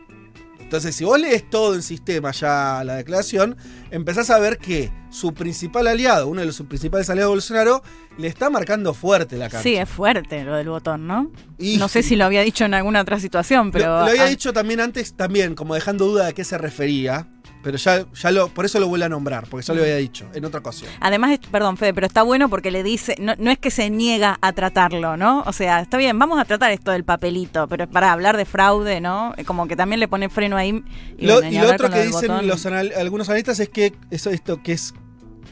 Entonces, 0.66 0.96
si 0.96 1.04
vos 1.04 1.18
lees 1.20 1.48
todo 1.48 1.76
en 1.76 1.82
sistema 1.82 2.32
ya 2.32 2.82
la 2.84 2.96
declaración, 2.96 3.56
empezás 3.92 4.30
a 4.30 4.38
ver 4.40 4.58
que 4.58 4.90
su 5.10 5.32
principal 5.32 5.86
aliado, 5.86 6.26
uno 6.26 6.40
de 6.40 6.46
los 6.46 6.56
sus 6.56 6.66
principales 6.66 7.08
aliados 7.08 7.30
de 7.30 7.34
Bolsonaro, 7.36 7.82
le 8.18 8.26
está 8.26 8.50
marcando 8.50 8.92
fuerte 8.92 9.36
la 9.36 9.48
cancha. 9.48 9.62
Sí, 9.62 9.76
es 9.76 9.88
fuerte 9.88 10.42
lo 10.42 10.56
del 10.56 10.68
botón, 10.68 11.06
¿no? 11.06 11.30
Y- 11.56 11.76
No 11.76 11.86
sé 11.86 12.02
si 12.02 12.16
lo 12.16 12.24
había 12.24 12.40
dicho 12.40 12.64
en 12.64 12.74
alguna 12.74 13.00
otra 13.00 13.20
situación, 13.20 13.70
pero. 13.70 13.86
lo, 13.86 14.06
lo 14.06 14.10
había 14.10 14.24
ah, 14.24 14.28
dicho 14.28 14.52
también 14.52 14.80
antes, 14.80 15.14
también, 15.14 15.54
como 15.54 15.74
dejando 15.76 16.06
duda 16.06 16.26
de 16.26 16.34
qué 16.34 16.42
se 16.42 16.58
refería. 16.58 17.28
Pero 17.66 17.78
ya, 17.78 18.06
ya 18.14 18.30
lo, 18.30 18.46
por 18.46 18.64
eso 18.64 18.78
lo 18.78 18.86
vuelve 18.86 19.06
a 19.06 19.08
nombrar, 19.08 19.48
porque 19.50 19.66
ya 19.66 19.74
lo 19.74 19.82
había 19.82 19.96
dicho 19.96 20.24
en 20.34 20.44
otra 20.44 20.60
ocasión. 20.60 20.88
Además, 21.00 21.36
perdón, 21.50 21.76
Fede, 21.76 21.92
pero 21.94 22.06
está 22.06 22.22
bueno 22.22 22.48
porque 22.48 22.70
le 22.70 22.84
dice, 22.84 23.16
no, 23.18 23.34
no 23.38 23.50
es 23.50 23.58
que 23.58 23.72
se 23.72 23.90
niega 23.90 24.38
a 24.40 24.52
tratarlo, 24.52 25.16
¿no? 25.16 25.42
O 25.48 25.52
sea, 25.52 25.80
está 25.80 25.96
bien, 25.96 26.16
vamos 26.16 26.38
a 26.38 26.44
tratar 26.44 26.70
esto 26.70 26.92
del 26.92 27.02
papelito, 27.02 27.66
pero 27.66 27.90
para 27.90 28.12
hablar 28.12 28.36
de 28.36 28.44
fraude, 28.44 29.00
¿no? 29.00 29.34
Como 29.46 29.66
que 29.66 29.74
también 29.74 29.98
le 29.98 30.06
pone 30.06 30.28
freno 30.28 30.56
ahí. 30.56 30.84
Y, 31.18 31.26
Lo, 31.26 31.34
bueno, 31.34 31.48
y 31.48 31.50
ni 31.50 31.56
lo 31.56 31.62
hablar 31.62 31.74
otro 31.74 31.90
que 31.90 32.06
dicen 32.06 32.46
los 32.46 32.64
anal- 32.66 32.92
algunos 32.96 33.28
analistas 33.28 33.58
es 33.58 33.68
que 33.68 33.92
eso 34.12 34.30
esto 34.30 34.62
que 34.62 34.70
es 34.70 34.94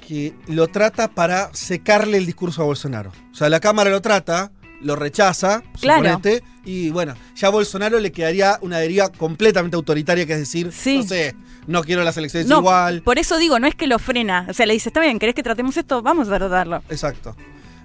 que 0.06 0.34
lo 0.46 0.68
trata 0.68 1.08
para 1.08 1.52
secarle 1.52 2.18
el 2.18 2.26
discurso 2.26 2.62
a 2.62 2.64
Bolsonaro. 2.64 3.10
O 3.32 3.34
sea, 3.34 3.48
la 3.48 3.58
Cámara 3.58 3.90
lo 3.90 4.00
trata, 4.00 4.52
lo 4.82 4.94
rechaza, 4.96 5.62
Claro. 5.80 6.04
suponete, 6.12 6.44
y 6.64 6.90
bueno, 6.90 7.14
ya 7.34 7.48
a 7.48 7.50
Bolsonaro 7.50 7.98
le 7.98 8.12
quedaría 8.12 8.58
una 8.60 8.78
deriva 8.78 9.08
completamente 9.10 9.76
autoritaria, 9.76 10.26
que 10.26 10.34
es 10.34 10.38
decir, 10.40 10.70
Sí. 10.72 10.98
no 10.98 11.02
sé, 11.04 11.34
no 11.66 11.82
quiero 11.82 12.02
las 12.04 12.16
elecciones 12.16 12.48
No, 12.48 12.58
igual. 12.58 13.02
por 13.02 13.18
eso 13.18 13.38
digo, 13.38 13.58
no 13.58 13.66
es 13.66 13.74
que 13.74 13.86
lo 13.86 13.98
frena. 13.98 14.46
O 14.48 14.52
sea, 14.52 14.66
le 14.66 14.72
dice, 14.74 14.88
está 14.90 15.00
bien, 15.00 15.18
¿querés 15.18 15.34
que 15.34 15.42
tratemos 15.42 15.76
esto? 15.76 16.02
Vamos 16.02 16.28
a 16.28 16.38
tratarlo. 16.38 16.82
Exacto. 16.88 17.36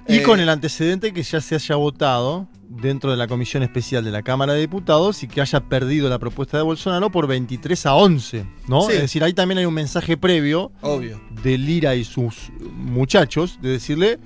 Y 0.07 0.17
Eh, 0.17 0.23
con 0.23 0.39
el 0.39 0.49
antecedente 0.49 1.13
que 1.13 1.21
ya 1.23 1.39
se 1.39 1.55
haya 1.55 1.75
votado 1.75 2.47
dentro 2.67 3.11
de 3.11 3.17
la 3.17 3.27
comisión 3.27 3.63
especial 3.63 4.03
de 4.03 4.11
la 4.11 4.21
Cámara 4.23 4.53
de 4.53 4.59
Diputados 4.61 5.21
y 5.23 5.27
que 5.27 5.41
haya 5.41 5.59
perdido 5.61 6.09
la 6.09 6.19
propuesta 6.19 6.57
de 6.57 6.63
Bolsonaro 6.63 7.11
por 7.11 7.27
23 7.27 7.85
a 7.85 7.93
11, 7.95 8.45
¿no? 8.67 8.81
Sí. 8.83 8.93
Es 8.93 9.01
decir, 9.01 9.23
ahí 9.23 9.33
también 9.33 9.57
hay 9.59 9.65
un 9.65 9.73
mensaje 9.73 10.17
previo 10.17 10.71
Obvio. 10.81 11.19
de 11.43 11.57
Lira 11.57 11.95
y 11.95 12.03
sus 12.03 12.51
muchachos 12.75 13.59
de 13.61 13.69
decirle, 13.69 14.19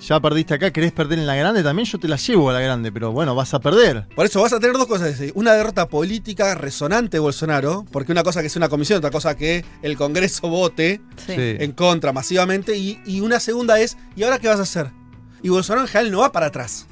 ya 0.00 0.20
perdiste 0.20 0.54
acá, 0.54 0.70
querés 0.70 0.92
perder 0.92 1.18
en 1.18 1.26
la 1.26 1.34
grande, 1.34 1.62
también 1.62 1.86
yo 1.86 1.98
te 1.98 2.08
la 2.08 2.16
llevo 2.16 2.50
a 2.50 2.52
la 2.52 2.60
grande, 2.60 2.92
pero 2.92 3.12
bueno, 3.12 3.34
vas 3.34 3.54
a 3.54 3.60
perder. 3.60 4.06
Por 4.14 4.26
eso 4.26 4.42
vas 4.42 4.52
a 4.52 4.60
tener 4.60 4.76
dos 4.76 4.86
cosas. 4.86 5.18
Una 5.34 5.52
derrota 5.54 5.88
política 5.88 6.54
resonante 6.54 7.16
de 7.16 7.20
Bolsonaro, 7.20 7.84
porque 7.90 8.12
una 8.12 8.22
cosa 8.22 8.40
que 8.40 8.48
es 8.48 8.56
una 8.56 8.68
comisión, 8.68 8.98
otra 8.98 9.10
cosa 9.10 9.36
que 9.36 9.64
el 9.82 9.96
Congreso 9.96 10.48
vote 10.48 11.00
Sí. 11.26 11.32
en 11.36 11.72
contra 11.72 12.12
masivamente, 12.12 12.76
y, 12.76 13.00
y 13.06 13.20
una 13.20 13.40
segunda 13.40 13.80
es, 13.80 13.96
¿y 14.16 14.24
ahora 14.24 14.38
qué 14.38 14.48
vas 14.48 14.58
a 14.60 14.64
hacer? 14.64 14.90
Y 15.42 15.48
Bolsonaro 15.48 15.82
en 15.86 15.88
general 15.88 16.10
no 16.12 16.18
va 16.20 16.32
para 16.32 16.46
atrás. 16.46 16.86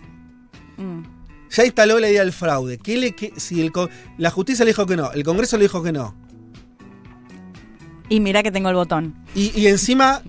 Mm. 0.78 1.02
Ya 1.50 1.66
instaló 1.66 1.98
la 1.98 2.08
idea 2.08 2.22
del 2.22 2.32
fraude. 2.32 2.78
¿Qué 2.78 2.96
le, 2.96 3.12
qué- 3.14 3.34
si 3.36 3.60
el, 3.60 3.72
la 4.16 4.30
justicia 4.30 4.64
le 4.64 4.70
dijo 4.70 4.86
que 4.86 4.96
no, 4.96 5.12
el 5.12 5.22
Congreso 5.22 5.58
le 5.58 5.64
dijo 5.64 5.82
que 5.82 5.92
no, 5.92 6.14
Y 8.08 8.20
mira 8.20 8.42
que 8.42 8.50
tengo 8.50 8.68
el 8.68 8.74
botón. 8.74 9.14
y, 9.34 9.52
y 9.58 9.66
encima 9.66 10.22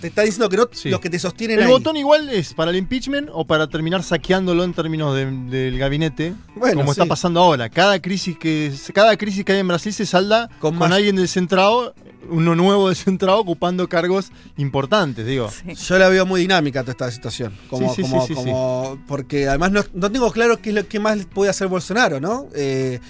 te 0.00 0.06
está 0.08 0.22
diciendo 0.22 0.48
que 0.48 0.56
no 0.56 0.68
Sí. 0.72 0.88
los 0.90 1.00
que 1.00 1.10
te 1.10 1.18
sostienen 1.18 1.58
El 1.58 1.64
ahí. 1.66 1.70
botón 1.70 1.96
igual 1.96 2.28
es 2.30 2.54
para 2.54 2.70
el 2.70 2.76
impeachment 2.76 3.28
o 3.32 3.44
para 3.46 3.66
terminar 3.68 4.02
saqueándolo 4.02 4.64
en 4.64 4.72
términos 4.74 5.14
de- 5.14 5.26
del 5.30 5.78
gabinete, 5.78 6.34
Bueno, 6.56 6.76
como 6.80 6.92
sí. 6.94 7.00
está 7.00 7.06
pasando 7.06 7.40
ahora. 7.40 7.68
Cada 7.68 8.00
crisis 8.00 8.36
que 8.38 8.72
cada 8.94 9.16
crisis 9.16 9.44
que 9.44 9.52
hay 9.52 9.58
en 9.60 9.68
Brasil 9.68 9.92
se 9.92 10.06
salda 10.06 10.48
Con 10.58 10.72
con, 10.72 10.78
más- 10.78 10.92
alguien 10.92 11.16
del 11.16 11.28
centrado, 11.28 11.94
uno 12.30 12.54
nuevo 12.54 12.88
del 12.88 12.96
centrado 12.96 13.38
ocupando 13.38 13.88
cargos 13.88 14.30
importantes, 14.56 15.26
digo. 15.26 15.50
Sí. 15.50 15.74
Yo 15.74 15.98
la 15.98 16.08
veo 16.08 16.26
muy 16.26 16.40
dinámica 16.40 16.80
toda 16.82 16.92
esta 16.92 17.10
situación. 17.10 17.52
Como, 17.68 17.88
Sí, 17.94 18.02
sí, 18.02 18.10
como- 18.10 18.22
sí, 18.26 18.28
sí, 18.28 18.34
como- 18.34 18.98
Porque 19.06 19.48
además 19.48 19.72
no, 19.72 19.82
no 19.94 20.10
tengo 20.10 20.30
claro 20.32 20.58
qué 20.60 20.70
es 20.70 20.74
lo 20.74 20.86
que 20.86 21.00
más 21.00 21.26
puede 21.26 21.50
hacer 21.50 21.68
Bolsonaro, 21.68 22.20
¿no? 22.20 22.46
Eh, 22.54 23.00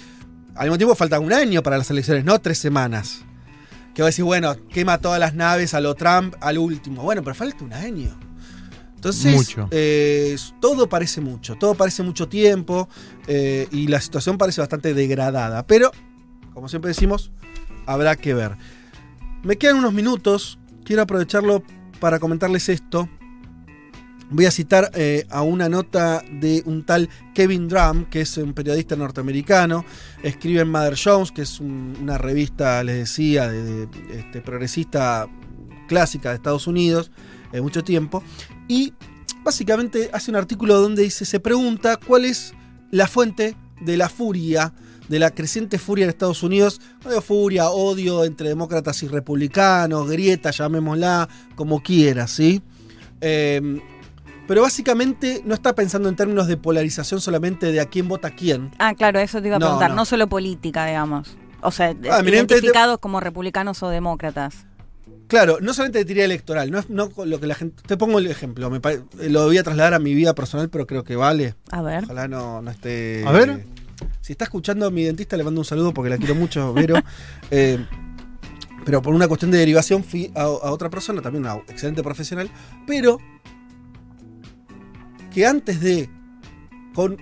al 0.55 0.65
mismo 0.67 0.77
tiempo 0.77 0.95
falta 0.95 1.19
un 1.19 1.31
año 1.33 1.61
para 1.63 1.77
las 1.77 1.89
elecciones, 1.91 2.25
no 2.25 2.39
tres 2.39 2.57
semanas. 2.57 3.23
Que 4.01 4.03
va 4.03 4.07
a 4.07 4.09
decir, 4.09 4.25
bueno, 4.25 4.55
quema 4.69 4.97
todas 4.97 5.19
las 5.19 5.35
naves 5.35 5.75
a 5.75 5.79
lo 5.79 5.93
Trump 5.93 6.33
al 6.41 6.57
último. 6.57 7.03
Bueno, 7.03 7.21
pero 7.21 7.35
falta 7.35 7.63
un 7.63 7.71
año. 7.71 8.09
Entonces, 8.95 9.31
Mucho. 9.31 9.67
eh, 9.69 10.35
todo 10.59 10.89
parece 10.89 11.21
mucho, 11.21 11.53
todo 11.55 11.75
parece 11.75 12.01
mucho 12.01 12.27
tiempo 12.27 12.89
eh, 13.27 13.67
y 13.69 13.89
la 13.89 14.01
situación 14.01 14.39
parece 14.39 14.59
bastante 14.59 14.95
degradada. 14.95 15.67
Pero, 15.67 15.91
como 16.51 16.67
siempre 16.67 16.89
decimos, 16.89 17.31
habrá 17.85 18.15
que 18.15 18.33
ver. 18.33 18.57
Me 19.43 19.57
quedan 19.57 19.75
unos 19.75 19.93
minutos, 19.93 20.57
quiero 20.83 21.03
aprovecharlo 21.03 21.61
para 21.99 22.17
comentarles 22.17 22.69
esto. 22.69 23.07
Voy 24.31 24.45
a 24.45 24.51
citar 24.51 24.91
eh, 24.93 25.25
a 25.29 25.41
una 25.41 25.67
nota 25.67 26.23
de 26.31 26.63
un 26.65 26.85
tal 26.85 27.09
Kevin 27.33 27.67
Drum, 27.67 28.05
que 28.05 28.21
es 28.21 28.37
un 28.37 28.53
periodista 28.53 28.95
norteamericano, 28.95 29.83
escribe 30.23 30.61
en 30.61 30.69
Mother 30.69 30.95
Jones, 31.01 31.31
que 31.33 31.41
es 31.41 31.59
un- 31.59 31.97
una 32.01 32.17
revista, 32.17 32.81
les 32.83 32.97
decía, 32.97 33.49
de, 33.49 33.89
este, 34.13 34.39
progresista 34.41 35.27
clásica 35.89 36.29
de 36.29 36.35
Estados 36.35 36.65
Unidos, 36.65 37.11
de 37.51 37.61
mucho 37.61 37.83
tiempo, 37.83 38.23
y 38.69 38.93
básicamente 39.43 40.09
hace 40.13 40.31
un 40.31 40.37
artículo 40.37 40.79
donde 40.79 41.03
dice, 41.03 41.25
se 41.25 41.41
pregunta 41.41 41.97
cuál 41.97 42.23
es 42.23 42.53
la 42.89 43.07
fuente 43.07 43.57
de 43.81 43.97
la 43.97 44.07
furia, 44.07 44.73
de 45.09 45.19
la 45.19 45.31
creciente 45.31 45.77
furia 45.77 46.05
en 46.05 46.09
Estados 46.09 46.41
Unidos, 46.41 46.79
odio, 47.03 47.21
furia, 47.21 47.69
odio 47.69 48.23
entre 48.23 48.47
demócratas 48.47 49.03
y 49.03 49.09
republicanos, 49.09 50.09
grieta, 50.09 50.51
llamémosla, 50.51 51.27
como 51.55 51.83
quiera, 51.83 52.27
¿sí? 52.27 52.61
Eh, 53.19 53.81
pero 54.47 54.61
básicamente 54.61 55.41
no 55.45 55.53
está 55.53 55.73
pensando 55.75 56.09
en 56.09 56.15
términos 56.15 56.47
de 56.47 56.57
polarización 56.57 57.21
solamente 57.21 57.71
de 57.71 57.79
a 57.79 57.85
quién 57.85 58.07
vota 58.07 58.31
quién. 58.31 58.71
Ah, 58.79 58.93
claro, 58.95 59.19
eso 59.19 59.41
te 59.41 59.47
iba 59.47 59.57
a 59.57 59.59
No, 59.59 59.65
preguntar. 59.67 59.89
no. 59.91 59.95
No. 59.97 60.05
solo 60.05 60.27
política, 60.27 60.85
digamos. 60.85 61.35
O 61.61 61.71
sea, 61.71 61.95
Ah, 62.11 62.21
identificados 62.25 62.97
como 62.99 63.19
republicanos 63.19 63.81
o 63.83 63.89
demócratas. 63.89 64.65
Claro, 65.27 65.59
no 65.61 65.73
solamente 65.73 65.99
de 65.99 66.05
teoría 66.05 66.25
electoral, 66.25 66.71
no 66.71 66.79
es 66.79 66.89
no 66.89 67.09
con 67.09 67.29
lo 67.29 67.39
que 67.39 67.47
la 67.47 67.55
gente. 67.55 67.81
Te 67.87 67.95
pongo 67.95 68.19
el 68.19 68.27
ejemplo, 68.27 68.69
me 68.69 68.81
pare- 68.81 69.03
lo 69.29 69.45
voy 69.45 69.57
a 69.57 69.63
trasladar 69.63 69.93
a 69.93 69.99
mi 69.99 70.13
vida 70.13 70.33
personal, 70.35 70.69
pero 70.69 70.85
creo 70.85 71.03
que 71.05 71.15
vale. 71.15 71.55
A 71.71 71.81
ver. 71.81 72.03
Ojalá 72.03 72.27
no, 72.27 72.61
no 72.61 72.69
esté. 72.71 73.23
A 73.25 73.31
ver. 73.31 73.65
Si 74.19 74.33
está 74.33 74.45
escuchando 74.45 74.87
a 74.87 74.91
mi 74.91 75.03
dentista, 75.03 75.37
le 75.37 75.43
mando 75.43 75.61
un 75.61 75.65
saludo 75.65 75.93
porque 75.93 76.09
la 76.09 76.17
quiero 76.17 76.35
mucho, 76.35 76.73
Vero. 76.73 76.95
Eh, 77.51 77.77
pero 78.83 79.01
por 79.01 79.13
una 79.13 79.27
cuestión 79.27 79.51
de 79.51 79.59
derivación 79.59 80.03
fui 80.03 80.31
a, 80.35 80.41
a 80.41 80.47
otra 80.71 80.89
persona, 80.89 81.21
también 81.21 81.43
una 81.45 81.55
excelente 81.67 82.01
profesional. 82.01 82.49
Pero 82.87 83.19
que 85.33 85.45
antes 85.45 85.81
de. 85.81 86.09
Con, 86.93 87.17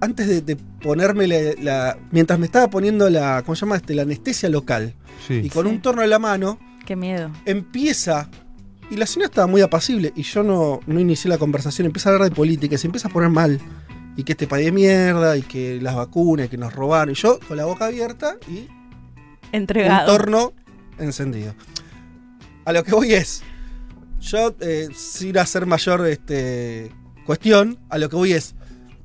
antes 0.00 0.26
de, 0.26 0.40
de 0.40 0.56
ponerme 0.56 1.26
la, 1.26 1.36
la- 1.60 1.98
Mientras 2.10 2.38
me 2.38 2.46
estaba 2.46 2.68
poniendo 2.70 3.08
la. 3.10 3.42
¿Cómo 3.44 3.54
se 3.54 3.60
llama? 3.60 3.76
Este, 3.76 3.94
la 3.94 4.02
anestesia 4.02 4.48
local. 4.48 4.94
Sí. 5.26 5.34
Y 5.44 5.48
con 5.50 5.66
Sí. 5.66 5.72
un 5.72 5.82
torno 5.82 6.02
en 6.02 6.10
la 6.10 6.18
mano, 6.18 6.58
Qué 6.86 6.96
miedo. 6.96 7.30
empieza. 7.44 8.28
Y 8.90 8.96
la 8.96 9.06
señora 9.06 9.26
estaba 9.28 9.46
muy 9.46 9.60
apacible. 9.60 10.12
Y 10.16 10.22
yo 10.22 10.42
no, 10.42 10.80
no 10.86 10.98
inicié 10.98 11.28
la 11.28 11.38
conversación. 11.38 11.86
Empieza 11.86 12.10
a 12.10 12.14
hablar 12.14 12.28
de 12.30 12.34
política. 12.34 12.74
Y 12.74 12.78
se 12.78 12.88
empieza 12.88 13.06
a 13.08 13.12
poner 13.12 13.28
mal. 13.28 13.60
Y 14.16 14.24
que 14.24 14.32
este 14.32 14.46
país 14.48 14.64
de 14.66 14.72
mierda. 14.72 15.36
Y 15.36 15.42
que 15.42 15.78
las 15.80 15.94
vacunas. 15.94 16.46
Y 16.46 16.48
que 16.48 16.56
nos 16.56 16.74
robaron. 16.74 17.12
Y 17.12 17.14
yo 17.14 17.38
con 17.46 17.56
la 17.56 17.66
boca 17.66 17.86
abierta. 17.86 18.36
Y 18.48 18.60
un 18.62 18.68
Entregado. 19.52 20.06
torno 20.16 20.52
encendido. 20.98 21.54
A 22.64 22.72
lo 22.72 22.82
que 22.84 22.92
voy 22.92 23.14
es, 23.14 23.42
yo, 24.20 24.54
eh, 24.60 24.88
sin 24.94 25.38
hacer 25.38 25.66
mayor 25.66 26.06
este, 26.06 26.90
cuestión, 27.26 27.78
a 27.88 27.98
lo 27.98 28.08
que 28.08 28.16
voy 28.16 28.32
es, 28.32 28.54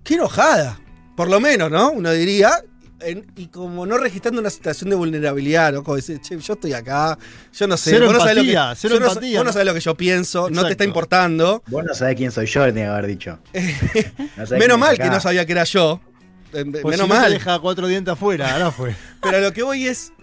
qué 0.03 0.15
enojada, 0.15 0.79
por 1.15 1.29
lo 1.29 1.39
menos, 1.39 1.69
¿no? 1.71 1.91
Uno 1.91 2.11
diría, 2.11 2.51
en- 2.99 3.25
y 3.35 3.47
como 3.47 3.85
no 3.85 3.97
registrando 3.97 4.39
una 4.41 4.49
situación 4.49 4.89
de 4.89 4.95
vulnerabilidad, 4.95 5.73
¿no? 5.73 5.83
Como 5.83 5.95
decir, 5.97 6.19
che, 6.21 6.37
yo 6.39 6.53
estoy 6.53 6.73
acá, 6.73 7.17
yo 7.53 7.67
no 7.67 7.77
sé, 7.77 7.91
Cero 7.91 8.05
vos 8.07 8.13
no 8.13 8.19
sabés 8.19 8.35
lo 8.35 8.41
empatía, 8.41 8.69
que, 8.71 8.75
cero 8.79 8.93
yo 8.95 8.99
no- 8.99 9.07
empatía, 9.07 9.39
vos 9.39 9.43
no 9.45 9.49
¿no? 9.49 9.53
sabés 9.53 9.65
lo 9.67 9.73
que 9.73 9.79
yo 9.79 9.95
pienso, 9.95 10.49
no 10.49 10.65
te 10.65 10.71
está 10.71 10.83
importando. 10.83 11.63
Vos 11.67 11.83
no 11.83 11.93
sabés 11.93 12.15
quién 12.15 12.31
soy 12.31 12.45
yo, 12.47 12.65
tenía 12.65 12.85
que 12.85 12.89
haber 12.91 13.07
dicho. 13.07 13.39
No 14.37 14.57
Menos 14.57 14.77
mal 14.79 14.97
que 14.97 15.05
no 15.09 15.19
sabía 15.19 15.45
que 15.45 15.51
era 15.53 15.63
yo. 15.63 15.99
Eh, 16.53 16.63
Pues 16.65 16.83
Menos 16.85 16.95
si 16.95 17.01
no 17.01 17.15
te 17.15 17.19
mal. 17.21 17.31
deja 17.33 17.59
cuatro 17.59 17.87
dientes 17.87 18.11
afuera, 18.13 18.53
ahora 18.53 18.71
fue. 18.71 18.95
Pero 19.21 19.37
a 19.37 19.39
lo 19.41 19.51
que 19.53 19.63
voy 19.63 19.87
es, 19.87 20.13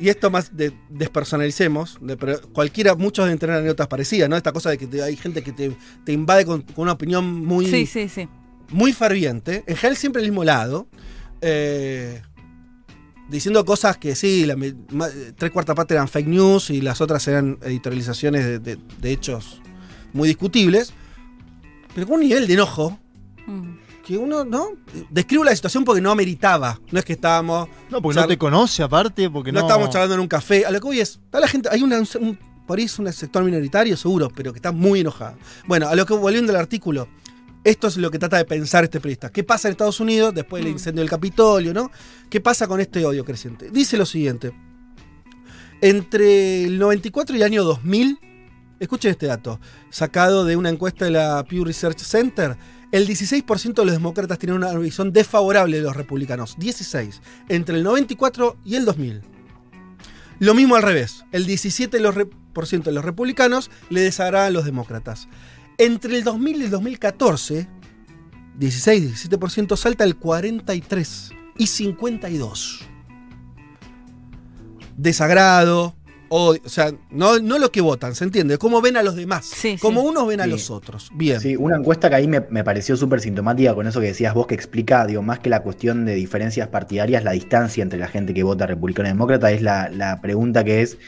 y 0.00 0.08
esto 0.08 0.30
más 0.30 0.56
de, 0.56 0.72
despersonalicemos, 0.90 1.98
de- 2.00 2.16
pero 2.16 2.40
cualquiera, 2.52 2.94
muchos 2.94 3.24
deben 3.26 3.38
tener 3.38 3.56
anécdotas 3.56 3.86
parecidas, 3.88 4.28
¿no? 4.28 4.36
Esta 4.36 4.52
cosa 4.52 4.70
de 4.70 4.78
que 4.78 4.86
te- 4.86 5.02
hay 5.02 5.16
gente 5.16 5.42
que 5.42 5.52
te, 5.52 5.72
te 6.04 6.12
invade 6.12 6.44
con, 6.44 6.62
con 6.62 6.82
una 6.84 6.92
opinión 6.92 7.44
muy, 7.44 7.66
Sí, 7.66 7.86
sí, 7.86 8.08
sí. 8.08 8.28
muy 8.70 8.92
ferviente, 8.92 9.64
en 9.66 9.76
general 9.76 9.96
siempre 9.96 10.22
el 10.22 10.28
mismo 10.28 10.44
lado, 10.44 10.88
eh, 11.40 12.22
diciendo 13.28 13.64
cosas 13.64 13.96
que 13.98 14.14
sí, 14.14 14.46
la 14.46 14.56
ma- 14.56 15.08
tres 15.36 15.50
cuartas 15.50 15.76
partes 15.76 15.94
eran 15.94 16.08
fake 16.08 16.26
news 16.28 16.70
y 16.70 16.80
las 16.80 17.00
otras 17.00 17.26
eran 17.28 17.58
editorializaciones 17.62 18.44
de, 18.44 18.58
de- 18.58 18.78
de 19.00 19.10
hechos 19.12 19.60
muy 20.12 20.28
discutibles, 20.28 20.92
pero 21.94 22.06
con 22.06 22.16
un 22.16 22.20
nivel 22.28 22.46
de 22.46 22.54
enojo 22.54 22.98
Mm. 23.46 23.78
Que 24.08 24.16
uno, 24.16 24.42
¿no? 24.44 24.68
Describo 25.10 25.44
la 25.44 25.54
situación 25.54 25.84
porque 25.84 26.00
no 26.00 26.10
ameritaba, 26.10 26.80
no 26.90 26.98
es 26.98 27.04
que 27.04 27.12
estábamos... 27.12 27.68
No, 27.90 28.00
porque 28.00 28.18
no 28.20 28.26
te 28.26 28.38
conoce 28.38 28.82
aparte, 28.82 29.28
porque 29.28 29.52
no, 29.52 29.60
no. 29.60 29.66
estábamos 29.66 29.90
charlando 29.90 30.14
en 30.14 30.20
un 30.20 30.28
café. 30.28 30.64
A 30.64 30.70
lo 30.70 30.80
que 30.80 30.86
voy 30.86 31.00
es, 31.00 31.20
está 31.24 31.40
la 31.40 31.46
gente, 31.48 31.68
hay 31.70 31.82
una, 31.82 31.98
un- 31.98 32.38
por 32.66 32.78
ahí 32.78 32.86
es 32.86 32.98
un 32.98 33.12
sector 33.12 33.44
minoritario, 33.44 33.96
seguro, 33.98 34.30
pero 34.34 34.52
que 34.52 34.58
está 34.58 34.72
muy 34.72 35.00
enojado. 35.00 35.36
Bueno, 35.66 35.88
a 35.88 35.94
lo 35.94 36.06
que 36.06 36.14
volviendo 36.14 36.52
al 36.52 36.58
artículo, 36.58 37.06
esto 37.64 37.86
es 37.88 37.98
lo 37.98 38.10
que 38.10 38.18
trata 38.18 38.38
de 38.38 38.46
pensar 38.46 38.84
este 38.84 38.98
periodista. 38.98 39.30
¿Qué 39.30 39.44
pasa 39.44 39.68
en 39.68 39.72
Estados 39.72 40.00
Unidos 40.00 40.32
después 40.34 40.62
del 40.64 40.72
Mm. 40.72 40.76
incendio 40.76 41.02
del 41.02 41.10
Capitolio, 41.10 41.74
no? 41.74 41.90
¿Qué 42.30 42.40
pasa 42.40 42.66
con 42.66 42.80
este 42.80 43.04
odio 43.04 43.24
creciente? 43.26 43.70
Dice 43.70 43.98
lo 43.98 44.06
siguiente. 44.06 44.52
Entre 45.80 46.64
el 46.64 46.78
94 46.78 47.36
y 47.36 47.38
el 47.40 47.44
año 47.44 47.62
2000, 47.64 48.18
escuchen 48.80 49.10
este 49.12 49.26
dato, 49.26 49.60
sacado 49.90 50.44
de 50.44 50.56
una 50.56 50.70
encuesta 50.70 51.04
de 51.04 51.12
la 51.12 51.44
Pew 51.44 51.64
Research 51.64 51.98
Center, 52.00 52.56
el 52.90 53.06
16% 53.06 53.74
de 53.74 53.84
los 53.84 53.94
demócratas 53.94 54.38
tienen 54.38 54.56
una 54.56 54.72
visión 54.74 55.12
desfavorable 55.12 55.76
de 55.76 55.82
los 55.82 55.96
republicanos. 55.96 56.56
16. 56.58 57.20
Entre 57.48 57.76
el 57.76 57.82
94 57.82 58.56
y 58.64 58.76
el 58.76 58.84
2000. 58.84 59.22
Lo 60.38 60.54
mismo 60.54 60.76
al 60.76 60.82
revés. 60.82 61.24
El 61.32 61.46
17% 61.46 61.90
de 61.90 62.92
los, 62.92 63.04
republicanos 63.04 63.70
le 63.90 64.00
desagradan 64.00 64.48
a 64.48 64.50
los 64.50 64.64
demócratas. 64.64 65.28
Entre 65.76 66.16
el 66.16 66.24
2000 66.24 66.60
y 66.60 66.64
el 66.64 66.70
2014, 66.70 67.68
16-17% 68.58 69.76
salta 69.76 70.04
el 70.04 70.16
43 70.16 71.30
y 71.58 71.66
52. 71.66 72.80
Desagrado, 74.96 75.94
odio, 76.28 76.60
o 76.64 76.68
sea, 76.68 76.92
no, 77.10 77.38
no 77.38 77.58
lo 77.58 77.70
que 77.72 77.80
votan, 77.80 78.14
¿se 78.14 78.24
entiende? 78.24 78.58
Cómo 78.58 78.80
ven 78.80 78.96
a 78.96 79.02
los 79.02 79.16
demás. 79.16 79.46
Sí, 79.46 79.72
sí. 79.72 79.78
Como 79.78 80.02
unos 80.02 80.26
ven 80.26 80.40
a 80.40 80.44
Sí. 80.44 80.50
los 80.50 80.70
otros. 80.70 81.10
Bien. 81.14 81.40
Sí, 81.40 81.56
una 81.56 81.76
encuesta 81.76 82.08
que 82.08 82.16
ahí 82.16 82.28
me, 82.28 82.40
me 82.50 82.64
pareció 82.64 82.96
súper 82.96 83.20
sintomática 83.20 83.74
con 83.74 83.86
eso 83.86 84.00
que 84.00 84.06
decías 84.06 84.34
vos, 84.34 84.46
que 84.46 84.54
explica, 84.54 85.06
digo, 85.06 85.22
más 85.22 85.38
que 85.40 85.50
la 85.50 85.60
cuestión 85.62 86.04
de 86.04 86.14
diferencias 86.14 86.68
partidarias, 86.68 87.24
la 87.24 87.32
distancia 87.32 87.82
entre 87.82 87.98
la 87.98 88.08
gente 88.08 88.34
que 88.34 88.42
vota 88.42 88.66
republicano 88.66 89.08
y 89.08 89.12
demócrata, 89.12 89.50
es 89.50 89.62
la, 89.62 89.88
la 89.88 90.20
pregunta 90.20 90.64
que 90.64 90.82
es 90.82 90.98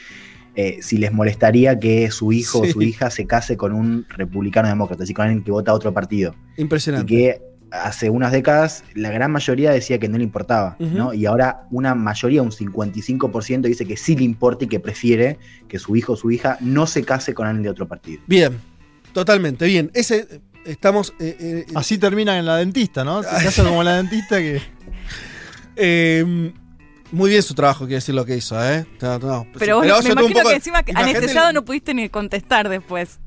eh, 0.55 0.79
si 0.81 0.97
les 0.97 1.13
molestaría 1.13 1.79
que 1.79 2.11
su 2.11 2.33
hijo 2.33 2.61
Sí. 2.63 2.69
o 2.69 2.73
su 2.73 2.81
hija 2.81 3.09
se 3.09 3.25
case 3.25 3.55
con 3.55 3.71
un 3.71 4.05
republicano 4.09 4.67
demócrata, 4.67 5.03
así 5.03 5.13
con 5.13 5.23
alguien 5.27 5.43
que 5.45 5.51
vota 5.51 5.71
a 5.71 5.73
otro 5.73 5.93
partido. 5.93 6.35
Y 6.57 6.61
Impresionante. 6.63 7.07
que 7.07 7.41
hace 7.71 8.09
unas 8.09 8.31
décadas 8.31 8.83
la 8.93 9.09
gran 9.09 9.31
mayoría 9.31 9.71
decía 9.71 9.97
que 9.99 10.09
no 10.09 10.17
le 10.17 10.23
importaba. 10.23 10.75
¿no? 10.79 11.13
Y 11.13 11.25
ahora 11.25 11.67
una 11.71 11.95
mayoría, 11.95 12.41
un 12.41 12.51
55%, 12.51 13.61
dice 13.61 13.85
que 13.85 13.97
sí 13.97 14.15
le 14.15 14.23
importa 14.23 14.65
y 14.65 14.67
que 14.67 14.79
prefiere 14.79 15.39
que 15.67 15.79
su 15.79 15.95
hijo 15.95 16.13
o 16.13 16.15
su 16.15 16.31
hija 16.31 16.57
no 16.59 16.85
se 16.87 17.03
case 17.03 17.33
con 17.33 17.47
alguien 17.47 17.63
de 17.63 17.69
otro 17.69 17.87
partido. 17.87 18.21
Bien. 18.27 18.59
Totalmente, 19.13 19.65
bien. 19.65 19.91
Ese, 19.93 20.41
estamos... 20.65 21.13
eh, 21.19 21.35
eh, 21.39 21.65
Así 21.75 21.97
termina 21.97 22.37
en 22.37 22.45
la 22.45 22.57
dentista, 22.57 23.03
¿no? 23.03 23.23
Se 23.23 23.29
casa 23.29 23.63
como 23.63 23.83
la 23.83 23.97
dentista 23.97 24.37
que. 24.37 24.61
Eh, 25.77 26.51
muy 27.11 27.29
bien 27.29 27.41
su 27.41 27.53
trabajo, 27.53 27.85
quiero 27.85 27.95
decir 27.95 28.13
lo 28.13 28.25
que 28.25 28.37
hizo, 28.37 28.61
¿eh? 28.63 28.85
No, 29.01 29.19
no, 29.19 29.47
Pero 29.57 29.77
vos, 29.77 29.85
me 30.03 30.11
imagino 30.11 30.43
que 30.43 30.55
encima 30.55 30.83
que 30.83 30.91
anestesiado 30.95 31.51
no 31.53 31.63
pudiste 31.65 31.93
ni 31.93 32.09
contestar 32.09 32.69
después. 32.69 33.19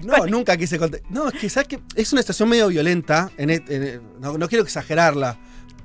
No, 0.04 0.26
nunca 0.26 0.56
quise 0.56 0.78
contar. 0.78 1.00
No, 1.10 1.28
es 1.28 1.34
que, 1.34 1.48
¿sabes 1.48 1.68
qué? 1.68 1.80
Es 1.94 2.12
una 2.12 2.20
estación 2.20 2.48
medio 2.48 2.68
violenta. 2.68 3.30
en 3.36 3.50
e- 3.50 3.64
en 3.68 3.82
e- 3.82 4.00
no, 4.20 4.36
no 4.38 4.48
quiero 4.48 4.64
exagerarla. 4.64 5.38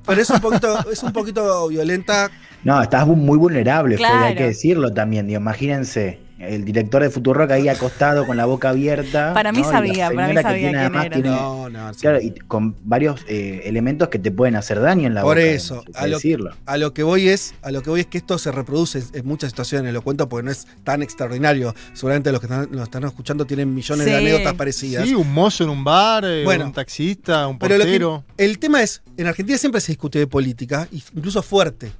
Pero 0.06 0.22
es 0.22 0.30
un 0.30 0.40
poquito, 0.40 0.90
es 0.92 1.04
un 1.04 1.14
poquito 1.14 1.68
violenta. 1.68 2.32
No, 2.64 2.82
estás 2.82 3.06
muy 3.08 3.38
vulnerable, 3.38 3.98
Fede, 3.98 4.08
hay 4.08 4.36
que 4.36 4.44
decirlo 4.48 4.94
también. 4.94 5.28
Digo, 5.28 5.40
imagínense, 5.40 6.20
el 6.40 6.64
director 6.66 7.02
de 7.04 7.10
Futurock 7.10 7.52
ahí 7.52 7.68
acostado 7.68 8.26
con 8.26 8.38
la 8.38 8.46
boca 8.46 8.70
abierta. 8.70 9.34
Para 9.34 9.52
mí 9.52 9.64
sabía, 9.64 10.10
para 10.12 10.28
mí 10.30 10.36
sabía 10.36 10.52
tiene 10.54 10.70
quién 10.70 10.78
además 10.78 11.06
era. 11.06 11.14
tiene- 11.16 11.30
No, 11.30 11.70
no. 11.70 11.94
sí. 11.94 12.00
claro, 12.02 12.22
y 12.22 12.32
con 12.32 12.76
varios 12.84 13.22
eh, 13.28 13.62
elementos 13.66 14.08
que 14.10 14.20
te 14.20 14.32
pueden 14.32 14.56
hacer 14.56 14.80
daño 14.80 15.08
en 15.08 15.14
la 15.14 15.22
Por 15.22 15.38
boca. 15.38 15.48
eso, 15.48 15.84
hay 15.88 15.94
que 15.94 16.00
a 16.00 16.08
lo, 16.08 16.16
decirlo. 16.18 16.52
a 16.66 16.78
lo 16.78 16.94
que 16.94 17.04
voy 17.04 17.28
es, 17.30 17.54
a 17.62 17.72
lo 17.72 17.82
que 17.82 17.90
voy 17.90 18.00
es 18.02 18.08
que 18.08 18.18
esto 18.18 18.38
se 18.38 18.52
reproduce 18.52 19.04
en 19.14 19.26
muchas 19.26 19.50
situaciones. 19.52 19.94
Lo 19.94 20.02
cuento 20.02 20.30
porque 20.30 20.46
no 20.46 20.52
es 20.52 20.66
tan 20.84 21.02
extraordinario. 21.04 21.76
Seguramente 21.94 22.32
los 22.32 22.40
que 22.40 22.46
están, 22.48 22.70
los 22.72 22.84
están 22.84 23.04
escuchando 23.04 23.46
tienen 23.46 23.74
millones 23.74 24.06
de 24.06 24.16
anécdotas 24.16 24.54
parecidas. 24.54 25.06
Sí, 25.08 25.16
un 25.16 25.32
mozo 25.34 25.64
en 25.66 25.70
un 25.72 25.84
bar, 25.84 26.24
eh, 26.26 26.44
Bueno. 26.46 26.66
un 26.68 26.74
taxista, 26.74 27.48
un 27.48 27.60
Pero 27.60 27.78
lo 27.78 27.84
que- 27.84 27.90
portero. 27.92 28.24
el 28.38 28.60
tema 28.60 28.82
es, 28.82 29.02
en 29.18 29.28
Argentina 29.28 29.58
siempre 29.58 29.82
se 29.82 29.92
discute 29.92 30.20
de 30.20 30.28
política, 30.28 30.88
incluso 30.92 31.42
fuerte. 31.44 31.92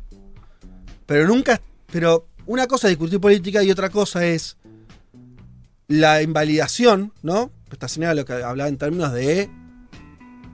Pero 1.06 1.28
nunca, 1.28 1.60
pero 1.92 2.26
una 2.50 2.66
cosa 2.66 2.88
es 2.88 2.94
discutir 2.94 3.20
política 3.20 3.62
y 3.62 3.70
otra 3.70 3.92
cosa 3.92 4.26
es 4.26 4.58
la 5.88 6.24
invalidación, 6.24 7.14
¿no? 7.22 7.52
Esta 7.72 7.88
señora 7.88 8.16
lo 8.16 8.26
que 8.26 8.34
hablaba 8.34 8.68
en 8.68 8.78
términos 8.78 9.14
de 9.14 9.52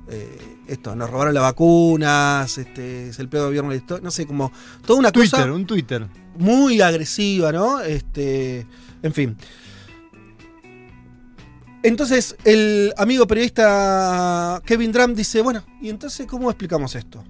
eh, 0.10 0.58
esto, 0.68 0.94
nos 0.94 1.10
robaron 1.10 1.34
las 1.34 1.44
vacunas, 1.44 2.58
este, 2.58 3.08
es 3.08 3.20
el 3.20 3.30
peor 3.30 3.46
gobierno 3.46 3.72
de 3.72 3.82
la 3.88 4.00
no 4.02 4.12
sé, 4.12 4.28
como 4.28 4.52
toda 4.86 5.00
una 5.00 5.12
Twitter, 5.14 5.40
cosa 5.40 5.54
un 5.54 5.66
Twitter. 5.66 6.06
muy 6.38 6.82
agresiva, 6.82 7.54
¿no? 7.54 7.80
Este, 7.80 8.68
en 9.02 9.14
fin. 9.14 9.38
Entonces, 11.82 12.36
el 12.44 12.94
amigo 12.98 13.26
periodista 13.26 14.62
Kevin 14.66 14.92
Drum 14.92 15.16
dice, 15.16 15.40
bueno, 15.40 15.64
¿y 15.82 15.88
entonces 15.88 16.28
cómo 16.28 16.50
explicamos 16.50 16.94
esto? 16.94 17.24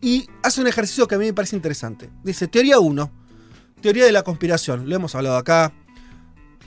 Y 0.00 0.26
hace 0.42 0.62
un 0.62 0.66
ejercicio 0.66 1.06
que 1.06 1.16
a 1.16 1.18
mí 1.18 1.26
me 1.26 1.34
parece 1.34 1.56
interesante. 1.56 2.08
Dice, 2.24 2.48
teoría 2.48 2.78
1, 2.78 3.27
teoría 3.80 4.04
de 4.04 4.12
la 4.12 4.22
conspiración. 4.22 4.88
Lo 4.88 4.96
hemos 4.96 5.14
hablado 5.14 5.36
acá. 5.36 5.72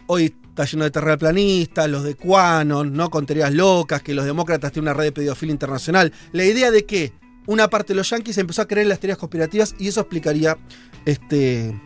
Hoy 0.07 0.33
está 0.49 0.65
lleno 0.65 0.83
de 0.83 0.91
terraplanistas, 0.91 1.89
los 1.89 2.03
de 2.03 2.15
Quanon, 2.15 2.93
¿no? 2.93 3.09
Con 3.09 3.25
teorías 3.25 3.53
locas, 3.53 4.01
que 4.01 4.13
los 4.13 4.25
demócratas 4.25 4.71
tienen 4.71 4.89
una 4.89 4.97
red 4.97 5.05
de 5.05 5.11
pedofilia 5.13 5.53
internacional. 5.53 6.11
La 6.31 6.43
idea 6.43 6.71
de 6.71 6.85
que 6.85 7.13
una 7.47 7.69
parte 7.69 7.93
de 7.93 7.97
los 7.97 8.09
yanquis 8.09 8.37
empezó 8.37 8.61
a 8.61 8.67
creer 8.67 8.83
en 8.85 8.89
las 8.89 8.99
teorías 8.99 9.17
conspirativas 9.17 9.75
y 9.79 9.87
eso 9.87 10.01
explicaría 10.01 10.57
este, 11.05 11.79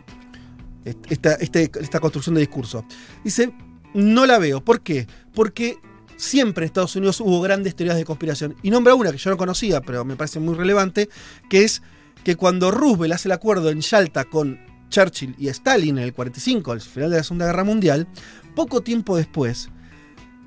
esta, 1.09 1.33
este- 1.35 1.71
esta 1.79 1.99
construcción 1.99 2.35
de 2.35 2.41
discurso. 2.41 2.85
Dice, 3.23 3.53
no 3.93 4.25
la 4.25 4.39
veo. 4.39 4.63
¿Por 4.63 4.81
qué? 4.81 5.07
Porque 5.33 5.77
siempre 6.17 6.63
en 6.63 6.67
Estados 6.67 6.95
Unidos 6.95 7.19
hubo 7.21 7.41
grandes 7.41 7.75
teorías 7.75 7.97
de 7.97 8.05
conspiración. 8.05 8.55
Y 8.63 8.69
nombra 8.71 8.95
una 8.95 9.11
que 9.11 9.17
yo 9.17 9.29
no 9.29 9.37
conocía, 9.37 9.81
pero 9.81 10.03
me 10.05 10.15
parece 10.15 10.39
muy 10.39 10.55
relevante, 10.55 11.09
que 11.49 11.63
es 11.63 11.81
que 12.23 12.35
cuando 12.35 12.71
Roosevelt 12.71 13.13
hace 13.13 13.27
el 13.27 13.33
acuerdo 13.33 13.69
en 13.69 13.81
Yalta 13.81 14.23
con 14.25 14.59
Churchill 14.89 15.35
y 15.37 15.47
Stalin 15.49 15.97
en 15.97 16.03
el 16.03 16.13
45, 16.13 16.71
al 16.71 16.81
final 16.81 17.11
de 17.11 17.17
la 17.17 17.23
Segunda 17.23 17.45
Guerra 17.47 17.63
Mundial, 17.63 18.07
poco 18.55 18.81
tiempo 18.81 19.17
después, 19.17 19.69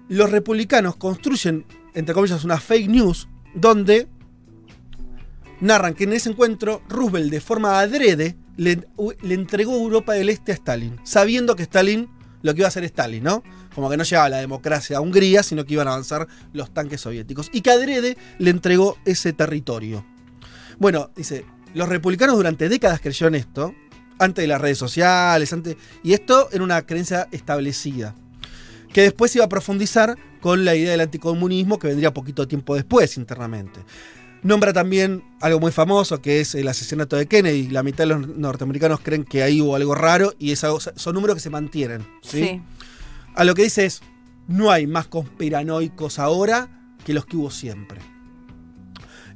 los 0.09 0.31
republicanos 0.31 0.97
construyen, 0.97 1.67
entre 1.95 2.15
comillas, 2.15 2.45
una 2.45 2.59
fake 2.59 2.89
news 2.89 3.29
donde 3.55 4.09
narran 5.61 5.95
que 5.95 6.05
en 6.05 6.13
ese 6.13 6.31
encuentro 6.31 6.83
Roosevelt 6.89 7.31
de 7.31 7.41
forma 7.41 7.81
adrede 7.81 8.37
le, 8.57 8.87
entregó 9.23 9.75
Europa 9.75 10.15
del 10.15 10.29
Este 10.29 10.53
a 10.53 10.55
Stalin, 10.55 10.99
sabiendo 11.05 11.57
que 11.57 11.63
Stalin 11.65 12.09
lo 12.43 12.55
que 12.55 12.61
iba 12.61 12.67
a 12.67 12.69
hacer 12.69 12.85
Stalin, 12.85 13.23
¿no? 13.23 13.43
Como 13.75 13.91
que 13.91 13.97
no 13.97 14.05
llegaba 14.05 14.29
la 14.29 14.39
democracia 14.39 14.97
a 14.99 15.01
Hungría, 15.01 15.43
sino 15.43 15.65
que 15.65 15.75
iban 15.75 15.89
a 15.89 15.93
avanzar 15.93 16.29
los 16.53 16.73
tanques 16.73 17.01
soviéticos. 17.01 17.51
Y 17.53 17.61
que 17.61 17.71
Adrede 17.71 18.17
le 18.39 18.51
entregó 18.51 18.97
ese 19.05 19.33
territorio. 19.33 20.05
Bueno, 20.79 21.11
dice, 21.17 21.45
los 21.75 21.89
republicanos 21.89 22.37
durante 22.37 22.69
décadas 22.69 23.01
creyeron 23.01 23.35
esto, 23.35 23.75
antes 24.19 24.43
de 24.43 24.49
las 24.49 24.61
redes 24.61 24.79
sociales, 24.79 25.53
antes, 25.53 25.77
y 26.03 26.13
esto 26.13 26.49
era 26.53 26.63
una 26.65 26.83
creencia 26.83 27.29
establecida, 27.33 28.15
que 28.93 29.03
después 29.03 29.35
iba 29.37 29.45
a 29.45 29.49
profundizar 29.49 30.17
con 30.41 30.65
la 30.65 30.75
idea 30.75 30.93
del 30.93 31.01
anticomunismo 31.03 31.79
que 31.79 31.89
vendría 31.89 32.13
poquito 32.15 32.47
tiempo 32.49 32.75
después 32.75 33.17
internamente. 33.17 33.81
Nombra 34.43 34.73
también 34.73 35.25
algo 35.41 35.59
muy 35.59 35.73
famoso 35.73 36.23
que 36.23 36.41
es 36.41 36.55
el 36.55 36.69
asesinato 36.69 37.17
de 37.17 37.27
Kennedy. 37.27 37.69
La 37.71 37.83
mitad 37.83 38.05
de 38.05 38.07
los 38.15 38.29
norteamericanos 38.29 39.01
creen 39.01 39.25
que 39.25 39.43
ahí 39.43 39.61
hubo 39.61 39.75
algo 39.75 39.97
raro 39.97 40.33
y 40.39 40.53
es 40.53 40.63
algo- 40.63 40.79
son 40.79 41.15
números 41.15 41.35
que 41.35 41.41
se 41.41 41.51
mantienen. 41.51 42.07
¿sí? 42.23 42.45
Sí. 42.45 42.63
A 43.35 43.43
lo 43.43 43.55
que 43.57 43.65
dice 43.65 43.85
es, 43.85 44.01
no 44.47 44.71
hay 44.71 44.87
más 44.87 45.09
conspiranoicos 45.09 46.21
ahora 46.21 46.69
que 47.05 47.15
los 47.15 47.27
que 47.27 47.37
hubo 47.37 47.51
siempre. 47.51 48.01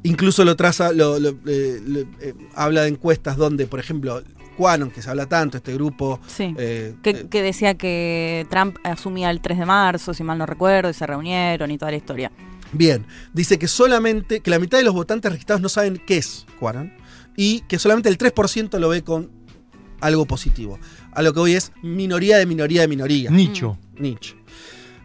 Incluso 0.04 0.44
lo 0.44 0.56
traza, 0.56 0.92
lo, 0.92 1.18
lo- 1.18 1.36
eh, 1.46 1.80
lo- 1.84 2.00
eh, 2.20 2.34
habla 2.54 2.82
de 2.82 2.88
encuestas 2.88 3.36
donde, 3.36 3.66
por 3.66 3.80
ejemplo, 3.80 4.22
Quanon, 4.56 4.90
que 4.90 5.02
se 5.02 5.10
habla 5.10 5.26
tanto, 5.26 5.56
este 5.56 5.74
grupo... 5.74 6.20
Sí. 6.26 6.54
eh, 6.58 6.94
Que, 7.02 7.10
eh, 7.10 7.26
que 7.30 7.42
decía 7.42 7.74
que 7.74 8.46
Trump 8.50 8.76
asumía 8.84 9.30
el 9.30 9.40
3 9.40 9.58
de 9.58 9.66
marzo, 9.66 10.14
si 10.14 10.22
mal 10.22 10.38
no 10.38 10.46
recuerdo, 10.46 10.90
y 10.90 10.94
se 10.94 11.06
reunieron 11.06 11.70
y 11.70 11.78
toda 11.78 11.90
la 11.90 11.96
historia. 11.96 12.30
Bien, 12.72 13.04
dice 13.32 13.58
que 13.58 13.68
solamente, 13.68 14.40
que 14.40 14.50
la 14.50 14.58
mitad 14.58 14.78
de 14.78 14.84
los 14.84 14.94
votantes 14.94 15.30
registrados 15.30 15.60
no 15.60 15.68
saben 15.68 16.00
qué 16.06 16.16
es 16.18 16.46
Quanon 16.58 16.92
y 17.36 17.60
que 17.62 17.78
solamente 17.78 18.08
el 18.08 18.16
3% 18.18 18.78
lo 18.78 18.88
ve 18.88 19.02
con 19.02 19.30
algo 20.00 20.26
positivo. 20.26 20.78
A 21.12 21.22
lo 21.22 21.32
que 21.34 21.40
hoy 21.40 21.54
es 21.54 21.72
minoría 21.82 22.38
de 22.38 22.46
minoría 22.46 22.80
de 22.80 22.88
minoría. 22.88 23.30
Nicho. 23.30 23.78
Nietzsche. 23.98 24.34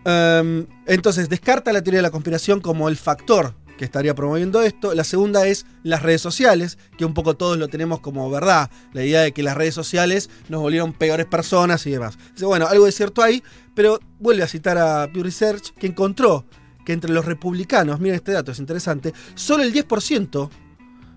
Um, 0.05 0.65
entonces, 0.85 1.27
descarta 1.27 1.73
la 1.73 1.81
teoría 1.83 1.97
de 1.99 2.03
la 2.03 2.11
conspiración 2.11 2.61
como 2.61 2.87
el 2.87 2.95
factor 2.95 3.53
que 3.77 3.85
estaría 3.85 4.13
promoviendo 4.15 4.61
esto. 4.61 4.93
La 4.93 5.03
segunda 5.03 5.47
es 5.47 5.65
las 5.83 6.01
redes 6.01 6.21
sociales, 6.21 6.77
que 6.97 7.05
un 7.05 7.13
poco 7.13 7.35
todos 7.35 7.57
lo 7.57 7.67
tenemos 7.67 7.99
como 7.99 8.29
verdad. 8.29 8.69
La 8.93 9.03
idea 9.03 9.21
de 9.21 9.31
que 9.31 9.43
las 9.43 9.55
redes 9.55 9.75
sociales 9.75 10.29
nos 10.49 10.61
volvieron 10.61 10.93
peores 10.93 11.25
personas 11.25 11.85
y 11.87 11.91
demás. 11.91 12.17
Dice, 12.33 12.45
bueno, 12.45 12.67
algo 12.67 12.85
de 12.85 12.91
cierto 12.91 13.21
hay, 13.21 13.43
pero 13.73 13.99
vuelve 14.19 14.43
a 14.43 14.47
citar 14.47 14.77
a 14.77 15.09
Pew 15.11 15.23
Research, 15.23 15.73
que 15.75 15.87
encontró 15.87 16.45
que 16.85 16.93
entre 16.93 17.11
los 17.11 17.25
republicanos, 17.25 17.99
miren 17.99 18.15
este 18.15 18.31
dato, 18.31 18.51
es 18.51 18.59
interesante, 18.59 19.13
solo 19.35 19.63
el 19.63 19.73
10% 19.73 20.49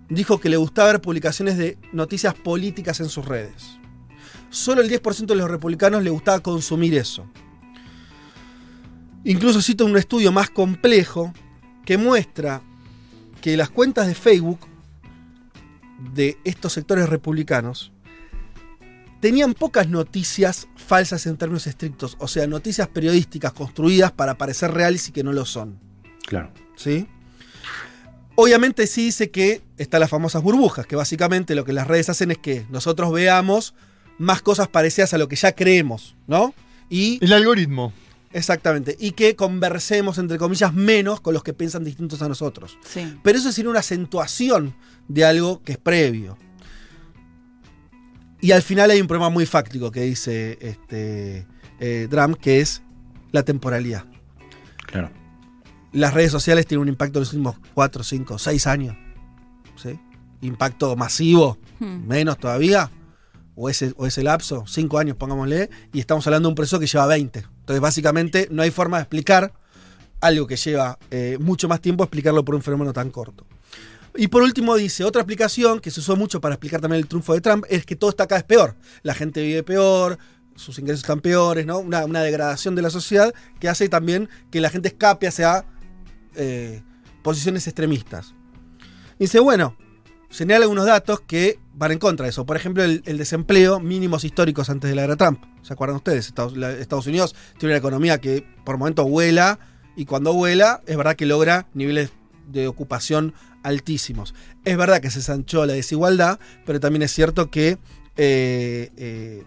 dijo 0.09 0.41
que 0.41 0.49
le 0.49 0.57
gustaba 0.57 0.93
ver 0.93 1.01
publicaciones 1.01 1.57
de 1.57 1.79
noticias 1.93 2.35
políticas 2.35 3.01
en 3.01 3.09
sus 3.09 3.25
redes. 3.25 3.79
Solo 4.51 4.83
el 4.83 4.91
10% 4.91 5.27
de 5.27 5.37
los 5.37 5.49
republicanos 5.49 6.03
le 6.03 6.11
gustaba 6.11 6.41
consumir 6.41 6.95
eso. 6.95 7.25
Incluso 9.25 9.63
cito 9.63 9.85
un 9.85 9.97
estudio 9.97 10.33
más 10.33 10.51
complejo 10.51 11.33
que 11.85 11.99
muestra 11.99 12.63
que 13.41 13.57
las 13.57 13.71
cuentas 13.71 14.07
de 14.07 14.15
Facebook 14.15 14.61
de 16.15 16.39
estos 16.45 16.73
sectores 16.73 17.09
republicanos 17.09 17.93
tenían 19.21 19.55
pocas 19.55 19.89
noticias 19.89 20.67
falsas 20.77 21.27
en 21.27 21.37
términos 21.37 21.67
estrictos, 21.67 22.17
o 22.19 22.27
sea, 22.27 22.47
noticias 22.47 22.89
periodísticas 22.89 23.53
construidas 23.53 24.13
para 24.13 24.37
parecer 24.37 24.73
reales 24.73 25.09
y 25.09 25.13
que 25.13 25.23
no 25.23 25.33
lo 25.33 25.45
son. 25.45 25.79
Claro. 26.27 26.51
¿sí? 26.77 27.07
Obviamente 28.35 28.87
sí 28.87 29.07
dice 29.07 29.31
que 29.31 29.61
están 29.77 30.01
las 30.01 30.11
famosas 30.11 30.43
burbujas, 30.43 30.87
que 30.87 30.97
básicamente 30.97 31.55
lo 31.55 31.65
que 31.65 31.73
las 31.75 31.87
redes 31.87 32.09
hacen 32.09 32.31
es 32.31 32.39
que 32.39 32.65
nosotros 32.71 33.13
veamos 33.13 33.75
más 34.19 34.41
cosas 34.41 34.69
parecidas 34.69 35.13
a 35.13 35.19
lo 35.19 35.29
que 35.29 35.37
ya 35.37 35.53
creemos, 35.53 36.17
¿no? 36.27 36.55
Y 36.89 37.23
El 37.23 37.33
algoritmo. 37.33 37.93
Exactamente, 38.33 38.97
y 38.99 39.13
que 39.13 39.37
conversemos 39.37 40.19
entre 40.19 40.39
comillas 40.39 40.73
menos 40.75 41.21
con 41.21 41.35
los 41.35 41.43
que 41.43 41.53
piensan 41.53 41.85
distintos 41.85 42.23
a 42.23 42.29
nosotros. 42.29 42.79
Sí. 42.85 43.19
Pero 43.23 43.39
eso 43.39 43.53
sería 43.53 43.71
una 43.71 43.81
acentuación 43.81 44.75
de 45.09 45.25
algo 45.25 45.63
que 45.63 45.73
es 45.73 45.79
previo. 45.79 46.37
Y 48.41 48.53
al 48.53 48.63
final 48.63 48.91
hay 48.91 49.01
un 49.01 49.07
problema 49.07 49.29
muy 49.29 49.45
fáctico 49.47 49.91
que 49.91 50.03
dice 50.03 50.57
este, 50.61 51.47
eh, 51.79 52.09
Drum, 52.11 52.35
que 52.35 52.61
es 52.61 52.83
la 53.33 53.43
temporalidad. 53.43 54.05
Claro. 54.87 55.11
Las 55.93 56.15
redes 56.15 56.31
sociales 56.33 56.67
tienen 56.67 56.83
un 56.83 56.89
impacto 56.89 57.19
en 57.19 57.23
los 57.23 57.33
últimos 57.33 57.57
4, 57.75 58.03
5, 58.03 58.39
6 58.39 58.67
años. 58.67 58.97
¿sí? 59.77 59.99
Impacto 60.41 60.97
masivo, 60.97 61.59
Hmm. 61.81 62.07
menos 62.07 62.39
todavía. 62.39 62.91
O 63.63 63.69
ese, 63.69 63.93
o 63.99 64.07
ese 64.07 64.23
lapso, 64.23 64.65
5 64.67 64.99
años, 64.99 65.17
pongámosle. 65.19 65.69
Y 65.93 66.01
estamos 66.01 66.27
hablando 66.27 66.49
de 66.49 66.53
un 66.53 66.55
proceso 66.55 66.81
que 66.81 66.87
lleva 66.87 67.07
20. 67.07 67.41
Entonces, 67.41 67.81
básicamente, 67.81 68.49
no 68.51 68.63
hay 68.63 68.71
forma 68.71 68.97
de 68.97 69.03
explicar 69.03 69.53
algo 70.23 70.47
que 70.47 70.57
lleva 70.57 70.99
eh, 71.11 71.37
mucho 71.39 71.69
más 71.69 71.83
tiempo, 71.83 72.03
explicarlo 72.03 72.43
por 72.43 72.55
un 72.55 72.63
fenómeno 72.63 72.95
tan 72.95 73.11
corto. 73.11 73.47
Y 74.17 74.29
por 74.29 74.43
último 74.43 74.77
dice, 74.77 75.05
otra 75.05 75.21
explicación 75.21 75.79
que 75.79 75.91
se 75.91 76.01
usó 76.01 76.17
mucho 76.17 76.41
para 76.41 76.55
explicar 76.55 76.81
también 76.81 77.03
el 77.03 77.07
triunfo 77.07 77.35
de 77.35 77.43
Trump 77.43 77.67
es 77.69 77.85
que 77.85 77.97
todo 77.97 78.09
está 78.09 78.27
cada 78.27 78.39
vez 78.41 78.47
peor. 78.47 78.77
La 79.03 79.13
gente 79.13 79.43
vive 79.43 79.63
peor, 79.63 80.19
sus 80.57 80.79
ingresos 80.79 81.03
están 81.03 81.21
peores, 81.21 81.67
¿no? 81.67 81.81
Una, 81.81 82.23
degradación 82.23 82.75
de 82.75 82.81
la 82.81 82.89
sociedad 82.89 83.35
que 83.61 83.69
hace 83.69 83.91
también 83.91 84.31
que 84.51 84.63
la 84.63 84.71
gente 84.71 84.89
escape 84.89 85.29
hacia 85.29 85.67
eh, 86.35 86.83
posiciones 87.23 87.67
extremistas. 87.67 88.35
Dice, 89.19 89.39
bueno, 89.39 89.77
señala 90.31 90.65
algunos 90.65 90.87
datos 90.87 91.21
que 91.21 91.59
van 91.75 91.93
en 91.93 91.99
contra 91.99 92.25
de 92.25 92.31
eso. 92.31 92.47
Por 92.47 92.57
ejemplo, 92.57 92.83
el, 92.83 93.03
desempleo 93.03 93.81
mínimos 93.81 94.25
históricos 94.25 94.71
antes 94.71 94.89
de 94.89 94.97
la 94.97 95.05
era 95.05 95.17
Trump. 95.17 95.43
¿Se 95.63 95.73
acuerdan 95.73 95.97
ustedes? 95.97 96.27
Estados 96.29 97.07
Unidos 97.07 97.35
tiene 97.59 97.75
una 97.75 97.79
economía 97.79 98.19
que 98.19 98.47
por 98.65 98.79
momentos 98.79 99.09
vuela 99.09 99.59
y 99.97 100.07
cuando 100.07 100.33
vuela 100.33 100.83
es 100.87 100.97
verdad 100.97 101.17
que 101.17 101.27
logra 101.27 101.67
niveles 101.75 102.11
de 102.49 102.69
ocupación 102.69 103.35
altísimos. 103.63 104.35
Es 104.65 104.77
verdad 104.77 105.01
que 105.01 105.11
se 105.11 105.21
sanchó 105.23 105.67
la 105.67 105.75
desigualdad, 105.75 106.39
pero 106.65 106.81
también 106.81 107.03
es 107.03 107.13
cierto 107.13 107.51
que, 107.51 107.79
eh, 108.17 108.91
eh, 108.97 109.43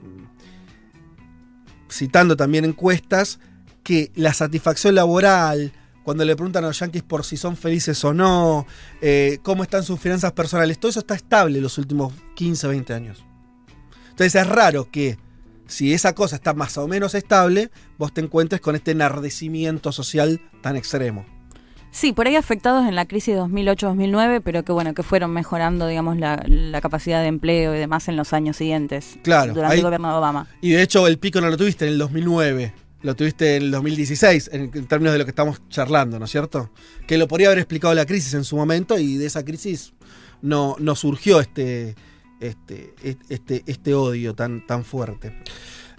citando 1.91 2.35
también 2.35 2.65
encuestas, 2.65 3.39
que 3.83 4.11
la 4.15 4.33
satisfacción 4.33 4.95
laboral, 4.95 5.73
cuando 6.03 6.25
le 6.25 6.35
preguntan 6.35 6.63
a 6.63 6.67
los 6.67 6.79
yanquis 6.79 7.03
por 7.03 7.23
si 7.23 7.37
son 7.37 7.55
felices 7.57 8.03
o 8.03 8.13
no, 8.13 8.65
eh, 9.01 9.39
cómo 9.43 9.63
están 9.63 9.83
sus 9.83 9.99
finanzas 9.99 10.31
personales, 10.33 10.77
todo 10.79 10.89
eso 10.89 10.99
está 10.99 11.15
estable 11.15 11.61
los 11.61 11.77
últimos 11.77 12.13
15, 12.35 12.67
20 12.67 12.93
años. 12.93 13.23
Entonces 14.09 14.35
es 14.35 14.47
raro 14.47 14.89
que 14.91 15.17
si 15.65 15.93
esa 15.93 16.13
cosa 16.13 16.35
está 16.35 16.53
más 16.53 16.77
o 16.77 16.87
menos 16.87 17.15
estable, 17.15 17.71
vos 17.97 18.13
te 18.13 18.21
encuentres 18.21 18.61
con 18.61 18.75
este 18.75 18.91
enardecimiento 18.91 19.91
social 19.91 20.41
tan 20.61 20.75
extremo. 20.75 21.25
Sí, 21.89 22.11
por 22.11 22.25
ahí 22.27 22.35
afectados 22.35 22.87
en 22.87 22.95
la 22.95 23.05
crisis 23.05 23.35
de 23.35 23.41
2008-2009, 23.41 24.41
pero 24.43 24.63
que 24.63 24.71
bueno, 24.71 24.95
que 24.95 25.03
fueron 25.03 25.31
mejorando, 25.31 25.85
digamos, 25.85 26.17
la, 26.17 26.43
la 26.47 26.81
capacidad 26.81 27.21
de 27.21 27.27
empleo 27.27 27.75
y 27.75 27.77
demás 27.77 28.07
en 28.07 28.15
los 28.17 28.33
años 28.33 28.57
siguientes. 28.57 29.17
Claro, 29.23 29.53
Durante 29.53 29.73
ahí- 29.75 29.79
el 29.79 29.85
gobierno 29.85 30.09
de 30.09 30.15
Obama. 30.15 30.47
Y 30.59 30.71
de 30.71 30.81
hecho 30.81 31.05
el 31.07 31.19
pico 31.19 31.39
no 31.39 31.49
lo 31.49 31.57
tuviste 31.57 31.85
en 31.85 31.93
el 31.93 31.97
2009, 31.99 32.73
lo 33.03 33.15
tuviste 33.15 33.57
en 33.57 33.63
el 33.63 33.71
2016, 33.71 34.49
en, 34.53 34.71
términos 34.87 35.13
de 35.13 35.19
lo 35.19 35.25
que 35.25 35.31
estamos 35.31 35.61
charlando, 35.69 36.17
¿no 36.17 36.25
es 36.25 36.31
cierto? 36.31 36.71
Que 37.05 37.17
lo 37.17 37.27
podría 37.27 37.47
haber 37.47 37.59
explicado 37.59 37.93
la 37.93 38.05
crisis 38.05 38.33
en 38.33 38.45
su 38.45 38.55
momento 38.55 38.97
y 38.97 39.17
de 39.17 39.25
esa 39.25 39.43
crisis 39.43 39.93
no, 40.41 40.77
no 40.79 40.95
surgió 40.95 41.41
este, 41.41 41.95
este, 42.39 42.93
este, 43.29 43.63
este 43.67 43.93
odio 43.93 44.33
tan, 44.33 44.65
tan 44.65 44.85
fuerte. 44.85 45.37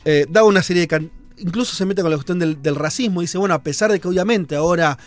Eh, 0.04 0.26
da 0.28 0.44
una 0.44 0.62
serie 0.62 0.86
de... 0.86 1.10
Incluso 1.36 1.74
se 1.74 1.84
mete 1.84 2.00
con 2.00 2.10
la 2.10 2.16
cuestión 2.16 2.38
del, 2.38 2.62
del 2.62 2.74
racismo 2.74 3.20
y 3.20 3.24
dice, 3.24 3.38
bueno, 3.38 3.54
a 3.54 3.62
pesar 3.62 3.90
de 3.92 4.00
que 4.00 4.08
obviamente 4.08 4.56
ahora 4.56 4.98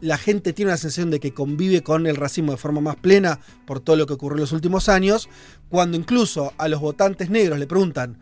la 0.00 0.18
gente 0.18 0.52
tiene 0.52 0.70
una 0.70 0.76
sensación 0.76 1.10
de 1.10 1.20
que 1.20 1.32
convive 1.32 1.82
con 1.82 2.06
el 2.06 2.16
racismo 2.16 2.52
de 2.52 2.58
forma 2.58 2.80
más 2.80 2.96
plena 2.96 3.38
por 3.64 3.80
todo 3.80 3.96
lo 3.96 4.06
que 4.06 4.14
ocurrió 4.14 4.36
en 4.36 4.40
los 4.40 4.52
últimos 4.52 4.88
años, 4.88 5.28
cuando 5.68 5.96
incluso 5.96 6.52
a 6.58 6.68
los 6.68 6.80
votantes 6.80 7.30
negros 7.30 7.58
le 7.58 7.66
preguntan, 7.66 8.18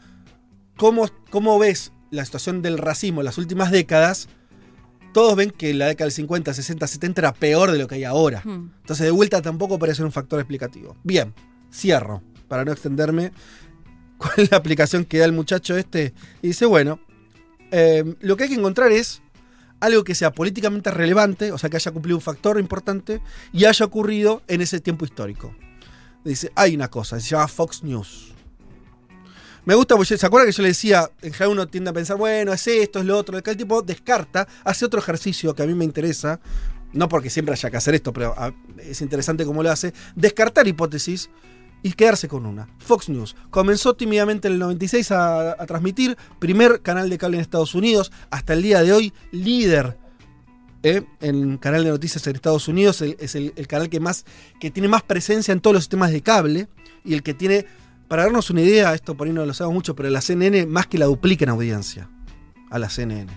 ¿cómo, 0.76 1.08
cómo 1.30 1.58
ves 1.58 1.92
la 2.12 2.25
situación 2.25 2.62
del 2.62 2.79
racismo 2.79 3.20
en 3.20 3.25
las 3.25 3.38
últimas 3.38 3.72
décadas? 3.72 4.29
Todos 5.12 5.35
ven 5.35 5.51
que 5.51 5.75
la 5.75 5.87
década 5.87 6.07
del 6.07 6.12
50, 6.12 6.55
60, 6.55 6.87
70 6.87 7.20
era 7.20 7.35
peor 7.35 7.72
de 7.72 7.79
lo 7.79 7.88
que 7.88 7.96
hay 7.96 8.05
ahora. 8.05 8.42
Hmm. 8.44 8.70
Entonces, 8.81 9.05
de 9.05 9.11
vuelta 9.11 9.42
tampoco 9.42 9.79
parece 9.79 10.05
un 10.05 10.12
factor 10.12 10.38
explicativo. 10.38 10.96
Bien, 11.03 11.35
cierro, 11.72 12.22
para 12.48 12.64
no 12.64 12.72
extenderme. 12.72 13.33
¿Cuál 14.18 14.35
es 14.37 14.51
la 14.51 14.59
aplicación 14.59 15.05
que 15.05 15.18
da 15.18 15.25
el 15.25 15.33
muchacho 15.33 15.77
este? 15.77 16.14
Y 16.40 16.48
dice, 16.48 16.64
bueno, 16.64 17.01
eh, 17.72 18.14
lo 18.20 18.37
que 18.37 18.44
hay 18.44 18.51
que 18.51 18.57
encontrar 18.57 18.92
es 18.92 19.22
algo 19.81 20.05
que 20.05 20.14
sea 20.14 20.31
políticamente 20.31 20.92
relevante, 20.92 21.51
o 21.51 21.59
sea, 21.59 21.68
que 21.68 21.77
haya 21.77 21.90
cumplido 21.90 22.16
un 22.16 22.22
factor 22.22 22.61
importante 22.61 23.20
y 23.53 23.64
haya 23.64 23.85
ocurrido 23.85 24.42
en 24.46 24.61
ese 24.61 24.81
tiempo 24.81 25.05
histórico. 25.05 25.55
Dice, 26.25 26.53
hay 26.55 26.77
una 26.77 26.88
cosa, 26.88 27.18
se 27.18 27.31
llama 27.31 27.48
Fox 27.48 27.83
News. 27.83 28.33
Me 29.64 29.75
gusta, 29.75 29.94
porque 29.96 30.16
¿se 30.16 30.27
acuerda 30.27 30.46
que 30.46 30.53
yo 30.53 30.62
le 30.62 30.68
decía, 30.68 31.11
en 31.22 31.33
general 31.33 31.53
uno 31.53 31.68
tiende 31.68 31.90
a 31.90 31.92
pensar, 31.92 32.16
bueno, 32.16 32.53
es 32.53 32.66
esto, 32.66 32.98
es 32.98 33.05
lo 33.05 33.16
otro, 33.16 33.38
acá 33.38 33.53
el 33.53 33.57
tipo 33.57 33.81
descarta, 33.83 34.48
hace 34.64 34.85
otro 34.85 35.01
ejercicio 35.01 35.55
que 35.55 35.62
a 35.62 35.66
mí 35.66 35.75
me 35.75 35.85
interesa, 35.85 36.40
no 36.92 37.09
porque 37.09 37.31
siempre 37.31 37.53
haya 37.53 37.70
que 37.70 37.77
hacer 37.77 37.94
esto, 37.94 38.12
pero 38.12 38.35
ah, 38.37 38.53
es 38.79 39.01
interesante 39.03 39.44
cómo 39.44 39.62
lo 39.62 39.70
hace, 39.70 39.94
descartar 40.16 40.66
hipótesis 40.66 41.31
y 41.83 41.92
quedarse 41.92 42.27
con 42.27 42.44
una. 42.44 42.68
Fox 42.79 43.09
News 43.09 43.37
comenzó 43.51 43.94
tímidamente 43.94 44.48
en 44.48 44.55
el 44.55 44.61
96 44.61 45.12
a, 45.12 45.53
a 45.53 45.66
transmitir, 45.66 46.16
primer 46.40 46.83
canal 46.83 47.09
de 47.09 47.18
cable 47.18 47.37
en 47.37 47.42
Estados 47.42 47.75
Unidos, 47.75 48.11
hasta 48.31 48.55
el 48.55 48.62
día 48.62 48.83
de 48.83 48.92
hoy 48.92 49.12
líder 49.31 49.96
¿eh? 50.83 51.05
en 51.20 51.59
canal 51.59 51.85
de 51.85 51.90
noticias 51.90 52.27
en 52.27 52.37
Estados 52.37 52.68
Unidos, 52.68 53.03
es 53.03 53.35
el, 53.35 53.53
el 53.57 53.66
canal 53.66 53.88
que 53.88 54.01
más 54.01 54.25
que 54.61 54.70
tiene 54.70 54.88
más 54.88 55.03
presencia 55.03 55.53
en 55.53 55.61
todos 55.61 55.75
los 55.75 55.85
sistemas 55.85 56.11
de 56.11 56.22
cable 56.22 56.68
y 57.05 57.14
el 57.14 57.22
que 57.22 57.35
tiene, 57.35 57.66
para 58.12 58.25
darnos 58.25 58.51
una 58.51 58.61
idea, 58.61 58.92
esto 58.92 59.14
por 59.14 59.27
ahí 59.27 59.33
no 59.33 59.46
lo 59.46 59.55
sabemos 59.55 59.77
mucho, 59.77 59.96
pero 59.96 60.11
la 60.11 60.20
CNN 60.20 60.66
más 60.66 60.87
que 60.87 60.98
la 60.98 61.07
duplica 61.07 61.46
en 61.46 61.48
audiencia 61.48 62.11
a 62.68 62.79
la 62.79 62.90
CNN. 62.90 63.33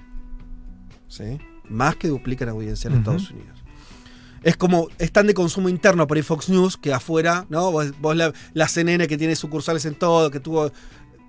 ¿Sí? 1.07 1.39
Más 1.69 1.95
que 1.95 2.09
duplica 2.09 2.43
en 2.43 2.49
audiencia 2.49 2.89
en. 2.89 2.97
Estados 2.97 3.31
Unidos. 3.31 3.63
Es 4.43 4.57
como, 4.57 4.89
es 4.99 5.13
tan 5.13 5.27
de 5.27 5.33
consumo 5.33 5.69
interno 5.69 6.05
por 6.07 6.17
ahí 6.17 6.23
Fox 6.23 6.49
News 6.49 6.75
que 6.75 6.93
afuera, 6.93 7.45
¿no? 7.47 7.71
Vos, 7.71 7.93
vos 8.01 8.17
la, 8.17 8.33
la 8.51 8.67
CNN 8.67 9.07
que 9.07 9.17
tiene 9.17 9.37
sucursales 9.37 9.85
en 9.85 9.95
todo, 9.95 10.29
que 10.29 10.41
tuvo. 10.41 10.69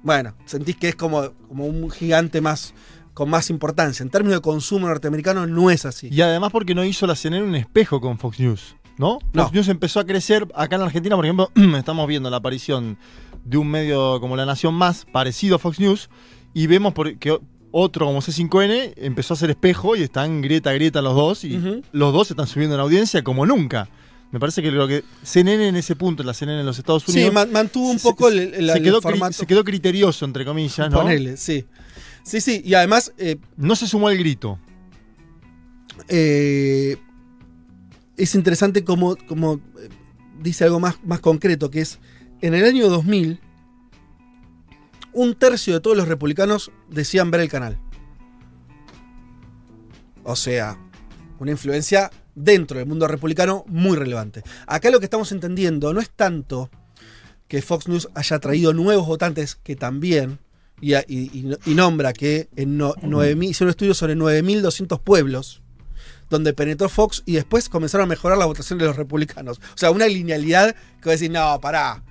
Bueno, 0.02 0.34
sentís 0.44 0.74
que 0.74 0.88
es 0.88 0.96
como, 0.96 1.30
como 1.46 1.66
un 1.66 1.88
gigante 1.88 2.40
más 2.40 2.74
con 3.14 3.30
más 3.30 3.48
importancia. 3.48 4.02
En 4.02 4.10
términos 4.10 4.38
de 4.38 4.42
consumo 4.42 4.88
norteamericano 4.88 5.46
no 5.46 5.70
es 5.70 5.84
así. 5.84 6.08
Y 6.10 6.20
además 6.20 6.50
porque 6.50 6.74
no 6.74 6.84
hizo 6.84 7.06
la 7.06 7.14
CNN 7.14 7.46
un 7.46 7.54
espejo 7.54 8.00
con 8.00 8.18
Fox 8.18 8.40
News, 8.40 8.76
¿no? 8.98 9.20
No. 9.32 9.44
Fox 9.44 9.54
News 9.54 9.68
empezó 9.68 10.00
a 10.00 10.04
crecer 10.04 10.48
acá 10.56 10.74
en 10.74 10.82
Argentina, 10.82 11.14
por 11.14 11.24
ejemplo, 11.24 11.52
estamos 11.78 12.08
viendo 12.08 12.28
la 12.28 12.38
aparición 12.38 12.98
de 13.46 13.56
un 13.58 13.68
medio 13.68 14.20
como 14.20 14.36
La 14.36 14.44
Nación 14.46 14.74
Más, 14.74 15.06
parecido 15.10 15.56
a 15.56 15.58
Fox 15.58 15.78
News, 15.80 16.10
y 16.52 16.66
vemos 16.66 16.92
por- 16.94 17.16
que 17.18 17.38
otro 17.70 18.06
como 18.06 18.20
C5N 18.22 18.94
empezó 18.96 19.34
a 19.34 19.36
hacer 19.36 19.50
espejo 19.50 19.96
y 19.96 20.02
están 20.02 20.40
grieta 20.42 20.70
a 20.70 20.72
grieta 20.72 21.02
los 21.02 21.14
dos, 21.14 21.44
y 21.44 21.82
los 21.92 22.12
dos 22.12 22.30
están 22.30 22.46
subiendo 22.46 22.74
en 22.74 22.80
audiencia 22.80 23.22
como 23.22 23.44
nunca. 23.46 23.88
Me 24.32 24.40
parece 24.40 24.60
que 24.60 24.70
lo 24.72 24.88
que 24.88 25.04
CNN 25.22 25.68
en 25.68 25.76
ese 25.76 25.94
punto, 25.94 26.22
la 26.24 26.34
CNN 26.34 26.60
en 26.60 26.66
los 26.66 26.78
Estados 26.78 27.04
Sí, 27.04 27.12
Unidos, 27.12 27.32
man- 27.34 27.52
mantuvo 27.52 27.90
un 27.90 27.98
poco 28.00 28.28
se, 28.30 28.36
el, 28.42 28.54
el- 28.54 28.66
se 28.70 28.78
el 28.78 28.82
quedó 28.82 28.98
cri- 28.98 29.02
formato. 29.02 29.32
se 29.34 29.46
quedó 29.46 29.62
criterioso, 29.64 30.24
entre 30.24 30.44
comillas, 30.44 30.90
¿no? 30.90 31.02
Ponele, 31.02 31.36
sí. 31.36 31.64
Sí, 32.24 32.40
sí. 32.40 32.60
Y 32.64 32.74
además, 32.74 33.12
eh, 33.18 33.36
No 33.56 33.76
se 33.76 33.86
sumó 33.86 34.08
al 34.08 34.16
grito. 34.18 34.58
eh, 36.08 36.96
es 38.16 38.34
interesante 38.34 38.84
como, 38.84 39.16
como 39.16 39.54
eh, 39.54 39.88
dice 40.42 40.64
algo 40.64 40.80
más, 40.80 40.96
más 41.04 41.20
concreto, 41.20 41.70
que 41.70 41.82
es, 41.82 41.98
en 42.40 42.54
el 42.54 42.64
año 42.64 42.88
2000, 42.88 43.40
un 45.12 45.34
tercio 45.34 45.74
de 45.74 45.80
todos 45.80 45.96
los 45.96 46.08
republicanos 46.08 46.70
decían 46.90 47.30
ver 47.30 47.40
el 47.40 47.48
canal. 47.48 47.78
O 50.24 50.36
sea, 50.36 50.78
una 51.38 51.52
influencia 51.52 52.10
dentro 52.34 52.78
del 52.78 52.86
mundo 52.88 53.06
republicano 53.08 53.64
muy 53.68 53.96
relevante. 53.96 54.42
Acá 54.66 54.90
lo 54.90 54.98
que 54.98 55.06
estamos 55.06 55.32
entendiendo 55.32 55.92
no 55.94 56.00
es 56.00 56.10
tanto 56.10 56.70
que 57.48 57.62
Fox 57.62 57.88
News 57.88 58.08
haya 58.14 58.38
traído 58.40 58.72
nuevos 58.72 59.06
votantes, 59.06 59.54
que 59.54 59.76
también, 59.76 60.40
y, 60.80 60.94
y- 60.96 61.56
y- 61.64 61.74
nombra 61.74 62.12
que 62.12 62.48
en 62.56 62.76
no, 62.76 62.94
9.000 62.96 63.44
hizo 63.50 63.64
un 63.64 63.70
estudio 63.70 63.94
sobre 63.94 64.16
9.200 64.16 65.00
pueblos, 65.00 65.62
donde 66.28 66.52
penetró 66.52 66.88
Fox 66.88 67.22
y 67.24 67.34
después 67.34 67.68
comenzaron 67.68 68.06
a 68.06 68.08
mejorar 68.08 68.36
la 68.36 68.46
votación 68.46 68.80
de 68.80 68.84
los 68.86 68.96
republicanos. 68.96 69.58
O 69.58 69.78
sea, 69.78 69.92
una 69.92 70.08
linealidad 70.08 70.74
que 70.74 71.06
va 71.06 71.12
a 71.12 71.14
decir, 71.14 71.30
no, 71.30 71.60
pará. 71.60 72.02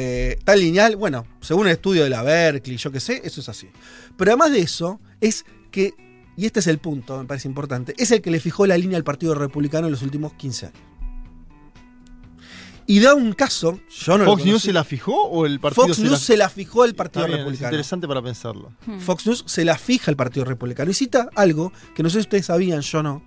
Eh, 0.00 0.38
tan 0.44 0.60
lineal, 0.60 0.94
bueno, 0.94 1.26
según 1.40 1.66
el 1.66 1.72
estudio 1.72 2.04
de 2.04 2.08
la 2.08 2.22
Berkeley, 2.22 2.76
yo 2.76 2.92
qué 2.92 3.00
sé, 3.00 3.20
eso 3.24 3.40
es 3.40 3.48
así. 3.48 3.68
Pero 4.16 4.30
además 4.30 4.52
de 4.52 4.60
eso, 4.60 5.00
es 5.20 5.44
que, 5.72 5.92
y 6.36 6.46
este 6.46 6.60
es 6.60 6.68
el 6.68 6.78
punto, 6.78 7.18
me 7.18 7.24
parece 7.24 7.48
importante, 7.48 7.94
es 7.98 8.12
el 8.12 8.22
que 8.22 8.30
le 8.30 8.38
fijó 8.38 8.64
la 8.68 8.78
línea 8.78 8.96
al 8.96 9.02
Partido 9.02 9.34
Republicano 9.34 9.88
en 9.88 9.90
los 9.90 10.02
últimos 10.02 10.34
15 10.34 10.66
años. 10.66 10.78
Y 12.86 13.00
da 13.00 13.16
un 13.16 13.32
caso, 13.32 13.80
yo 13.90 14.18
no 14.18 14.24
lo 14.24 14.30
¿Fox 14.30 14.44
News 14.44 14.62
se 14.62 14.72
la 14.72 14.84
fijó 14.84 15.24
o 15.24 15.46
el 15.46 15.58
partido 15.58 15.86
Fox 15.88 15.96
se 15.96 16.02
News 16.02 16.12
la 16.12 16.18
se 16.18 16.36
la 16.36 16.48
fijó 16.48 16.84
el 16.84 16.94
Partido 16.94 17.26
bien, 17.26 17.34
Es 17.34 17.40
Republicano. 17.40 17.68
interesante 17.70 18.06
para 18.06 18.22
pensarlo. 18.22 18.72
Hmm. 18.86 19.00
Fox 19.00 19.26
News 19.26 19.44
se 19.48 19.64
la 19.64 19.76
fija 19.76 20.12
el 20.12 20.16
Partido 20.16 20.44
Republicano. 20.44 20.92
Y 20.92 20.94
cita 20.94 21.28
algo 21.34 21.72
que 21.96 22.04
no 22.04 22.08
sé 22.08 22.14
si 22.14 22.20
ustedes 22.20 22.46
sabían, 22.46 22.82
yo 22.82 23.02
no. 23.02 23.20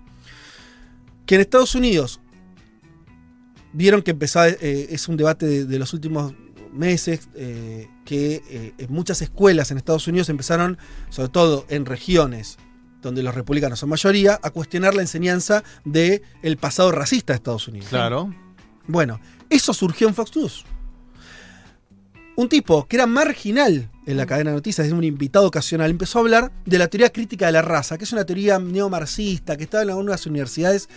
Que 1.26 1.34
en 1.34 1.42
Estados 1.42 1.74
Unidos 1.74 2.18
vieron 3.74 4.00
que 4.00 4.12
empezó, 4.12 4.42
eh, 4.46 4.88
es 4.88 5.06
un 5.06 5.18
debate 5.18 5.44
de, 5.44 5.64
de 5.66 5.78
los 5.78 5.92
últimos 5.92 6.34
meses, 6.72 7.28
eh, 7.34 7.88
que 8.04 8.42
eh, 8.48 8.74
en 8.78 8.92
muchas 8.92 9.22
escuelas 9.22 9.70
en 9.70 9.78
Estados 9.78 10.06
Unidos 10.08 10.28
empezaron, 10.28 10.78
sobre 11.10 11.28
todo 11.28 11.66
en 11.68 11.86
regiones 11.86 12.58
donde 13.02 13.22
los 13.22 13.34
republicanos 13.34 13.80
son 13.80 13.88
mayoría, 13.88 14.38
a 14.42 14.50
cuestionar 14.50 14.94
la 14.94 15.02
enseñanza 15.02 15.64
del 15.84 16.22
el 16.42 16.56
pasado 16.56 16.92
racista 16.92 17.32
de 17.32 17.38
Estados 17.38 17.66
Unidos. 17.68 17.88
Claro. 17.88 18.32
Bueno, 18.86 19.20
eso 19.50 19.74
surgió 19.74 20.08
en 20.08 20.14
Fox 20.14 20.36
News. 20.36 20.64
Un 22.36 22.48
tipo 22.48 22.86
que 22.86 22.96
era 22.96 23.06
marginal 23.06 23.90
en 24.06 24.16
la 24.16 24.26
cadena 24.26 24.50
de 24.50 24.56
noticias, 24.56 24.86
es 24.86 24.92
un 24.92 25.04
invitado 25.04 25.46
ocasional, 25.46 25.90
empezó 25.90 26.18
a 26.18 26.22
hablar 26.22 26.52
de 26.64 26.78
la 26.78 26.88
teoría 26.88 27.10
crítica 27.10 27.46
de 27.46 27.52
la 27.52 27.62
raza, 27.62 27.98
que 27.98 28.04
es 28.04 28.12
una 28.12 28.24
teoría 28.24 28.58
neomarxista 28.58 29.56
que 29.56 29.64
estaba 29.64 29.82
en 29.82 29.90
algunas 29.90 30.26
universidades 30.26 30.88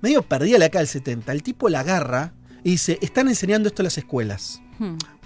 medio 0.00 0.22
perdida 0.22 0.58
la 0.58 0.66
década 0.66 0.80
del 0.80 0.88
70. 0.88 1.32
El 1.32 1.42
tipo 1.42 1.68
la 1.68 1.80
agarra 1.80 2.32
y 2.64 2.70
dice, 2.70 2.98
están 3.02 3.28
enseñando 3.28 3.68
esto 3.68 3.82
en 3.82 3.84
las 3.84 3.98
escuelas. 3.98 4.60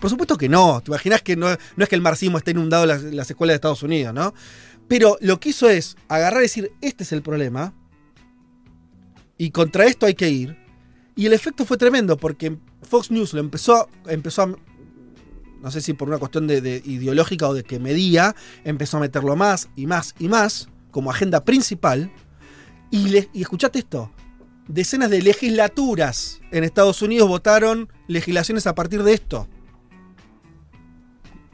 Por 0.01 0.11
supuesto 0.11 0.37
que 0.37 0.49
no, 0.49 0.81
te 0.81 0.91
imaginas 0.91 1.23
que 1.23 1.37
no, 1.37 1.49
es 1.51 1.89
que 1.89 1.95
el 1.95 2.01
marxismo 2.03 2.39
esté 2.39 2.53
inundado 2.53 2.87
las, 2.87 3.03
las 3.03 3.29
escuelas 3.31 3.53
de 3.53 3.57
Estados 3.57 3.83
Unidos, 3.83 4.13
¿no? 4.15 4.35
Pero 4.89 5.17
lo 5.21 5.39
que 5.39 5.51
hizo 5.51 5.69
es 5.69 5.97
agarrar 6.09 6.41
y 6.41 6.45
decir, 6.45 6.73
este 6.81 7.05
es 7.05 7.13
el 7.13 7.23
problema, 7.23 7.73
y 9.39 9.51
contra 9.51 9.87
esto 9.87 10.07
hay 10.07 10.15
que 10.15 10.29
ir. 10.31 10.57
Y 11.15 11.27
el 11.27 11.33
efecto 11.33 11.65
fue 11.65 11.77
tremendo, 11.77 12.17
porque 12.17 12.57
Fox 12.83 13.11
News 13.11 13.33
lo 13.35 13.41
empezó, 13.41 13.89
empezó 14.07 14.43
a, 14.43 14.47
no 15.61 15.71
sé 15.71 15.81
si 15.81 15.93
por 15.93 16.09
una 16.09 16.19
cuestión 16.19 16.47
de 16.47 16.83
ideológica 16.85 17.49
o 17.49 17.55
de 17.55 17.63
que 17.63 17.79
medía, 17.79 18.35
empezó 18.65 18.97
a 18.97 19.01
meterlo 19.01 19.37
más 19.37 19.69
y 19.77 19.87
más 19.87 20.15
y 20.19 20.29
más 20.29 20.69
como 20.91 21.11
agenda 21.11 21.45
principal. 21.45 22.11
Y, 22.91 23.09
le- 23.09 23.29
y 23.33 23.43
escuchate 23.43 23.79
esto, 23.79 24.11
decenas 24.73 25.11
de 25.11 25.23
legislaturas 25.23 26.41
en 26.51 26.65
Estados 26.65 27.03
Unidos 27.03 27.29
votaron 27.29 27.89
legislaciones 28.09 28.67
a 28.67 28.75
partir 28.75 29.03
de 29.03 29.13
esto. 29.15 29.49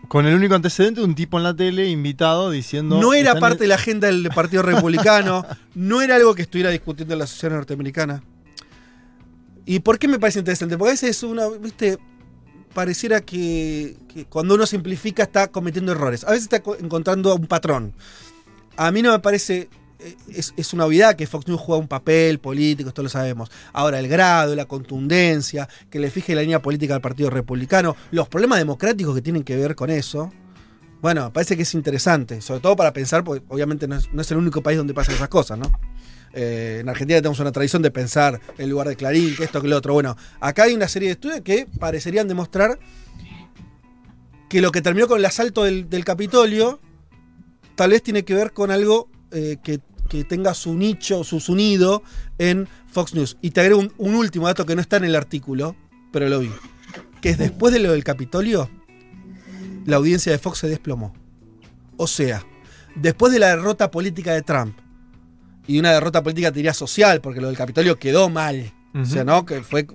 Con 0.09 0.25
el 0.27 0.35
único 0.35 0.55
antecedente 0.55 1.01
de 1.01 1.07
un 1.07 1.15
tipo 1.15 1.37
en 1.37 1.43
la 1.45 1.55
tele 1.55 1.89
invitado 1.89 2.51
diciendo. 2.51 2.99
No 2.99 3.13
era 3.13 3.39
parte 3.39 3.65
de 3.65 3.69
la 3.69 3.75
agenda 3.75 4.07
del 4.07 4.31
Partido 4.35 4.63
Republicano, 4.63 5.45
no 5.75 6.01
era 6.01 6.17
algo 6.17 6.35
que 6.35 6.43
estuviera 6.43 6.71
discutiendo 6.71 7.13
en 7.15 7.19
la 7.21 7.27
sociedad 7.27 7.55
norteamericana. 7.57 8.23
¿Y 9.67 9.81
por 9.81 9.99
qué 9.99 10.09
me 10.09 10.19
parece 10.19 10.39
interesante? 10.39 10.79
Porque 10.79 10.91
a 10.91 10.95
veces 10.95 11.23
una, 11.25 11.47
viste, 11.49 11.99
pareciera 12.73 13.21
que, 13.21 13.97
que 14.09 14.25
cuando 14.25 14.55
uno 14.55 14.65
simplifica 14.65 15.25
está 15.25 15.49
cometiendo 15.49 15.93
errores. 15.93 16.25
A 16.25 16.29
veces 16.31 16.45
está 16.45 16.63
co- 16.63 16.77
encontrando 16.77 17.35
un 17.35 17.47
patrón. 17.47 17.93
A 18.79 18.91
mí 18.91 19.03
no 19.03 19.13
me 19.13 19.19
parece, 19.19 19.69
es, 20.29 20.55
es 20.57 20.73
una 20.73 20.85
obviedad 20.85 21.17
que 21.17 21.27
Fox 21.27 21.47
News 21.49 21.61
juega 21.61 21.81
un 21.81 21.89
papel 21.89 22.39
político, 22.39 22.89
esto 22.89 23.03
lo 23.03 23.09
sabemos. 23.09 23.51
Ahora, 23.73 23.99
el 23.99 24.09
grado, 24.09 24.55
la 24.55 24.67
contundencia, 24.67 25.69
que 25.91 25.99
le 25.99 26.11
fije 26.11 26.35
la 26.35 26.43
línea 26.43 26.63
política 26.63 26.95
al 26.95 27.01
Partido 27.01 27.31
Republicano, 27.31 27.97
los 28.11 28.29
problemas 28.29 28.59
democráticos 28.59 29.15
que 29.15 29.23
tienen 29.23 29.45
que 29.45 29.57
ver 29.57 29.75
con 29.75 29.91
eso. 29.91 30.33
Bueno, 31.01 31.33
parece 31.33 31.57
que 31.57 31.63
es 31.63 31.75
interesante, 31.75 32.41
sobre 32.41 32.61
todo 32.61 32.77
para 32.77 32.93
pensar, 32.93 33.23
porque 33.23 33.45
obviamente 33.49 33.87
no 33.87 33.97
es, 33.97 34.13
no 34.13 34.21
es 34.21 34.31
el 34.31 34.39
único 34.39 34.63
país 34.63 34.79
donde 34.79 34.95
pasan 34.95 35.15
esas 35.15 35.29
cosas, 35.29 35.59
¿no? 35.59 35.71
Eh, 36.33 36.79
en 36.81 36.89
Argentina 36.89 37.19
tenemos 37.21 37.41
una 37.41 37.53
tradición 37.53 37.83
de 37.83 37.91
pensar 37.91 38.41
en 38.59 38.69
lugar 38.69 38.89
de 38.89 38.97
Clarín, 38.97 39.35
que 39.37 39.45
esto, 39.45 39.63
que 39.63 39.69
lo 39.69 39.77
otro. 39.77 39.95
Bueno, 39.95 40.17
acá 40.41 40.65
hay 40.65 40.75
una 40.75 40.89
serie 40.89 41.09
de 41.09 41.13
estudios 41.13 41.41
que 41.41 41.67
parecerían 41.79 42.29
demostrar 42.29 42.79
que 44.49 44.61
lo 44.61 44.73
que 44.73 44.83
terminó 44.83 45.07
con 45.09 45.19
el 45.19 45.25
asalto 45.25 45.65
del, 45.65 45.89
del 45.89 46.05
Capitolio 46.05 46.81
tal 47.77 47.91
vez 47.91 48.03
tiene 48.03 48.25
que 48.25 48.35
ver 48.35 48.53
con 48.53 48.71
algo 48.71 49.09
eh, 49.33 49.57
que, 49.63 49.81
que 50.09 50.25
tenga 50.25 50.55
su 50.55 50.75
nicho, 50.75 51.25
su, 51.25 51.41
su 51.41 51.55
nido 51.55 52.03
en 52.39 52.69
Fox 52.87 53.15
News. 53.15 53.37
Y 53.43 53.51
te 53.51 53.61
agrego 53.61 53.81
un, 53.81 53.93
un 53.99 54.15
último 54.15 54.47
dato 54.47 54.67
que 54.67 54.75
no 54.75 54.81
está 54.81 54.97
en 54.97 55.05
el 55.05 55.17
artículo, 55.17 55.77
pero 56.13 56.29
lo 56.29 56.41
vi. 56.41 56.51
Que 57.21 57.31
es 57.31 57.39
después 57.39 57.73
de 57.73 57.81
lo 57.81 57.93
del 57.93 58.05
Capitolio, 58.05 58.71
la 59.85 59.97
audiencia 59.97 60.33
de 60.33 60.39
Fox 60.39 60.59
se 60.59 60.69
desplomó. 60.69 61.15
O 61.97 62.07
sea, 62.07 62.45
después 62.95 63.33
de 63.33 63.39
la 63.39 63.49
derrota 63.49 63.91
política 63.91 64.33
de 64.33 64.43
Trump, 64.43 64.79
y 65.67 65.79
una 65.79 65.93
derrota 65.93 66.23
política, 66.23 66.51
te 66.51 66.57
diría 66.57 66.73
social, 66.73 67.21
porque 67.21 67.43
lo 67.43 67.49
del 67.49 67.57
Capitolio 67.57 67.99
quedó 67.99 68.31
mal. 68.31 68.73
O 68.95 69.05
sea, 69.05 69.23
¿no? 69.23 69.45
Que 69.45 69.63
fue 69.63 69.87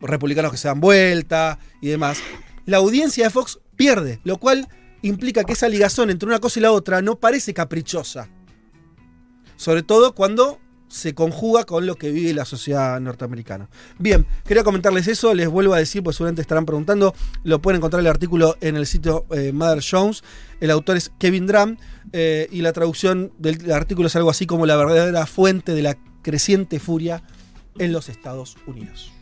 republicanos 0.00 0.50
que 0.50 0.58
se 0.58 0.66
dan 0.66 0.80
vuelta 0.80 1.58
y 1.80 1.88
demás. 1.88 2.18
La 2.66 2.78
audiencia 2.78 3.24
de 3.24 3.30
Fox 3.30 3.60
pierde, 3.76 4.20
lo 4.24 4.38
cual 4.38 4.68
implica 5.02 5.44
que 5.44 5.52
esa 5.52 5.68
ligación 5.68 6.10
entre 6.10 6.28
una 6.28 6.40
cosa 6.40 6.58
y 6.58 6.62
la 6.62 6.72
otra 6.72 7.00
no 7.00 7.16
parece 7.16 7.54
caprichosa. 7.54 8.28
Sobre 9.60 9.82
todo 9.82 10.14
cuando 10.14 10.58
se 10.88 11.14
conjuga 11.14 11.64
con 11.64 11.84
lo 11.84 11.96
que 11.96 12.10
vive 12.10 12.32
la 12.32 12.46
sociedad 12.46 12.98
norteamericana. 12.98 13.68
Bien, 13.98 14.26
quería 14.46 14.64
comentarles 14.64 15.06
eso, 15.06 15.34
les 15.34 15.50
vuelvo 15.50 15.74
a 15.74 15.78
decir, 15.78 16.02
pues 16.02 16.16
seguramente 16.16 16.40
estarán 16.40 16.64
preguntando, 16.64 17.14
lo 17.44 17.60
pueden 17.60 17.76
encontrar 17.76 18.00
el 18.00 18.06
artículo 18.06 18.56
en 18.62 18.76
el 18.76 18.86
sitio 18.86 19.26
eh, 19.32 19.52
Mother 19.52 19.84
Jones, 19.88 20.24
el 20.62 20.70
autor 20.70 20.96
es 20.96 21.12
Kevin 21.18 21.46
Drum, 21.46 21.76
eh, 22.14 22.48
y 22.50 22.62
la 22.62 22.72
traducción 22.72 23.34
del 23.36 23.70
artículo 23.70 24.06
es 24.06 24.16
algo 24.16 24.30
así 24.30 24.46
como 24.46 24.64
la 24.64 24.76
verdadera 24.76 25.26
fuente 25.26 25.74
de 25.74 25.82
la 25.82 25.98
creciente 26.22 26.80
furia 26.80 27.22
en 27.78 27.92
los 27.92 28.08
Estados 28.08 28.56
Unidos. 28.66 29.12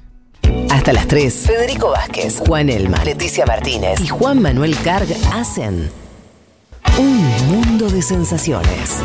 Hasta 0.70 0.92
las 0.92 1.08
3, 1.08 1.34
Federico 1.34 1.90
Vázquez, 1.90 2.38
Juan 2.46 2.68
Elma, 2.68 3.04
Leticia 3.04 3.44
Martínez 3.44 3.98
y 4.00 4.06
Juan 4.06 4.40
Manuel 4.40 4.76
Carg 4.84 5.08
hacen 5.32 5.90
un 6.96 7.48
mundo 7.48 7.90
de 7.90 8.02
sensaciones. 8.02 9.02